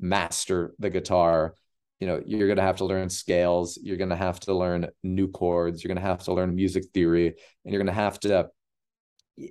master 0.00 0.74
the 0.78 0.90
guitar 0.90 1.54
you 2.00 2.06
know 2.06 2.20
you're 2.24 2.48
going 2.48 2.56
to 2.56 2.62
have 2.62 2.76
to 2.76 2.84
learn 2.84 3.08
scales 3.08 3.78
you're 3.82 3.96
going 3.96 4.10
to 4.10 4.16
have 4.16 4.40
to 4.40 4.54
learn 4.54 4.88
new 5.02 5.28
chords 5.28 5.82
you're 5.82 5.88
going 5.88 6.02
to 6.02 6.08
have 6.08 6.24
to 6.24 6.32
learn 6.32 6.54
music 6.54 6.84
theory 6.94 7.28
and 7.28 7.72
you're 7.72 7.82
going 7.82 7.86
to 7.86 7.92
have 7.92 8.18
to 8.20 8.48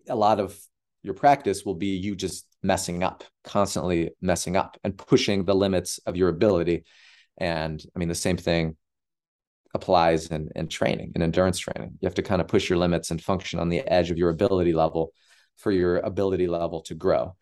a 0.09 0.15
lot 0.15 0.39
of 0.39 0.57
your 1.03 1.13
practice 1.13 1.63
will 1.65 1.75
be 1.75 1.95
you 1.95 2.15
just 2.15 2.45
messing 2.67 3.01
up, 3.01 3.23
constantly 3.43 4.11
messing 4.21 4.57
up 4.57 4.77
and 4.83 4.97
pushing 4.97 5.45
the 5.45 5.55
limits 5.55 5.99
of 6.05 6.15
your 6.15 6.29
ability. 6.29 6.83
And 7.37 7.83
I 7.95 7.99
mean, 7.99 8.09
the 8.09 8.15
same 8.15 8.37
thing 8.37 8.75
applies 9.73 10.27
in, 10.27 10.49
in 10.55 10.67
training, 10.67 11.13
in 11.15 11.21
endurance 11.21 11.57
training. 11.57 11.97
You 11.99 12.05
have 12.05 12.15
to 12.15 12.21
kind 12.21 12.41
of 12.41 12.47
push 12.47 12.69
your 12.69 12.77
limits 12.77 13.09
and 13.09 13.21
function 13.21 13.59
on 13.59 13.69
the 13.69 13.79
edge 13.79 14.11
of 14.11 14.17
your 14.17 14.29
ability 14.29 14.73
level 14.73 15.13
for 15.55 15.71
your 15.71 15.97
ability 15.97 16.47
level 16.47 16.81
to 16.83 16.93
grow. 16.93 17.35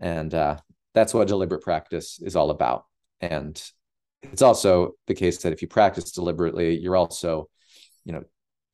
And 0.00 0.32
uh, 0.32 0.58
that's 0.94 1.12
what 1.12 1.28
deliberate 1.28 1.62
practice 1.62 2.20
is 2.22 2.36
all 2.36 2.50
about. 2.50 2.84
And 3.20 3.60
it's 4.22 4.42
also 4.42 4.92
the 5.06 5.14
case 5.14 5.38
that 5.42 5.52
if 5.52 5.60
you 5.60 5.68
practice 5.68 6.12
deliberately, 6.12 6.78
you're 6.78 6.96
also, 6.96 7.48
you 8.04 8.12
know, 8.12 8.22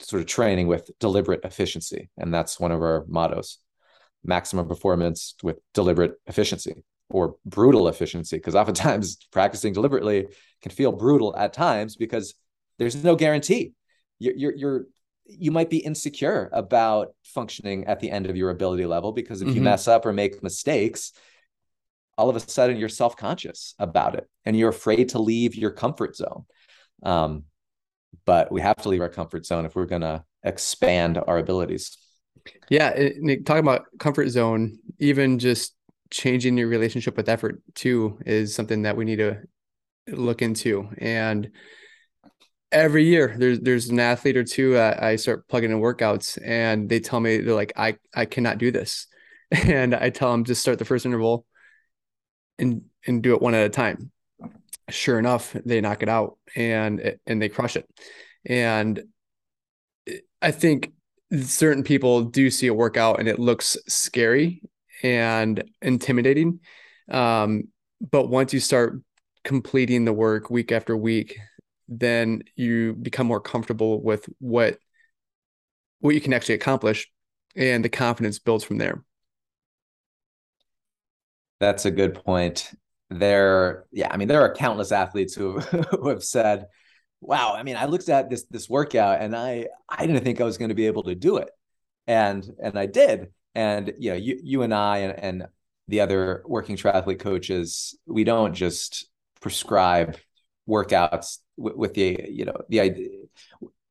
sort 0.00 0.20
of 0.20 0.26
training 0.26 0.66
with 0.66 0.90
deliberate 1.00 1.44
efficiency. 1.44 2.10
And 2.18 2.32
that's 2.32 2.60
one 2.60 2.72
of 2.72 2.80
our 2.80 3.04
mottos 3.08 3.58
maximum 4.24 4.66
performance 4.66 5.34
with 5.42 5.58
deliberate 5.72 6.14
efficiency 6.26 6.82
or 7.10 7.36
brutal 7.44 7.88
efficiency 7.88 8.36
because 8.36 8.54
oftentimes 8.54 9.18
practicing 9.32 9.72
deliberately 9.72 10.26
can 10.62 10.72
feel 10.72 10.92
brutal 10.92 11.36
at 11.36 11.52
times 11.52 11.96
because 11.96 12.34
there's 12.78 13.02
no 13.04 13.14
guarantee. 13.14 13.72
You're, 14.18 14.34
you're, 14.34 14.56
you're 14.56 14.86
you 15.26 15.50
might 15.50 15.70
be 15.70 15.78
insecure 15.78 16.50
about 16.52 17.14
functioning 17.24 17.86
at 17.86 18.00
the 18.00 18.10
end 18.10 18.26
of 18.26 18.36
your 18.36 18.50
ability 18.50 18.84
level 18.84 19.12
because 19.12 19.40
if 19.40 19.48
mm-hmm. 19.48 19.56
you 19.56 19.62
mess 19.62 19.88
up 19.88 20.04
or 20.04 20.12
make 20.12 20.42
mistakes 20.42 21.12
all 22.16 22.28
of 22.28 22.36
a 22.36 22.40
sudden 22.40 22.76
you're 22.76 22.88
self-conscious 22.88 23.74
about 23.78 24.14
it 24.14 24.28
and 24.44 24.56
you're 24.56 24.68
afraid 24.68 25.10
to 25.10 25.18
leave 25.18 25.54
your 25.54 25.70
comfort 25.70 26.16
zone. 26.16 26.44
Um, 27.02 27.44
but 28.24 28.52
we 28.52 28.60
have 28.60 28.76
to 28.76 28.88
leave 28.88 29.00
our 29.00 29.08
comfort 29.08 29.44
zone 29.44 29.66
if 29.66 29.74
we're 29.74 29.86
going 29.86 30.02
to 30.02 30.24
expand 30.42 31.18
our 31.26 31.38
abilities 31.38 31.96
yeah, 32.68 32.90
it, 32.90 33.46
talking 33.46 33.62
about 33.62 33.86
comfort 33.98 34.28
zone, 34.28 34.78
even 34.98 35.38
just 35.38 35.74
changing 36.10 36.56
your 36.56 36.68
relationship 36.68 37.16
with 37.16 37.28
effort 37.28 37.60
too 37.74 38.18
is 38.26 38.54
something 38.54 38.82
that 38.82 38.96
we 38.96 39.04
need 39.04 39.16
to 39.16 39.38
look 40.08 40.42
into. 40.42 40.88
And 40.98 41.50
every 42.72 43.04
year 43.04 43.34
there's 43.38 43.60
there's 43.60 43.88
an 43.88 44.00
athlete 44.00 44.36
or 44.36 44.44
two 44.44 44.76
uh, 44.76 44.96
I 45.00 45.16
start 45.16 45.46
plugging 45.48 45.70
in 45.70 45.80
workouts 45.80 46.38
and 46.44 46.88
they 46.88 47.00
tell 47.00 47.20
me 47.20 47.38
they're 47.38 47.54
like 47.54 47.72
I 47.76 47.96
I 48.14 48.24
cannot 48.26 48.58
do 48.58 48.70
this. 48.70 49.06
And 49.50 49.94
I 49.94 50.10
tell 50.10 50.32
them 50.32 50.42
just 50.42 50.62
start 50.62 50.80
the 50.80 50.84
first 50.84 51.06
interval 51.06 51.46
and 52.58 52.82
and 53.06 53.22
do 53.22 53.34
it 53.34 53.42
one 53.42 53.54
at 53.54 53.66
a 53.66 53.68
time. 53.68 54.10
Sure 54.88 55.18
enough, 55.18 55.52
they 55.64 55.80
knock 55.80 56.02
it 56.02 56.08
out 56.08 56.38
and 56.56 57.16
and 57.26 57.40
they 57.40 57.48
crush 57.48 57.76
it. 57.76 57.88
And 58.44 59.02
I 60.42 60.50
think 60.50 60.93
certain 61.42 61.82
people 61.82 62.22
do 62.22 62.50
see 62.50 62.66
a 62.66 62.74
workout 62.74 63.18
and 63.18 63.28
it 63.28 63.38
looks 63.38 63.76
scary 63.88 64.62
and 65.02 65.62
intimidating. 65.82 66.60
Um, 67.10 67.64
but 68.00 68.28
once 68.28 68.52
you 68.52 68.60
start 68.60 69.00
completing 69.44 70.04
the 70.04 70.12
work 70.12 70.50
week 70.50 70.72
after 70.72 70.96
week, 70.96 71.38
then 71.88 72.42
you 72.56 72.94
become 72.94 73.26
more 73.26 73.40
comfortable 73.40 74.02
with 74.02 74.26
what 74.38 74.78
what 76.00 76.14
you 76.14 76.20
can 76.20 76.34
actually 76.34 76.54
accomplish 76.54 77.10
and 77.56 77.84
the 77.84 77.88
confidence 77.88 78.38
builds 78.38 78.64
from 78.64 78.78
there. 78.78 79.02
That's 81.60 81.86
a 81.86 81.90
good 81.90 82.14
point. 82.14 82.70
There, 83.10 83.84
yeah, 83.90 84.08
I 84.10 84.16
mean, 84.16 84.28
there 84.28 84.42
are 84.42 84.54
countless 84.54 84.92
athletes 84.92 85.34
who 85.34 85.60
who 85.60 86.08
have 86.08 86.24
said, 86.24 86.66
"Wow, 87.24 87.54
I 87.54 87.62
mean, 87.62 87.76
I 87.76 87.86
looked 87.86 88.08
at 88.08 88.30
this 88.30 88.44
this 88.44 88.68
workout 88.68 89.20
and 89.20 89.34
I 89.34 89.68
I 89.88 90.06
didn't 90.06 90.24
think 90.24 90.40
I 90.40 90.44
was 90.44 90.58
going 90.58 90.70
to 90.70 90.74
be 90.74 90.86
able 90.86 91.04
to 91.04 91.14
do 91.14 91.38
it, 91.38 91.50
and 92.06 92.48
and 92.62 92.78
I 92.78 92.86
did." 92.86 93.32
And 93.54 93.92
you 93.98 94.10
know, 94.10 94.16
you 94.16 94.40
you 94.42 94.62
and 94.62 94.74
I 94.74 94.98
and, 94.98 95.18
and 95.18 95.48
the 95.88 96.00
other 96.00 96.42
working 96.46 96.76
triathlete 96.76 97.20
coaches, 97.20 97.96
we 98.06 98.24
don't 98.24 98.54
just 98.54 99.06
prescribe 99.40 100.16
workouts 100.68 101.38
with, 101.56 101.76
with 101.76 101.94
the 101.94 102.26
you 102.28 102.44
know 102.46 102.56
the 102.68 102.80
idea 102.80 103.08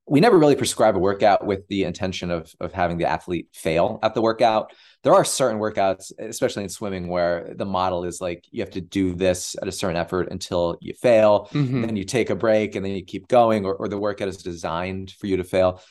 we 0.06 0.20
never 0.20 0.38
really 0.38 0.56
prescribe 0.56 0.96
a 0.96 1.00
workout 1.00 1.46
with 1.46 1.68
the 1.68 1.84
intention 1.84 2.30
of 2.32 2.54
of 2.60 2.74
having 2.74 2.98
the 2.98 3.06
athlete 3.06 3.48
fail 3.54 4.00
at 4.04 4.14
the 4.14 4.22
workout. 4.22 4.74
There 5.04 5.14
are 5.14 5.26
certain 5.26 5.60
workouts, 5.60 6.12
especially 6.18 6.64
in 6.64 6.70
swimming, 6.70 7.10
where 7.10 7.54
the 7.56 7.66
model 7.66 8.06
is 8.06 8.22
like 8.22 8.46
you 8.52 8.62
have 8.62 8.72
to 8.72 8.82
do 8.82 9.14
this 9.14 9.56
at 9.62 9.68
a 9.68 9.72
certain 9.72 9.98
effort 9.98 10.30
until 10.32 10.78
you 10.80 10.94
fail. 10.94 11.50
Mm-hmm. 11.52 11.82
Then 11.82 11.96
you 11.96 12.06
take 12.06 12.30
a 12.30 12.36
break 12.36 12.76
and 12.76 12.86
then 12.86 12.94
you 12.94 13.04
keep 13.04 13.28
going, 13.28 13.66
or, 13.66 13.76
or 13.76 13.88
the 13.88 13.98
workout 13.98 14.30
is 14.30 14.38
designed 14.38 15.12
for 15.12 15.28
you 15.28 15.38
to 15.38 15.44
fail. 15.44 15.82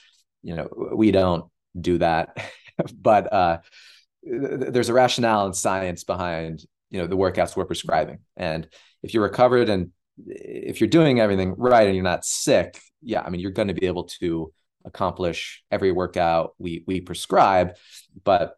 You 0.43 0.57
know, 0.57 0.69
we 0.95 1.11
don't 1.11 1.45
do 1.79 1.99
that, 1.99 2.39
but 2.95 3.33
uh, 3.33 3.59
there's 4.23 4.89
a 4.89 4.95
rationale 4.95 5.47
and 5.47 5.57
science 5.57 6.05
behind 6.05 6.65
you 6.93 6.99
know 7.01 7.07
the 7.07 7.17
workouts 7.17 7.57
we're 7.57 7.65
prescribing. 7.65 8.21
And 8.37 8.69
if 9.03 9.15
you're 9.15 9.25
recovered 9.25 9.69
and 9.69 9.91
if 10.27 10.81
you're 10.81 10.89
doing 10.89 11.21
everything 11.21 11.55
right 11.57 11.87
and 11.87 11.97
you're 11.97 12.05
not 12.05 12.25
sick, 12.25 12.81
yeah, 13.03 13.23
I 13.23 13.31
mean, 13.31 13.41
you're 13.41 13.51
going 13.51 13.69
to 13.69 13.75
be 13.75 13.87
able 13.87 14.05
to 14.21 14.53
accomplish 14.85 15.65
every 15.71 15.91
workout 15.91 16.55
we 16.59 16.85
we 16.87 17.01
prescribe. 17.01 17.77
But 18.25 18.57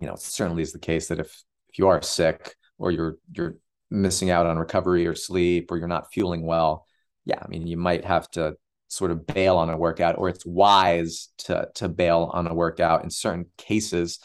you 0.00 0.06
know, 0.06 0.14
it 0.14 0.20
certainly 0.20 0.62
is 0.62 0.72
the 0.72 0.78
case 0.78 1.08
that 1.08 1.20
if 1.20 1.42
if 1.70 1.78
you 1.78 1.88
are 1.88 2.02
sick 2.02 2.54
or 2.78 2.90
you're 2.90 3.16
you're 3.32 3.56
missing 3.90 4.30
out 4.30 4.46
on 4.46 4.58
recovery 4.58 5.06
or 5.06 5.14
sleep 5.14 5.70
or 5.70 5.76
you're 5.78 5.88
not 5.88 6.12
fueling 6.12 6.44
well, 6.44 6.86
yeah, 7.24 7.38
I 7.42 7.48
mean, 7.48 7.66
you 7.66 7.76
might 7.76 8.04
have 8.04 8.30
to 8.32 8.56
sort 8.88 9.10
of 9.10 9.26
bail 9.26 9.56
on 9.56 9.70
a 9.70 9.76
workout, 9.76 10.16
or 10.18 10.28
it's 10.28 10.46
wise 10.46 11.28
to 11.38 11.68
to 11.74 11.88
bail 11.88 12.30
on 12.32 12.46
a 12.46 12.54
workout 12.54 13.04
in 13.04 13.10
certain 13.10 13.46
cases. 13.56 14.18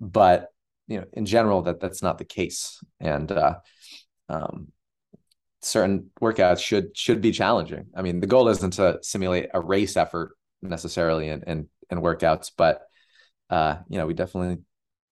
But 0.00 0.48
you 0.88 0.98
know, 0.98 1.06
in 1.12 1.26
general, 1.26 1.62
that 1.62 1.80
that's 1.80 2.02
not 2.02 2.18
the 2.18 2.24
case, 2.24 2.80
and 2.98 3.30
uh, 3.30 3.54
um, 4.28 4.68
certain 5.62 6.10
workouts 6.20 6.60
should 6.60 6.96
should 6.96 7.20
be 7.20 7.32
challenging. 7.32 7.86
I 7.94 8.02
mean, 8.02 8.20
the 8.20 8.26
goal 8.26 8.48
isn't 8.48 8.72
to 8.74 8.98
simulate 9.02 9.50
a 9.54 9.60
race 9.60 9.96
effort 9.96 10.32
necessarily 10.62 11.28
in 11.28 11.42
in, 11.46 11.68
in 11.90 11.98
workouts, 11.98 12.50
but 12.56 12.82
uh, 13.48 13.76
you 13.88 13.98
know, 13.98 14.06
we 14.06 14.14
definitely 14.14 14.62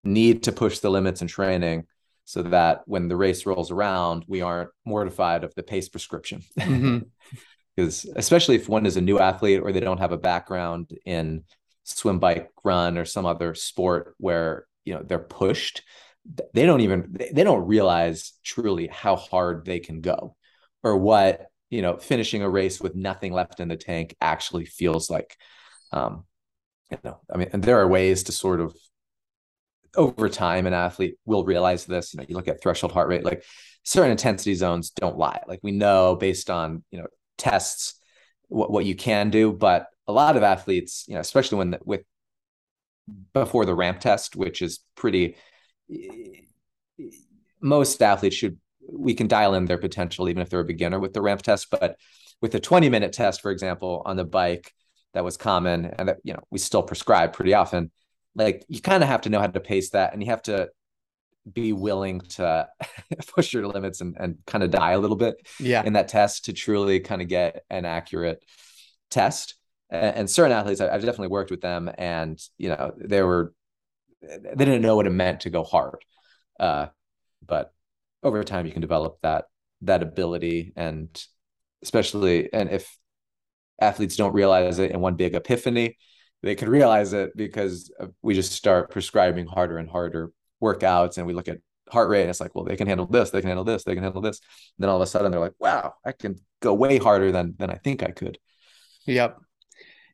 need 0.08 0.44
to 0.44 0.52
push 0.52 0.78
the 0.78 0.90
limits 0.90 1.22
in 1.22 1.28
training 1.28 1.86
so 2.24 2.42
that 2.42 2.82
when 2.86 3.08
the 3.08 3.16
race 3.16 3.46
rolls 3.46 3.70
around, 3.70 4.24
we 4.28 4.42
aren't 4.42 4.70
mortified 4.84 5.44
of 5.44 5.54
the 5.54 5.62
pace 5.62 5.88
prescription. 5.88 6.42
Mm-hmm. 6.58 6.98
because 7.78 8.10
especially 8.16 8.56
if 8.56 8.68
one 8.68 8.86
is 8.86 8.96
a 8.96 9.00
new 9.00 9.20
athlete 9.20 9.60
or 9.62 9.70
they 9.70 9.78
don't 9.78 10.00
have 10.00 10.10
a 10.10 10.18
background 10.18 10.90
in 11.06 11.44
swim 11.84 12.18
bike 12.18 12.50
run 12.64 12.98
or 12.98 13.04
some 13.04 13.24
other 13.24 13.54
sport 13.54 14.14
where 14.18 14.66
you 14.84 14.94
know 14.94 15.02
they're 15.04 15.20
pushed 15.20 15.82
they 16.54 16.66
don't 16.66 16.80
even 16.80 17.16
they 17.32 17.44
don't 17.44 17.68
realize 17.68 18.32
truly 18.42 18.88
how 18.88 19.14
hard 19.14 19.64
they 19.64 19.78
can 19.78 20.00
go 20.00 20.34
or 20.82 20.96
what 20.96 21.46
you 21.70 21.80
know 21.80 21.96
finishing 21.96 22.42
a 22.42 22.50
race 22.50 22.80
with 22.80 22.96
nothing 22.96 23.32
left 23.32 23.60
in 23.60 23.68
the 23.68 23.76
tank 23.76 24.16
actually 24.20 24.64
feels 24.64 25.08
like 25.08 25.36
um 25.92 26.24
you 26.90 26.98
know 27.04 27.20
i 27.32 27.38
mean 27.38 27.48
and 27.52 27.62
there 27.62 27.78
are 27.78 27.86
ways 27.86 28.24
to 28.24 28.32
sort 28.32 28.60
of 28.60 28.76
over 29.96 30.28
time 30.28 30.66
an 30.66 30.74
athlete 30.74 31.16
will 31.24 31.44
realize 31.44 31.84
this 31.86 32.12
you 32.12 32.18
know 32.18 32.26
you 32.28 32.34
look 32.34 32.48
at 32.48 32.60
threshold 32.60 32.92
heart 32.92 33.08
rate 33.08 33.24
like 33.24 33.42
certain 33.88 34.10
intensity 34.10 34.54
zones 34.54 34.90
don't 34.90 35.16
lie. 35.16 35.40
Like 35.48 35.60
we 35.62 35.72
know 35.72 36.14
based 36.14 36.50
on 36.50 36.84
you 36.90 36.98
know 36.98 37.06
tests 37.38 37.94
what, 38.48 38.70
what 38.70 38.84
you 38.84 38.94
can 38.94 39.30
do 39.30 39.52
but 39.52 39.86
a 40.06 40.12
lot 40.12 40.36
of 40.36 40.42
athletes 40.42 41.04
you 41.08 41.14
know 41.14 41.20
especially 41.20 41.58
when 41.58 41.78
with 41.84 42.02
before 43.32 43.64
the 43.64 43.74
ramp 43.74 44.00
test 44.00 44.36
which 44.36 44.60
is 44.60 44.80
pretty 44.94 45.36
most 47.60 48.02
athletes 48.02 48.36
should 48.36 48.58
we 48.90 49.14
can 49.14 49.26
dial 49.26 49.54
in 49.54 49.64
their 49.64 49.78
potential 49.78 50.28
even 50.28 50.42
if 50.42 50.50
they're 50.50 50.60
a 50.60 50.64
beginner 50.64 50.98
with 50.98 51.14
the 51.14 51.22
ramp 51.22 51.40
test 51.40 51.68
but 51.70 51.96
with 52.42 52.52
the 52.52 52.60
20 52.60 52.88
minute 52.90 53.12
test 53.12 53.40
for 53.40 53.50
example 53.50 54.02
on 54.04 54.16
the 54.16 54.24
bike 54.24 54.74
that 55.14 55.24
was 55.24 55.36
common 55.36 55.86
and 55.86 56.08
that 56.08 56.18
you 56.24 56.34
know 56.34 56.42
we 56.50 56.58
still 56.58 56.82
prescribe 56.82 57.32
pretty 57.32 57.54
often 57.54 57.90
like 58.38 58.64
you 58.68 58.80
kind 58.80 59.02
of 59.02 59.08
have 59.08 59.22
to 59.22 59.28
know 59.28 59.40
how 59.40 59.46
to 59.46 59.60
pace 59.60 59.90
that 59.90 60.12
and 60.12 60.22
you 60.22 60.30
have 60.30 60.42
to 60.42 60.70
be 61.52 61.72
willing 61.72 62.20
to 62.20 62.68
push 63.34 63.52
your 63.52 63.66
limits 63.66 64.00
and, 64.00 64.16
and 64.18 64.38
kind 64.46 64.62
of 64.62 64.70
die 64.70 64.92
a 64.92 64.98
little 64.98 65.16
bit 65.16 65.46
yeah. 65.58 65.82
in 65.84 65.94
that 65.94 66.08
test 66.08 66.44
to 66.44 66.52
truly 66.52 67.00
kind 67.00 67.20
of 67.20 67.28
get 67.28 67.64
an 67.68 67.84
accurate 67.84 68.44
test 69.10 69.54
and, 69.90 70.16
and 70.16 70.30
certain 70.30 70.52
athletes 70.52 70.80
I've 70.80 71.02
definitely 71.02 71.28
worked 71.28 71.50
with 71.50 71.60
them 71.60 71.90
and 71.98 72.40
you 72.56 72.68
know 72.68 72.92
they 72.96 73.22
were 73.22 73.52
they 74.22 74.64
didn't 74.64 74.82
know 74.82 74.96
what 74.96 75.06
it 75.06 75.10
meant 75.10 75.40
to 75.40 75.50
go 75.50 75.64
hard 75.64 76.04
uh, 76.60 76.86
but 77.44 77.72
over 78.22 78.42
time 78.44 78.66
you 78.66 78.72
can 78.72 78.82
develop 78.82 79.18
that 79.22 79.46
that 79.82 80.02
ability 80.02 80.72
and 80.76 81.08
especially 81.82 82.52
and 82.52 82.70
if 82.70 82.96
athletes 83.80 84.16
don't 84.16 84.34
realize 84.34 84.78
it 84.78 84.90
in 84.90 85.00
one 85.00 85.14
big 85.14 85.34
epiphany 85.34 85.96
they 86.42 86.54
can 86.54 86.68
realize 86.68 87.12
it 87.12 87.36
because 87.36 87.90
we 88.22 88.34
just 88.34 88.52
start 88.52 88.90
prescribing 88.90 89.46
harder 89.46 89.78
and 89.78 89.88
harder 89.88 90.30
workouts 90.62 91.18
and 91.18 91.26
we 91.26 91.32
look 91.32 91.48
at 91.48 91.58
heart 91.90 92.10
rate 92.10 92.22
and 92.22 92.30
it's 92.30 92.40
like 92.40 92.54
well 92.54 92.64
they 92.64 92.76
can 92.76 92.86
handle 92.86 93.06
this 93.06 93.30
they 93.30 93.40
can 93.40 93.48
handle 93.48 93.64
this 93.64 93.84
they 93.84 93.94
can 93.94 94.02
handle 94.02 94.20
this. 94.20 94.40
And 94.76 94.84
then 94.84 94.90
all 94.90 94.96
of 94.96 95.02
a 95.02 95.06
sudden 95.06 95.30
they're 95.30 95.40
like 95.40 95.54
wow 95.58 95.94
i 96.04 96.12
can 96.12 96.36
go 96.60 96.74
way 96.74 96.98
harder 96.98 97.32
than 97.32 97.54
than 97.58 97.70
i 97.70 97.76
think 97.76 98.02
i 98.02 98.10
could. 98.10 98.38
Yep. 99.06 99.38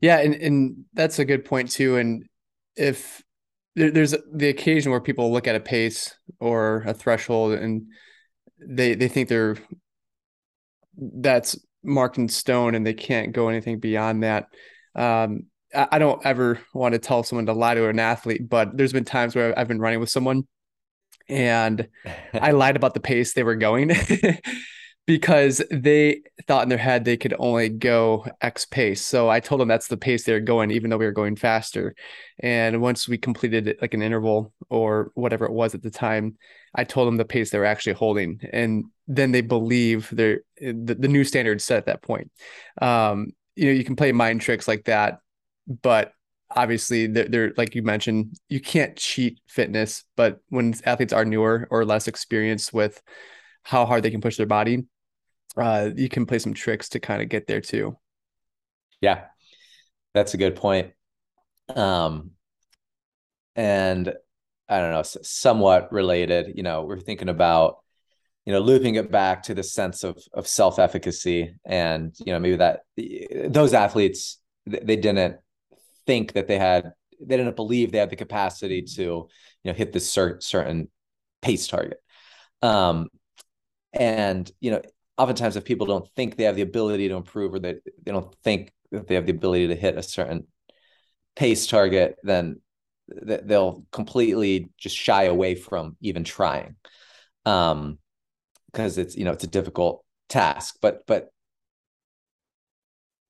Yeah 0.00 0.18
and 0.18 0.34
and 0.34 0.84
that's 0.92 1.18
a 1.18 1.24
good 1.24 1.44
point 1.44 1.70
too 1.70 1.96
and 1.96 2.24
if 2.76 3.22
there, 3.76 3.90
there's 3.90 4.14
the 4.32 4.48
occasion 4.48 4.92
where 4.92 5.00
people 5.00 5.32
look 5.32 5.48
at 5.48 5.56
a 5.56 5.60
pace 5.60 6.14
or 6.38 6.84
a 6.86 6.94
threshold 6.94 7.54
and 7.54 7.86
they 8.60 8.94
they 8.94 9.08
think 9.08 9.28
they're 9.28 9.56
that's 10.96 11.58
marked 11.82 12.18
in 12.18 12.28
stone 12.28 12.74
and 12.74 12.86
they 12.86 12.94
can't 12.94 13.32
go 13.32 13.48
anything 13.48 13.78
beyond 13.78 14.22
that. 14.22 14.46
Um, 14.94 15.46
I, 15.74 15.98
don't 15.98 16.24
ever 16.24 16.60
want 16.72 16.92
to 16.92 16.98
tell 16.98 17.22
someone 17.22 17.46
to 17.46 17.52
lie 17.52 17.74
to 17.74 17.88
an 17.88 17.98
athlete, 17.98 18.48
but 18.48 18.76
there's 18.76 18.92
been 18.92 19.04
times 19.04 19.34
where 19.34 19.58
I've 19.58 19.68
been 19.68 19.80
running 19.80 20.00
with 20.00 20.10
someone 20.10 20.46
and 21.28 21.88
I 22.32 22.50
lied 22.52 22.76
about 22.76 22.94
the 22.94 23.00
pace 23.00 23.34
they 23.34 23.42
were 23.42 23.56
going 23.56 23.92
because 25.06 25.62
they 25.70 26.22
thought 26.46 26.62
in 26.62 26.68
their 26.68 26.78
head 26.78 27.04
they 27.04 27.16
could 27.16 27.34
only 27.38 27.68
go 27.68 28.26
X 28.40 28.64
pace. 28.64 29.04
So 29.04 29.28
I 29.28 29.40
told 29.40 29.60
them 29.60 29.68
that's 29.68 29.88
the 29.88 29.96
pace 29.96 30.24
they're 30.24 30.40
going, 30.40 30.70
even 30.70 30.90
though 30.90 30.96
we 30.96 31.04
were 31.04 31.12
going 31.12 31.36
faster. 31.36 31.94
And 32.40 32.80
once 32.80 33.08
we 33.08 33.18
completed 33.18 33.76
like 33.80 33.94
an 33.94 34.02
interval 34.02 34.52
or 34.70 35.10
whatever 35.14 35.44
it 35.44 35.52
was 35.52 35.74
at 35.74 35.82
the 35.82 35.90
time, 35.90 36.36
I 36.74 36.84
told 36.84 37.06
them 37.06 37.16
the 37.16 37.24
pace 37.24 37.50
they 37.50 37.58
were 37.58 37.64
actually 37.64 37.94
holding. 37.94 38.40
And 38.52 38.86
then 39.06 39.32
they 39.32 39.42
believe 39.42 40.08
they're 40.10 40.40
the, 40.58 40.96
the 40.98 41.08
new 41.08 41.24
standard 41.24 41.60
set 41.60 41.78
at 41.78 41.86
that 41.86 42.02
point. 42.02 42.30
Um, 42.80 43.32
you 43.56 43.66
know, 43.66 43.72
you 43.72 43.84
can 43.84 43.96
play 43.96 44.10
mind 44.12 44.40
tricks 44.40 44.66
like 44.66 44.84
that, 44.86 45.20
but 45.66 46.12
obviously 46.50 47.06
they're, 47.06 47.28
they're 47.28 47.52
like 47.56 47.74
you 47.74 47.82
mentioned, 47.82 48.38
you 48.48 48.60
can't 48.60 48.96
cheat 48.96 49.40
fitness, 49.46 50.04
but 50.16 50.40
when 50.48 50.74
athletes 50.84 51.12
are 51.12 51.24
newer 51.24 51.66
or 51.70 51.84
less 51.84 52.08
experienced 52.08 52.72
with 52.72 53.02
how 53.62 53.86
hard 53.86 54.02
they 54.02 54.10
can 54.10 54.20
push 54.20 54.36
their 54.36 54.46
body, 54.46 54.84
uh, 55.56 55.90
you 55.94 56.08
can 56.08 56.26
play 56.26 56.38
some 56.38 56.54
tricks 56.54 56.88
to 56.90 57.00
kind 57.00 57.22
of 57.22 57.28
get 57.28 57.46
there 57.46 57.60
too. 57.60 57.96
Yeah, 59.00 59.24
that's 60.12 60.34
a 60.34 60.38
good 60.38 60.56
point. 60.56 60.92
Um, 61.74 62.32
and 63.56 64.12
I 64.68 64.80
don't 64.80 64.92
know, 64.92 65.02
somewhat 65.02 65.92
related. 65.92 66.56
You 66.56 66.62
know, 66.62 66.82
we're 66.82 67.00
thinking 67.00 67.28
about, 67.28 67.78
you 68.44 68.52
know, 68.52 68.60
looping 68.60 68.96
it 68.96 69.10
back 69.10 69.44
to 69.44 69.54
the 69.54 69.62
sense 69.62 70.04
of 70.04 70.18
of 70.32 70.46
self 70.46 70.78
efficacy, 70.78 71.54
and 71.64 72.14
you 72.18 72.32
know, 72.32 72.40
maybe 72.40 72.56
that 72.56 72.80
those 73.52 73.74
athletes 73.74 74.38
they 74.66 74.96
didn't 74.96 75.36
think 76.06 76.32
that 76.34 76.48
they 76.48 76.58
had, 76.58 76.92
they 77.20 77.36
didn't 77.36 77.56
believe 77.56 77.92
they 77.92 77.98
had 77.98 78.10
the 78.10 78.16
capacity 78.16 78.82
to, 78.82 79.02
you 79.02 79.28
know, 79.64 79.72
hit 79.72 79.92
this 79.92 80.10
certain 80.10 80.40
certain 80.40 80.88
pace 81.42 81.66
target. 81.66 81.98
Um, 82.62 83.08
and 83.92 84.50
you 84.60 84.70
know 84.70 84.82
oftentimes 85.16 85.56
if 85.56 85.64
people 85.64 85.86
don't 85.86 86.08
think 86.16 86.36
they 86.36 86.44
have 86.44 86.56
the 86.56 86.62
ability 86.62 87.08
to 87.08 87.14
improve 87.14 87.54
or 87.54 87.58
they, 87.58 87.74
they 88.04 88.12
don't 88.12 88.34
think 88.42 88.72
that 88.90 89.06
they 89.06 89.14
have 89.14 89.26
the 89.26 89.32
ability 89.32 89.68
to 89.68 89.74
hit 89.76 89.96
a 89.96 90.02
certain 90.02 90.46
pace 91.36 91.66
target 91.66 92.16
then 92.22 92.60
they'll 93.08 93.84
completely 93.92 94.70
just 94.78 94.96
shy 94.96 95.24
away 95.24 95.54
from 95.54 95.96
even 96.00 96.24
trying 96.24 96.76
um 97.46 97.98
because 98.72 98.98
it's 98.98 99.16
you 99.16 99.24
know 99.24 99.32
it's 99.32 99.44
a 99.44 99.48
difficult 99.48 100.04
task 100.28 100.76
but 100.80 101.02
but 101.06 101.30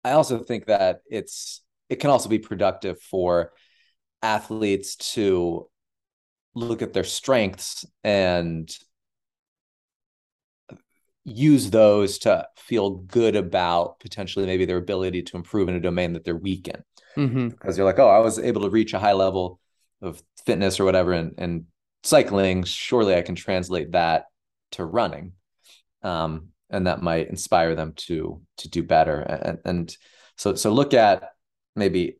i 0.05 0.12
also 0.12 0.39
think 0.39 0.66
that 0.66 1.01
it's 1.11 1.62
it 1.89 1.97
can 1.97 2.11
also 2.11 2.28
be 2.28 2.39
productive 2.39 3.01
for 3.01 3.53
athletes 4.22 4.97
to 4.97 5.68
look 6.55 6.82
at 6.82 6.93
their 6.93 7.05
strengths 7.05 7.85
and 8.03 8.74
use 11.24 11.70
those 11.70 12.18
to 12.18 12.47
feel 12.57 12.91
good 12.91 13.35
about 13.35 13.99
potentially 13.99 14.47
maybe 14.47 14.64
their 14.64 14.76
ability 14.76 15.22
to 15.22 15.37
improve 15.37 15.68
in 15.68 15.74
a 15.74 15.80
domain 15.80 16.12
that 16.12 16.24
they're 16.24 16.37
weak 16.37 16.68
in. 16.68 16.82
Mm-hmm. 17.16 17.49
Because 17.49 17.76
you're 17.76 17.87
like, 17.87 17.99
oh, 17.99 18.09
I 18.09 18.18
was 18.18 18.39
able 18.39 18.62
to 18.62 18.70
reach 18.70 18.93
a 18.93 18.99
high 18.99 19.12
level 19.12 19.59
of 20.03 20.22
fitness 20.45 20.78
or 20.78 20.85
whatever, 20.85 21.12
and, 21.12 21.35
and 21.39 21.64
cycling, 22.03 22.64
surely 22.64 23.14
I 23.14 23.22
can 23.22 23.35
translate 23.35 23.93
that 23.93 24.26
to 24.72 24.85
running. 24.85 25.32
Um, 26.03 26.49
and 26.68 26.87
that 26.87 27.03
might 27.03 27.30
inspire 27.30 27.74
them 27.74 27.93
to 27.97 28.43
to 28.59 28.68
do 28.68 28.82
better. 28.82 29.20
And, 29.20 29.59
and 29.64 29.97
so 30.37 30.55
so 30.55 30.72
look 30.72 30.93
at 30.93 31.30
maybe 31.77 32.18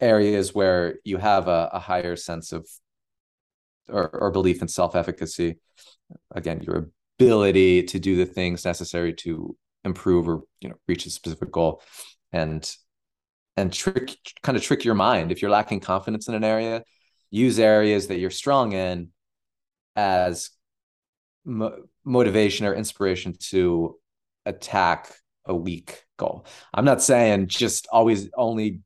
areas 0.00 0.54
where 0.54 0.96
you 1.04 1.16
have 1.16 1.48
a, 1.48 1.70
a 1.72 1.78
higher 1.78 2.16
sense 2.16 2.52
of 2.52 2.68
or, 3.88 4.08
or 4.08 4.30
belief 4.30 4.62
in 4.62 4.68
self-efficacy. 4.68 5.56
Again, 6.34 6.60
your 6.62 6.90
ability 7.18 7.84
to 7.84 7.98
do 7.98 8.16
the 8.16 8.26
things 8.26 8.64
necessary 8.64 9.14
to 9.14 9.56
improve 9.84 10.28
or 10.28 10.42
you 10.60 10.68
know 10.68 10.74
reach 10.88 11.06
a 11.06 11.10
specific 11.10 11.50
goal 11.50 11.80
and 12.32 12.70
and 13.56 13.72
trick 13.72 14.16
kind 14.42 14.56
of 14.56 14.62
trick 14.62 14.84
your 14.84 14.94
mind 14.94 15.30
if 15.30 15.40
you're 15.40 15.50
lacking 15.50 15.78
confidence 15.78 16.28
in 16.28 16.34
an 16.34 16.42
area 16.42 16.82
use 17.30 17.58
areas 17.58 18.08
that 18.08 18.18
you're 18.18 18.30
strong 18.30 18.72
in 18.72 19.08
as 19.94 20.50
mo- 21.44 21.84
motivation 22.04 22.66
or 22.66 22.74
inspiration 22.74 23.34
to 23.38 23.96
attack 24.44 25.14
a 25.46 25.54
weak 25.54 26.04
goal 26.16 26.46
i'm 26.74 26.84
not 26.84 27.02
saying 27.02 27.46
just 27.46 27.86
always 27.90 28.28
only 28.36 28.80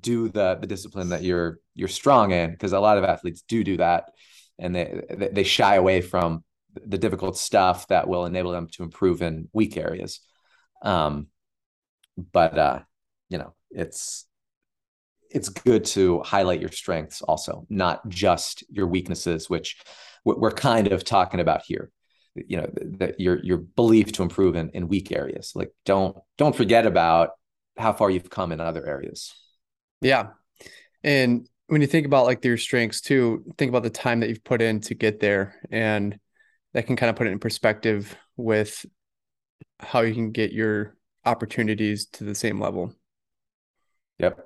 do 0.00 0.28
the 0.28 0.56
the 0.60 0.66
discipline 0.66 1.08
that 1.08 1.22
you're 1.22 1.58
you're 1.74 1.88
strong 1.88 2.30
in 2.30 2.50
because 2.50 2.72
a 2.72 2.80
lot 2.80 2.98
of 2.98 3.04
athletes 3.04 3.42
do 3.48 3.64
do 3.64 3.76
that 3.76 4.10
and 4.58 4.74
they 4.74 5.30
they 5.32 5.42
shy 5.42 5.74
away 5.74 6.00
from 6.00 6.44
the 6.74 6.98
difficult 6.98 7.36
stuff 7.36 7.88
that 7.88 8.08
will 8.08 8.26
enable 8.26 8.52
them 8.52 8.68
to 8.68 8.82
improve 8.82 9.22
in 9.22 9.48
weak 9.52 9.76
areas. 9.76 10.20
Um, 10.82 11.28
but 12.32 12.58
uh, 12.58 12.80
you 13.28 13.38
know, 13.38 13.54
it's 13.70 14.26
it's 15.30 15.48
good 15.48 15.84
to 15.84 16.20
highlight 16.22 16.60
your 16.60 16.72
strengths 16.72 17.22
also, 17.22 17.66
not 17.68 18.08
just 18.08 18.64
your 18.68 18.86
weaknesses, 18.86 19.48
which 19.48 19.80
we're 20.24 20.50
kind 20.50 20.88
of 20.88 21.04
talking 21.04 21.40
about 21.40 21.62
here. 21.64 21.90
You 22.34 22.58
know, 22.58 22.70
that 22.98 23.20
your 23.20 23.42
your 23.44 23.58
belief 23.58 24.12
to 24.12 24.22
improve 24.22 24.54
in, 24.56 24.70
in 24.70 24.88
weak 24.88 25.12
areas. 25.12 25.52
Like 25.54 25.72
don't 25.84 26.16
don't 26.38 26.54
forget 26.54 26.86
about 26.86 27.30
how 27.76 27.92
far 27.92 28.10
you've 28.10 28.30
come 28.30 28.52
in 28.52 28.60
other 28.60 28.86
areas. 28.86 29.32
Yeah. 30.00 30.28
And 31.02 31.48
when 31.66 31.80
you 31.80 31.86
think 31.86 32.06
about 32.06 32.26
like 32.26 32.44
your 32.44 32.56
strengths 32.56 33.00
too, 33.00 33.44
think 33.56 33.68
about 33.68 33.82
the 33.82 33.90
time 33.90 34.20
that 34.20 34.28
you've 34.28 34.44
put 34.44 34.62
in 34.62 34.80
to 34.82 34.94
get 34.94 35.20
there 35.20 35.60
and 35.70 36.18
that 36.72 36.86
can 36.86 36.96
kind 36.96 37.10
of 37.10 37.16
put 37.16 37.26
it 37.26 37.30
in 37.30 37.38
perspective 37.38 38.16
with 38.36 38.84
how 39.78 40.00
you 40.00 40.14
can 40.14 40.30
get 40.30 40.52
your 40.52 40.96
opportunities 41.24 42.06
to 42.06 42.24
the 42.24 42.34
same 42.34 42.60
level. 42.60 42.94
Yep. 44.18 44.40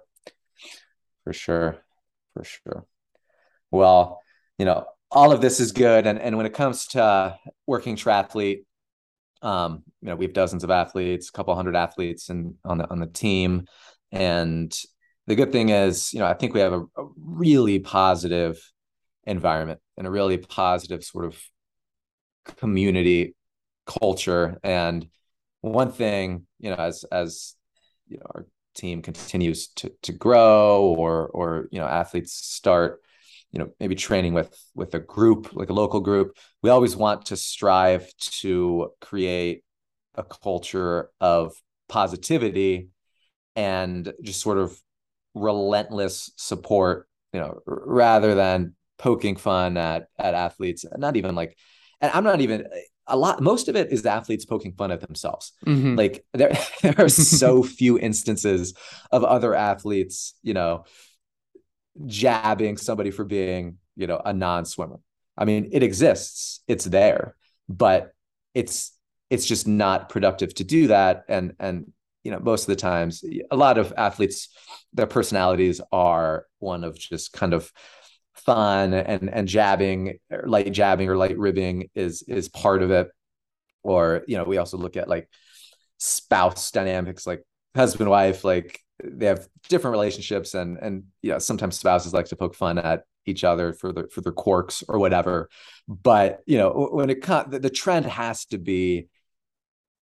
For 1.24 1.32
sure. 1.32 1.78
For 2.34 2.44
sure. 2.44 2.86
Well, 3.70 4.20
you 4.58 4.64
know, 4.64 4.86
all 5.10 5.32
of 5.32 5.40
this 5.40 5.60
is 5.60 5.72
good. 5.72 6.06
And, 6.06 6.18
and 6.18 6.36
when 6.36 6.46
it 6.46 6.54
comes 6.54 6.86
to 6.88 7.36
working 7.66 7.96
triathlete, 7.96 8.64
um, 9.42 9.82
you 10.00 10.08
know, 10.08 10.16
we 10.16 10.24
have 10.24 10.34
dozens 10.34 10.64
of 10.64 10.70
athletes, 10.70 11.28
a 11.28 11.32
couple 11.32 11.54
hundred 11.54 11.76
athletes 11.76 12.30
and 12.30 12.54
on 12.64 12.78
the 12.78 12.90
on 12.90 12.98
the 12.98 13.06
team. 13.06 13.66
And 14.10 14.74
the 15.26 15.34
good 15.34 15.52
thing 15.52 15.68
is, 15.68 16.12
you 16.12 16.20
know, 16.20 16.26
I 16.26 16.34
think 16.34 16.54
we 16.54 16.60
have 16.60 16.72
a, 16.72 16.80
a 16.80 17.08
really 17.16 17.78
positive 17.78 18.58
environment 19.24 19.80
and 19.96 20.06
a 20.06 20.10
really 20.10 20.38
positive 20.38 21.04
sort 21.04 21.24
of 21.24 21.38
community 22.58 23.34
culture 23.86 24.58
and 24.62 25.06
one 25.60 25.92
thing 25.92 26.46
you 26.58 26.70
know 26.70 26.76
as 26.76 27.04
as 27.04 27.54
you 28.06 28.18
know 28.18 28.26
our 28.34 28.46
team 28.74 29.02
continues 29.02 29.68
to 29.68 29.90
to 30.02 30.12
grow 30.12 30.94
or 30.98 31.28
or 31.28 31.68
you 31.70 31.78
know 31.78 31.86
athletes 31.86 32.32
start 32.32 33.00
you 33.54 33.60
know 33.60 33.70
maybe 33.78 33.94
training 33.94 34.34
with 34.34 34.52
with 34.74 34.92
a 34.94 34.98
group 34.98 35.54
like 35.54 35.70
a 35.70 35.72
local 35.72 36.00
group. 36.00 36.36
We 36.62 36.70
always 36.70 36.96
want 36.96 37.26
to 37.26 37.36
strive 37.36 38.12
to 38.42 38.90
create 39.00 39.62
a 40.16 40.24
culture 40.24 41.10
of 41.20 41.54
positivity 41.88 42.88
and 43.54 44.12
just 44.22 44.40
sort 44.40 44.58
of 44.58 44.76
relentless 45.34 46.32
support 46.36 47.08
you 47.32 47.40
know 47.40 47.60
rather 47.64 48.34
than 48.34 48.74
poking 48.98 49.36
fun 49.36 49.76
at 49.76 50.08
at 50.18 50.34
athletes. 50.34 50.84
Not 50.96 51.16
even 51.16 51.36
like 51.36 51.56
and 52.00 52.10
I'm 52.12 52.24
not 52.24 52.40
even 52.40 52.66
a 53.06 53.16
lot 53.16 53.40
most 53.40 53.68
of 53.68 53.76
it 53.76 53.92
is 53.92 54.02
the 54.02 54.10
athletes 54.10 54.44
poking 54.44 54.72
fun 54.72 54.90
at 54.90 55.00
themselves. 55.00 55.52
Mm-hmm. 55.64 55.94
like 55.94 56.24
there, 56.32 56.58
there 56.82 56.96
are 56.98 57.08
so 57.08 57.62
few 57.62 58.00
instances 58.00 58.74
of 59.12 59.22
other 59.22 59.54
athletes 59.54 60.34
you 60.42 60.54
know 60.54 60.86
jabbing 62.06 62.76
somebody 62.76 63.10
for 63.10 63.24
being 63.24 63.78
you 63.96 64.06
know 64.06 64.20
a 64.24 64.32
non-swimmer. 64.32 65.00
I 65.36 65.44
mean 65.44 65.68
it 65.72 65.82
exists 65.82 66.60
it's 66.66 66.84
there 66.84 67.34
but 67.68 68.12
it's 68.54 68.92
it's 69.30 69.46
just 69.46 69.66
not 69.66 70.08
productive 70.08 70.54
to 70.54 70.64
do 70.64 70.88
that. 70.88 71.24
And 71.28 71.54
and 71.58 71.92
you 72.22 72.30
know 72.30 72.38
most 72.38 72.62
of 72.62 72.66
the 72.68 72.76
times 72.76 73.24
a 73.50 73.56
lot 73.56 73.78
of 73.78 73.92
athletes 73.96 74.48
their 74.92 75.06
personalities 75.06 75.80
are 75.92 76.46
one 76.58 76.84
of 76.84 76.98
just 76.98 77.32
kind 77.32 77.52
of 77.52 77.72
fun 78.34 78.94
and 78.94 79.30
and 79.30 79.48
jabbing 79.48 80.18
light 80.44 80.72
jabbing 80.72 81.08
or 81.08 81.16
light 81.16 81.38
ribbing 81.38 81.90
is 81.94 82.22
is 82.22 82.48
part 82.48 82.82
of 82.82 82.90
it. 82.90 83.08
Or 83.82 84.22
you 84.26 84.36
know 84.36 84.44
we 84.44 84.58
also 84.58 84.78
look 84.78 84.96
at 84.96 85.08
like 85.08 85.28
spouse 85.98 86.70
dynamics 86.70 87.26
like 87.26 87.42
husband 87.74 88.08
wife 88.08 88.44
like 88.44 88.80
they 89.02 89.26
have 89.26 89.48
different 89.68 89.92
relationships 89.92 90.54
and 90.54 90.78
and 90.78 91.04
you 91.22 91.30
know 91.30 91.38
sometimes 91.38 91.76
spouses 91.76 92.12
like 92.12 92.26
to 92.26 92.36
poke 92.36 92.54
fun 92.54 92.78
at 92.78 93.04
each 93.26 93.44
other 93.44 93.72
for 93.72 93.92
the 93.92 94.08
for 94.08 94.20
their 94.20 94.32
quirks 94.32 94.84
or 94.88 94.98
whatever. 94.98 95.48
But 95.88 96.40
you 96.46 96.58
know 96.58 96.88
when 96.92 97.10
it 97.10 97.22
comes 97.22 97.50
the, 97.50 97.58
the 97.58 97.70
trend 97.70 98.06
has 98.06 98.44
to 98.46 98.58
be 98.58 99.08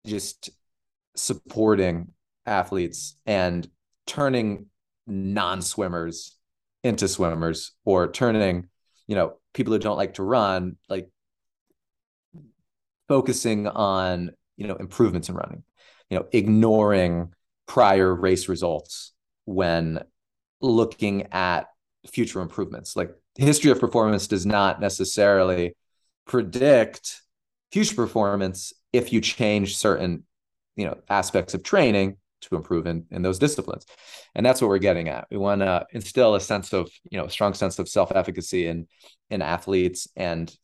just 0.06 0.50
supporting 1.16 2.10
athletes 2.46 3.16
and 3.26 3.68
turning 4.06 4.68
non-swimmers 5.06 6.36
into 6.84 7.08
swimmers 7.08 7.72
or 7.86 8.12
turning, 8.12 8.70
you 9.08 9.16
know, 9.16 9.34
people 9.54 9.74
who 9.74 9.80
don't 9.80 9.98
like 9.98 10.16
to 10.16 10.24
run, 10.24 10.78
like 10.90 11.10
focusing 13.08 13.68
on, 13.68 14.32
you 14.56 14.68
know, 14.68 14.76
improvements 14.76 15.30
in 15.30 15.36
running, 15.36 15.64
you 16.10 16.18
know, 16.18 16.28
ignoring 16.32 17.34
prior 17.68 18.14
race 18.14 18.50
results 18.50 19.14
when 19.46 20.04
looking 20.62 21.28
at 21.32 21.68
future 22.12 22.42
improvements. 22.42 22.96
Like 22.96 23.12
history 23.36 23.72
of 23.72 23.80
performance 23.80 24.28
does 24.28 24.46
not 24.46 24.82
necessarily 24.82 25.76
predict 26.26 27.22
future 27.72 27.96
performance 27.96 28.74
if 28.94 29.14
you 29.14 29.22
change 29.22 29.78
certain, 29.78 30.24
you 30.76 30.86
know, 30.86 30.98
aspects 31.10 31.54
of 31.54 31.64
training 31.64 32.18
to 32.42 32.56
improve 32.56 32.88
in, 32.88 33.06
in 33.12 33.22
those 33.22 33.40
disciplines 33.40 33.86
and 34.36 34.46
that's 34.46 34.62
what 34.62 34.68
we're 34.68 34.78
getting 34.78 35.10
at 35.10 35.26
we 35.32 35.38
want 35.38 35.62
to 35.62 35.86
instill 35.92 36.36
a 36.36 36.40
sense 36.40 36.72
of 36.72 36.90
you 37.10 37.18
know 37.18 37.26
a 37.26 37.30
strong 37.30 37.54
sense 37.54 37.80
of 37.80 37.90
self-efficacy 37.90 38.68
in 38.68 38.88
in 39.30 39.42
athletes 39.42 40.08
and 40.16 40.56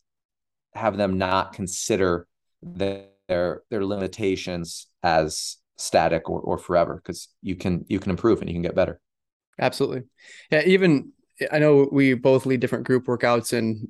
have 0.72 0.96
them 0.96 1.18
not 1.18 1.52
consider 1.52 2.26
their 2.62 3.62
their 3.70 3.84
limitations 3.84 4.86
as 5.02 5.56
static 5.76 6.28
or, 6.28 6.40
or 6.40 6.58
forever 6.58 6.96
because 6.96 7.28
you 7.42 7.56
can 7.56 7.84
you 7.88 7.98
can 7.98 8.10
improve 8.10 8.40
and 8.40 8.48
you 8.48 8.54
can 8.54 8.62
get 8.62 8.74
better. 8.74 9.00
Absolutely. 9.58 10.02
Yeah 10.50 10.62
even 10.64 11.12
i 11.50 11.58
know 11.58 11.88
we 11.90 12.14
both 12.14 12.46
lead 12.46 12.60
different 12.60 12.86
group 12.86 13.06
workouts 13.06 13.52
and 13.52 13.88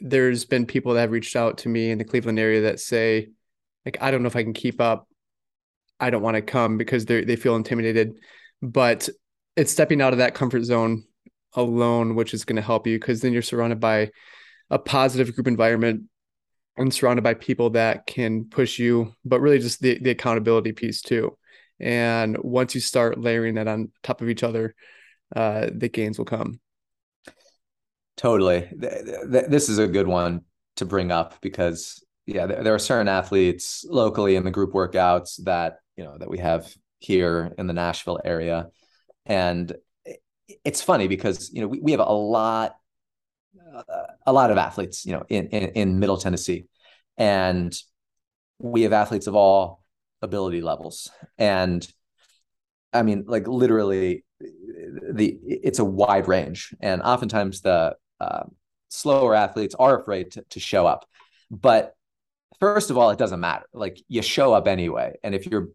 there's 0.00 0.44
been 0.44 0.64
people 0.64 0.94
that 0.94 1.02
have 1.02 1.10
reached 1.10 1.36
out 1.36 1.58
to 1.58 1.68
me 1.68 1.90
in 1.90 1.98
the 1.98 2.04
cleveland 2.04 2.38
area 2.38 2.62
that 2.62 2.80
say 2.80 3.28
like 3.84 3.98
i 4.00 4.10
don't 4.10 4.22
know 4.22 4.28
if 4.28 4.36
i 4.36 4.42
can 4.42 4.54
keep 4.54 4.80
up. 4.80 5.08
I 6.00 6.10
don't 6.10 6.22
want 6.22 6.36
to 6.36 6.42
come 6.42 6.78
because 6.78 7.04
they 7.04 7.24
they 7.24 7.36
feel 7.36 7.56
intimidated. 7.56 8.18
But 8.62 9.08
it's 9.56 9.72
stepping 9.72 10.00
out 10.00 10.12
of 10.12 10.18
that 10.18 10.34
comfort 10.34 10.64
zone 10.64 11.04
alone, 11.54 12.14
which 12.14 12.34
is 12.34 12.44
going 12.44 12.56
to 12.56 12.62
help 12.62 12.86
you 12.86 12.98
because 12.98 13.20
then 13.20 13.32
you're 13.32 13.42
surrounded 13.42 13.80
by 13.80 14.10
a 14.70 14.78
positive 14.78 15.34
group 15.34 15.46
environment 15.46 16.04
and 16.78 16.94
surrounded 16.94 17.22
by 17.22 17.34
people 17.34 17.70
that 17.70 18.06
can 18.06 18.44
push 18.44 18.78
you, 18.78 19.12
but 19.24 19.40
really 19.40 19.58
just 19.58 19.80
the, 19.80 19.98
the 19.98 20.10
accountability 20.10 20.72
piece 20.72 21.02
too. 21.02 21.36
And 21.80 22.36
once 22.38 22.74
you 22.74 22.80
start 22.80 23.20
layering 23.20 23.54
that 23.54 23.68
on 23.68 23.90
top 24.02 24.20
of 24.20 24.28
each 24.28 24.42
other, 24.42 24.74
uh, 25.36 25.68
the 25.72 25.88
gains 25.88 26.18
will 26.18 26.24
come. 26.24 26.60
Totally. 28.16 28.68
This 28.72 29.68
is 29.68 29.78
a 29.78 29.86
good 29.86 30.08
one 30.08 30.42
to 30.76 30.84
bring 30.84 31.12
up 31.12 31.40
because 31.40 32.02
yeah, 32.26 32.46
there 32.46 32.74
are 32.74 32.78
certain 32.78 33.08
athletes 33.08 33.86
locally 33.88 34.36
in 34.36 34.44
the 34.44 34.50
group 34.50 34.72
workouts 34.72 35.42
that, 35.44 35.78
you 35.96 36.04
know, 36.04 36.18
that 36.18 36.28
we 36.28 36.38
have 36.38 36.70
here 36.98 37.54
in 37.56 37.66
the 37.66 37.72
Nashville 37.72 38.20
area. 38.22 38.66
And 39.24 39.74
it's 40.64 40.82
funny 40.82 41.08
because, 41.08 41.50
you 41.52 41.62
know, 41.62 41.68
we, 41.68 41.80
we 41.80 41.92
have 41.92 42.00
a 42.00 42.12
lot, 42.12 42.74
a 44.26 44.32
lot 44.32 44.50
of 44.50 44.58
athletes, 44.58 45.04
you 45.04 45.12
know, 45.12 45.24
in, 45.28 45.48
in, 45.48 45.70
in 45.70 45.98
middle 45.98 46.16
Tennessee 46.16 46.66
and 47.16 47.76
we 48.58 48.82
have 48.82 48.92
athletes 48.92 49.26
of 49.26 49.34
all 49.34 49.82
ability 50.22 50.60
levels. 50.60 51.10
And 51.36 51.86
I 52.92 53.02
mean, 53.02 53.24
like 53.26 53.46
literally 53.46 54.24
the, 54.40 55.38
it's 55.42 55.78
a 55.78 55.84
wide 55.84 56.28
range. 56.28 56.74
And 56.80 57.02
oftentimes 57.02 57.60
the, 57.60 57.96
uh, 58.20 58.44
slower 58.88 59.34
athletes 59.34 59.74
are 59.78 60.00
afraid 60.00 60.32
to, 60.32 60.44
to 60.50 60.60
show 60.60 60.86
up, 60.86 61.06
but 61.50 61.94
first 62.58 62.90
of 62.90 62.98
all, 62.98 63.10
it 63.10 63.18
doesn't 63.18 63.40
matter. 63.40 63.66
Like 63.72 64.00
you 64.08 64.22
show 64.22 64.54
up 64.54 64.66
anyway. 64.66 65.16
And 65.22 65.34
if 65.34 65.46
you're 65.46 65.68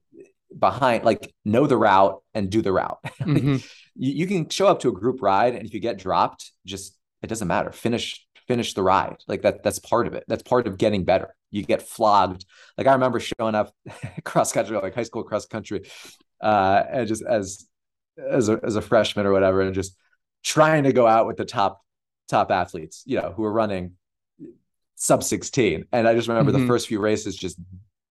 behind, 0.58 1.04
like 1.04 1.34
know 1.46 1.68
the 1.68 1.78
route 1.78 2.22
and 2.34 2.50
do 2.50 2.62
the 2.62 2.74
route. 2.74 3.00
Mm-hmm. 3.24 3.56
you, 3.96 4.14
you 4.14 4.28
can 4.28 4.50
show 4.50 4.68
up 4.68 4.82
to 4.82 4.90
a 4.90 4.92
group 4.92 5.22
ride 5.22 5.56
and 5.56 5.66
if 5.66 5.74
you 5.74 5.80
get 5.80 5.98
dropped, 5.98 6.52
just 6.66 6.98
it 7.24 7.28
doesn't 7.28 7.48
matter. 7.48 7.72
Finish 7.72 8.26
finish 8.48 8.74
the 8.74 8.84
ride. 8.84 9.18
Like 9.28 9.42
that 9.44 9.64
that's 9.64 9.80
part 9.80 10.08
of 10.08 10.14
it. 10.14 10.26
That's 10.28 10.44
part 10.44 10.68
of 10.68 10.78
getting 10.78 11.06
better. 11.06 11.36
You 11.50 11.64
get 11.64 11.82
flogged. 11.82 12.46
Like 12.78 12.88
I 12.88 12.94
remember 12.94 13.20
showing 13.20 13.56
up 13.56 13.74
cross 14.24 14.52
country, 14.52 14.78
like 14.78 14.96
high 14.96 15.04
school 15.04 15.24
cross 15.24 15.46
country, 15.46 15.90
uh, 16.42 16.84
and 16.92 17.08
just 17.08 17.24
as 17.24 17.66
as 18.18 18.50
a 18.50 18.60
as 18.64 18.76
a 18.76 18.82
freshman 18.82 19.26
or 19.26 19.32
whatever, 19.32 19.62
and 19.62 19.74
just 19.74 19.96
trying 20.44 20.84
to 20.84 20.94
go 20.94 21.08
out 21.08 21.26
with 21.26 21.38
the 21.38 21.46
top 21.46 21.82
top 22.28 22.52
athletes, 22.52 23.04
you 23.06 23.20
know, 23.20 23.34
who 23.36 23.44
are 23.44 23.54
running 23.54 23.94
sub 24.96 25.24
16. 25.24 25.86
And 25.92 26.08
I 26.08 26.14
just 26.16 26.28
remember 26.28 26.52
mm-hmm. 26.52 26.62
the 26.62 26.68
first 26.68 26.88
few 26.88 27.00
races 27.00 27.36
just 27.36 27.60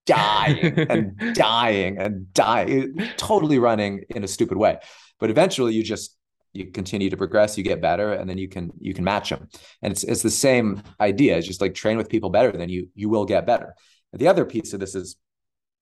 dying 0.07 0.79
and 0.79 1.17
dying 1.35 1.99
and 1.99 2.33
dying, 2.35 2.97
totally 3.17 3.59
running 3.59 4.05
in 4.11 4.25
a 4.25 4.29
stupid 4.29 4.59
way. 4.59 4.79
But 5.19 5.31
eventually 5.31 5.75
you 5.75 5.83
just 5.83 6.17
you 6.53 6.67
continue 6.67 7.11
to 7.11 7.17
progress, 7.17 7.57
you 7.57 7.65
get 7.65 7.81
better, 7.81 8.13
and 8.13 8.29
then 8.29 8.39
you 8.39 8.49
can 8.49 8.73
you 8.79 8.95
can 8.95 9.05
match 9.05 9.31
them. 9.31 9.49
And 9.81 9.93
it's 9.93 10.05
it's 10.05 10.23
the 10.23 10.31
same 10.31 10.83
idea. 11.01 11.37
It's 11.37 11.47
just 11.47 11.61
like 11.61 11.75
train 11.75 11.97
with 11.97 12.09
people 12.09 12.31
better, 12.31 12.53
then 12.53 12.69
you 12.69 12.89
you 12.95 13.09
will 13.09 13.25
get 13.25 13.47
better. 13.47 13.75
The 14.13 14.29
other 14.29 14.45
piece 14.45 14.73
of 14.73 14.81
this 14.81 14.95
is 14.95 15.17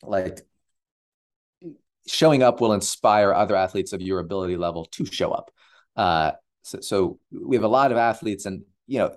like 0.03 0.41
showing 2.07 2.43
up 2.43 2.61
will 2.61 2.73
inspire 2.73 3.33
other 3.33 3.57
athletes 3.57 3.93
of 3.93 4.01
your 4.01 4.21
ability 4.21 4.57
level 4.57 4.87
to 4.87 5.05
show 5.05 5.33
up. 5.33 5.51
Uh, 5.97 6.33
so, 6.63 6.81
so 6.81 7.19
we 7.33 7.57
have 7.57 7.65
a 7.65 7.69
lot 7.69 7.93
of 7.93 7.99
athletes, 7.99 8.47
and 8.47 8.63
you 8.87 8.99
know, 8.99 9.17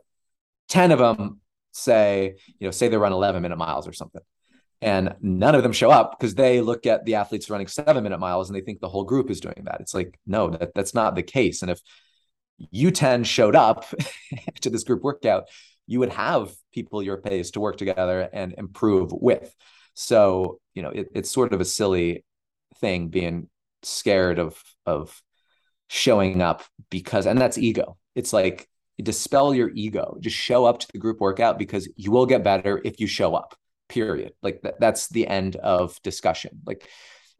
ten 0.67 0.91
of 0.91 0.99
them 0.99 1.39
say, 1.71 2.35
you 2.59 2.67
know, 2.67 2.71
say 2.71 2.87
they 2.87 2.97
run 2.97 3.13
11 3.13 3.41
minute 3.41 3.57
miles 3.57 3.87
or 3.87 3.93
something. 3.93 4.21
And 4.83 5.15
none 5.21 5.55
of 5.55 5.63
them 5.63 5.71
show 5.71 5.91
up 5.91 6.17
because 6.19 6.35
they 6.35 6.61
look 6.61 6.85
at 6.85 7.05
the 7.05 7.15
athletes 7.15 7.49
running 7.49 7.67
seven 7.67 8.03
minute 8.03 8.19
miles 8.19 8.49
and 8.49 8.55
they 8.55 8.61
think 8.61 8.81
the 8.81 8.89
whole 8.89 9.03
group 9.03 9.29
is 9.29 9.39
doing 9.39 9.63
that. 9.65 9.77
It's 9.79 9.93
like, 9.93 10.19
no, 10.25 10.49
that, 10.49 10.73
that's 10.75 10.93
not 10.93 11.15
the 11.15 11.23
case. 11.23 11.61
And 11.61 11.71
if 11.71 11.79
you 12.57 12.91
10 12.91 13.23
showed 13.23 13.55
up 13.55 13.85
to 14.61 14.69
this 14.69 14.83
group 14.83 15.01
workout, 15.01 15.45
you 15.87 15.99
would 15.99 16.11
have 16.11 16.51
people 16.73 17.01
your 17.01 17.17
pace 17.17 17.51
to 17.51 17.59
work 17.59 17.77
together 17.77 18.29
and 18.33 18.53
improve 18.57 19.11
with. 19.11 19.53
So, 19.93 20.59
you 20.73 20.81
know, 20.81 20.89
it, 20.89 21.09
it's 21.15 21.31
sort 21.31 21.53
of 21.53 21.61
a 21.61 21.65
silly 21.65 22.25
thing 22.79 23.09
being 23.09 23.49
scared 23.83 24.39
of 24.39 24.61
of 24.85 25.21
showing 25.87 26.41
up 26.41 26.63
because 26.89 27.25
and 27.25 27.39
that's 27.39 27.57
ego. 27.57 27.97
It's 28.15 28.33
like 28.33 28.67
dispel 29.01 29.53
your 29.53 29.71
ego 29.73 30.17
just 30.19 30.35
show 30.35 30.65
up 30.65 30.79
to 30.79 30.87
the 30.93 30.99
group 30.99 31.19
workout 31.19 31.57
because 31.57 31.89
you 31.95 32.11
will 32.11 32.25
get 32.25 32.43
better 32.43 32.79
if 32.85 32.99
you 32.99 33.07
show 33.07 33.33
up 33.33 33.55
period. 33.93 34.33
Like 34.41 34.61
th- 34.61 34.75
that's 34.79 35.07
the 35.09 35.27
end 35.27 35.55
of 35.57 36.01
discussion. 36.01 36.61
Like 36.65 36.89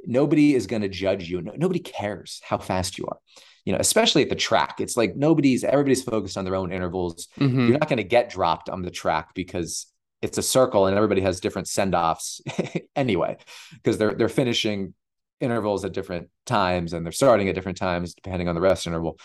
nobody 0.06 0.54
is 0.54 0.68
going 0.68 0.82
to 0.84 0.90
judge 0.90 1.30
you. 1.30 1.42
No, 1.42 1.54
nobody 1.56 1.80
cares 1.80 2.42
how 2.44 2.58
fast 2.58 2.98
you 2.98 3.06
are. 3.06 3.18
You 3.66 3.72
know 3.72 3.80
especially 3.80 4.24
at 4.24 4.30
the 4.30 4.36
track. 4.36 4.82
It's 4.82 4.98
like 4.98 5.16
nobody's 5.16 5.64
everybody's 5.64 6.04
focused 6.04 6.38
on 6.38 6.46
their 6.46 6.56
own 6.56 6.72
intervals. 6.72 7.28
Mm-hmm. 7.40 7.68
you're 7.68 7.80
not 7.80 7.88
going 7.88 7.98
to 7.98 8.04
get 8.04 8.30
dropped 8.30 8.70
on 8.70 8.82
the 8.82 8.92
track 8.92 9.34
because 9.34 9.88
it's 10.22 10.38
a 10.38 10.44
circle 10.44 10.86
and 10.86 10.96
everybody 10.96 11.22
has 11.22 11.40
different 11.40 11.68
send-offs 11.68 12.42
anyway 12.96 13.38
because 13.72 13.98
they're 13.98 14.14
they're 14.14 14.30
finishing 14.30 14.94
intervals 15.40 15.84
at 15.86 15.94
different 15.94 16.30
times 16.46 16.94
and 16.94 17.06
they're 17.06 17.12
starting 17.12 17.50
at 17.50 17.56
different 17.56 17.78
times 17.78 18.14
depending 18.14 18.48
on 18.48 18.56
the 18.56 18.62
rest 18.62 18.86
interval. 18.86 19.18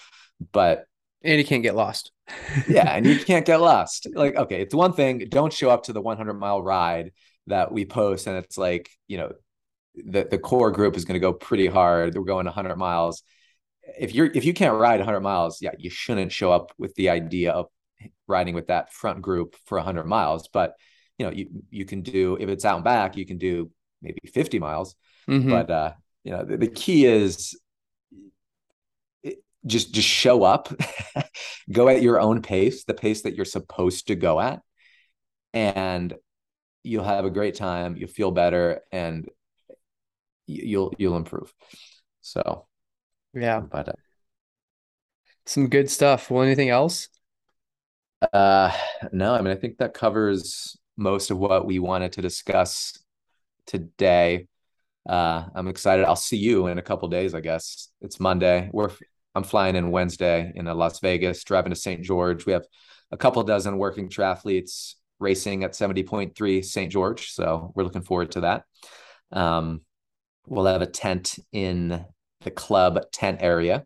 But 0.53 0.85
and 1.23 1.39
you 1.39 1.45
can't 1.45 1.63
get 1.63 1.75
lost. 1.75 2.13
yeah, 2.69 2.91
and 2.91 3.07
you 3.07 3.19
can't 3.19 3.47
get 3.47 3.61
lost. 3.61 4.07
Like, 4.15 4.37
okay, 4.37 4.63
it's 4.63 4.75
one 4.75 4.93
thing. 4.93 5.27
Don't 5.29 5.53
show 5.53 5.71
up 5.71 5.85
to 5.85 5.93
the 5.93 6.01
100 6.01 6.35
mile 6.35 6.63
ride 6.63 7.13
that 7.47 7.73
we 7.73 7.85
post, 7.85 8.27
and 8.27 8.37
it's 8.37 8.59
like, 8.59 8.91
you 9.07 9.19
know, 9.19 9.33
the 9.95 10.29
the 10.31 10.39
core 10.39 10.71
group 10.71 10.97
is 10.97 11.05
going 11.05 11.15
to 11.15 11.21
go 11.21 11.33
pretty 11.33 11.67
hard. 11.67 12.15
We're 12.15 12.25
going 12.25 12.47
100 12.47 12.77
miles. 12.77 13.23
If 13.99 14.15
you're 14.15 14.27
if 14.27 14.45
you 14.45 14.53
can't 14.53 14.79
ride 14.79 15.01
100 15.01 15.21
miles, 15.21 15.61
yeah, 15.61 15.73
you 15.79 15.91
shouldn't 15.91 16.33
show 16.33 16.53
up 16.53 16.73
with 16.79 16.95
the 16.95 17.09
idea 17.09 17.53
of 17.53 17.67
riding 18.27 18.55
with 18.55 18.69
that 18.69 18.93
front 18.93 19.23
group 19.23 19.57
for 19.65 19.79
100 19.79 20.05
miles. 20.05 20.49
But 20.53 20.75
you 21.19 21.27
know, 21.27 21.33
you 21.33 21.49
you 21.71 21.85
can 21.85 22.03
do 22.03 22.37
if 22.39 22.49
it's 22.49 22.65
out 22.65 22.77
and 22.77 22.85
back, 22.85 23.17
you 23.17 23.27
can 23.27 23.39
do 23.39 23.71
maybe 24.03 24.21
50 24.33 24.59
miles. 24.59 24.95
Mm-hmm. 25.29 25.51
But 25.51 25.71
uh, 25.71 25.93
you 26.25 26.33
know, 26.33 26.45
the, 26.45 26.57
the 26.59 26.69
key 26.69 27.07
is 27.07 27.59
just 29.67 29.93
just 29.93 30.09
show 30.09 30.45
up 30.45 30.73
go 31.73 31.89
at 31.89 32.03
your 32.03 32.21
own 32.21 32.43
pace 32.43 32.85
the 32.85 32.95
pace 32.95 33.23
that 33.23 33.35
you're 33.35 33.45
supposed 33.45 34.07
to 34.07 34.15
go 34.15 34.41
at 34.41 34.61
and 35.53 36.15
you'll 36.85 37.05
have 37.05 37.25
a 37.25 37.31
great 37.31 37.57
time 37.57 37.97
you'll 37.97 38.09
feel 38.09 38.31
better 38.31 38.81
and 38.93 39.29
you'll 40.49 40.93
you'll 40.99 41.17
improve. 41.17 41.53
So 42.21 42.67
yeah. 43.35 43.61
but 43.61 43.91
uh, 43.91 43.93
some 45.47 45.69
good 45.69 45.91
stuff. 45.91 46.31
Well 46.31 46.43
anything 46.43 46.71
else? 46.71 47.09
Uh 48.33 48.73
no 49.13 49.33
i 49.33 49.41
mean 49.41 49.53
i 49.53 49.55
think 49.55 49.79
that 49.79 49.95
covers 49.95 50.77
most 50.97 51.31
of 51.31 51.39
what 51.39 51.65
we 51.65 51.79
wanted 51.79 52.13
to 52.13 52.23
discuss 52.23 52.99
today. 53.67 54.49
Uh 55.09 55.45
i'm 55.55 55.69
excited. 55.69 56.05
I'll 56.05 56.17
see 56.17 56.37
you 56.37 56.67
in 56.67 56.79
a 56.79 56.83
couple 56.83 57.09
days 57.09 57.35
i 57.35 57.41
guess. 57.41 57.89
It's 58.01 58.19
monday. 58.19 58.71
We're 58.73 58.91
I'm 59.35 59.45
flying 59.45 59.77
in 59.77 59.91
Wednesday 59.91 60.53
in 60.55 60.65
Las 60.65 61.01
Vegas, 61.01 61.45
driving 61.45 61.71
to 61.71 61.77
St. 61.77 62.03
George. 62.03 62.47
We 62.47 62.53
have 62.53 62.67
a 63.11 63.17
couple 63.17 63.43
dozen 63.43 63.79
working 63.79 64.09
triathletes 64.09 64.95
racing 65.21 65.65
at 65.65 65.73
70.3 65.73 66.65
St. 66.65 66.93
George. 66.93 67.31
So 67.31 67.73
we're 67.75 67.85
looking 67.85 68.03
forward 68.03 68.33
to 68.33 68.41
that. 68.41 68.65
Um, 69.33 69.83
we'll 70.47 70.67
have 70.67 70.83
a 70.83 70.87
tent 70.87 71.39
in 71.53 72.05
the 72.43 72.51
club 72.51 73.01
tent 73.13 73.39
area. 73.43 73.85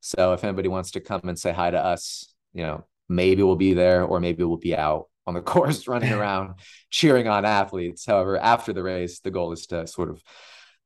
So 0.00 0.32
if 0.32 0.44
anybody 0.44 0.68
wants 0.68 0.92
to 0.92 1.00
come 1.00 1.20
and 1.24 1.38
say 1.38 1.52
hi 1.52 1.70
to 1.70 1.78
us, 1.78 2.32
you 2.52 2.62
know, 2.62 2.86
maybe 3.08 3.42
we'll 3.42 3.56
be 3.56 3.74
there 3.74 4.04
or 4.04 4.20
maybe 4.20 4.44
we'll 4.44 4.56
be 4.56 4.76
out 4.76 5.06
on 5.26 5.34
the 5.34 5.40
course 5.42 5.86
running 5.86 6.12
around 6.18 6.54
cheering 6.90 7.28
on 7.28 7.44
athletes. 7.44 8.06
However, 8.06 8.38
after 8.38 8.72
the 8.72 8.82
race, 8.82 9.20
the 9.20 9.30
goal 9.30 9.52
is 9.52 9.66
to 9.68 9.86
sort 9.86 10.10
of 10.10 10.22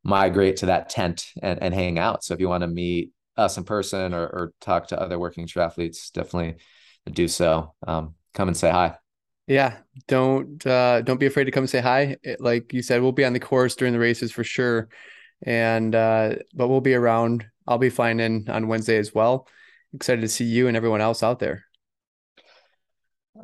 migrate 0.02 0.58
to 0.58 0.66
that 0.66 0.90
tent 0.90 1.26
and, 1.42 1.62
and 1.62 1.72
hang 1.72 1.98
out. 1.98 2.24
So 2.24 2.34
if 2.34 2.40
you 2.40 2.48
want 2.48 2.62
to 2.62 2.68
meet 2.68 3.12
us 3.36 3.56
in 3.56 3.64
person 3.64 4.14
or, 4.14 4.22
or 4.22 4.52
talk 4.60 4.88
to 4.88 5.00
other 5.00 5.18
working 5.18 5.46
triathletes, 5.46 6.12
definitely 6.12 6.56
do 7.10 7.28
so. 7.28 7.74
Um, 7.86 8.14
come 8.32 8.48
and 8.48 8.56
say 8.56 8.70
hi. 8.70 8.96
Yeah, 9.46 9.76
don't 10.08 10.66
uh, 10.66 11.02
don't 11.02 11.20
be 11.20 11.26
afraid 11.26 11.44
to 11.44 11.50
come 11.50 11.64
and 11.64 11.70
say 11.70 11.80
hi. 11.80 12.16
It, 12.22 12.40
like 12.40 12.72
you 12.72 12.82
said, 12.82 13.02
we'll 13.02 13.12
be 13.12 13.26
on 13.26 13.34
the 13.34 13.40
course 13.40 13.76
during 13.76 13.92
the 13.92 13.98
races 13.98 14.32
for 14.32 14.42
sure, 14.42 14.88
and 15.42 15.94
uh, 15.94 16.36
but 16.54 16.68
we'll 16.68 16.80
be 16.80 16.94
around. 16.94 17.46
I'll 17.66 17.78
be 17.78 17.90
flying 17.90 18.20
in 18.20 18.48
on 18.48 18.68
Wednesday 18.68 18.96
as 18.96 19.14
well. 19.14 19.46
Excited 19.94 20.22
to 20.22 20.28
see 20.28 20.44
you 20.44 20.66
and 20.66 20.76
everyone 20.76 21.00
else 21.02 21.22
out 21.22 21.38
there. 21.40 21.64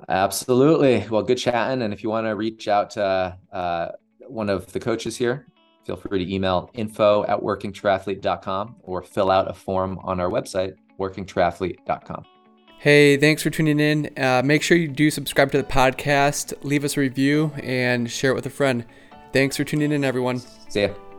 Absolutely. 0.08 1.06
Well, 1.08 1.22
good 1.22 1.38
chatting. 1.38 1.82
And 1.82 1.92
if 1.92 2.02
you 2.02 2.10
want 2.10 2.26
to 2.26 2.34
reach 2.34 2.68
out 2.68 2.90
to 2.90 3.36
uh, 3.52 3.88
one 4.20 4.48
of 4.48 4.72
the 4.72 4.80
coaches 4.80 5.16
here, 5.16 5.46
feel 5.84 5.96
free 5.96 6.24
to 6.24 6.32
email 6.32 6.70
info 6.74 7.24
at 7.24 7.38
workingtriathlete.com 7.38 8.76
or 8.82 9.02
fill 9.02 9.30
out 9.30 9.50
a 9.50 9.54
form 9.54 9.98
on 10.02 10.20
our 10.20 10.28
website, 10.28 10.74
workingtriathlete.com. 10.98 12.24
Hey, 12.78 13.18
thanks 13.18 13.42
for 13.42 13.50
tuning 13.50 13.78
in. 13.78 14.10
Uh, 14.16 14.40
make 14.42 14.62
sure 14.62 14.76
you 14.76 14.88
do 14.88 15.10
subscribe 15.10 15.52
to 15.52 15.58
the 15.58 15.64
podcast, 15.64 16.54
leave 16.62 16.82
us 16.82 16.96
a 16.96 17.00
review, 17.00 17.52
and 17.62 18.10
share 18.10 18.30
it 18.30 18.34
with 18.34 18.46
a 18.46 18.50
friend. 18.50 18.86
Thanks 19.32 19.56
for 19.56 19.64
tuning 19.64 19.92
in, 19.92 20.02
everyone. 20.02 20.38
See 20.38 20.82
ya. 20.82 21.09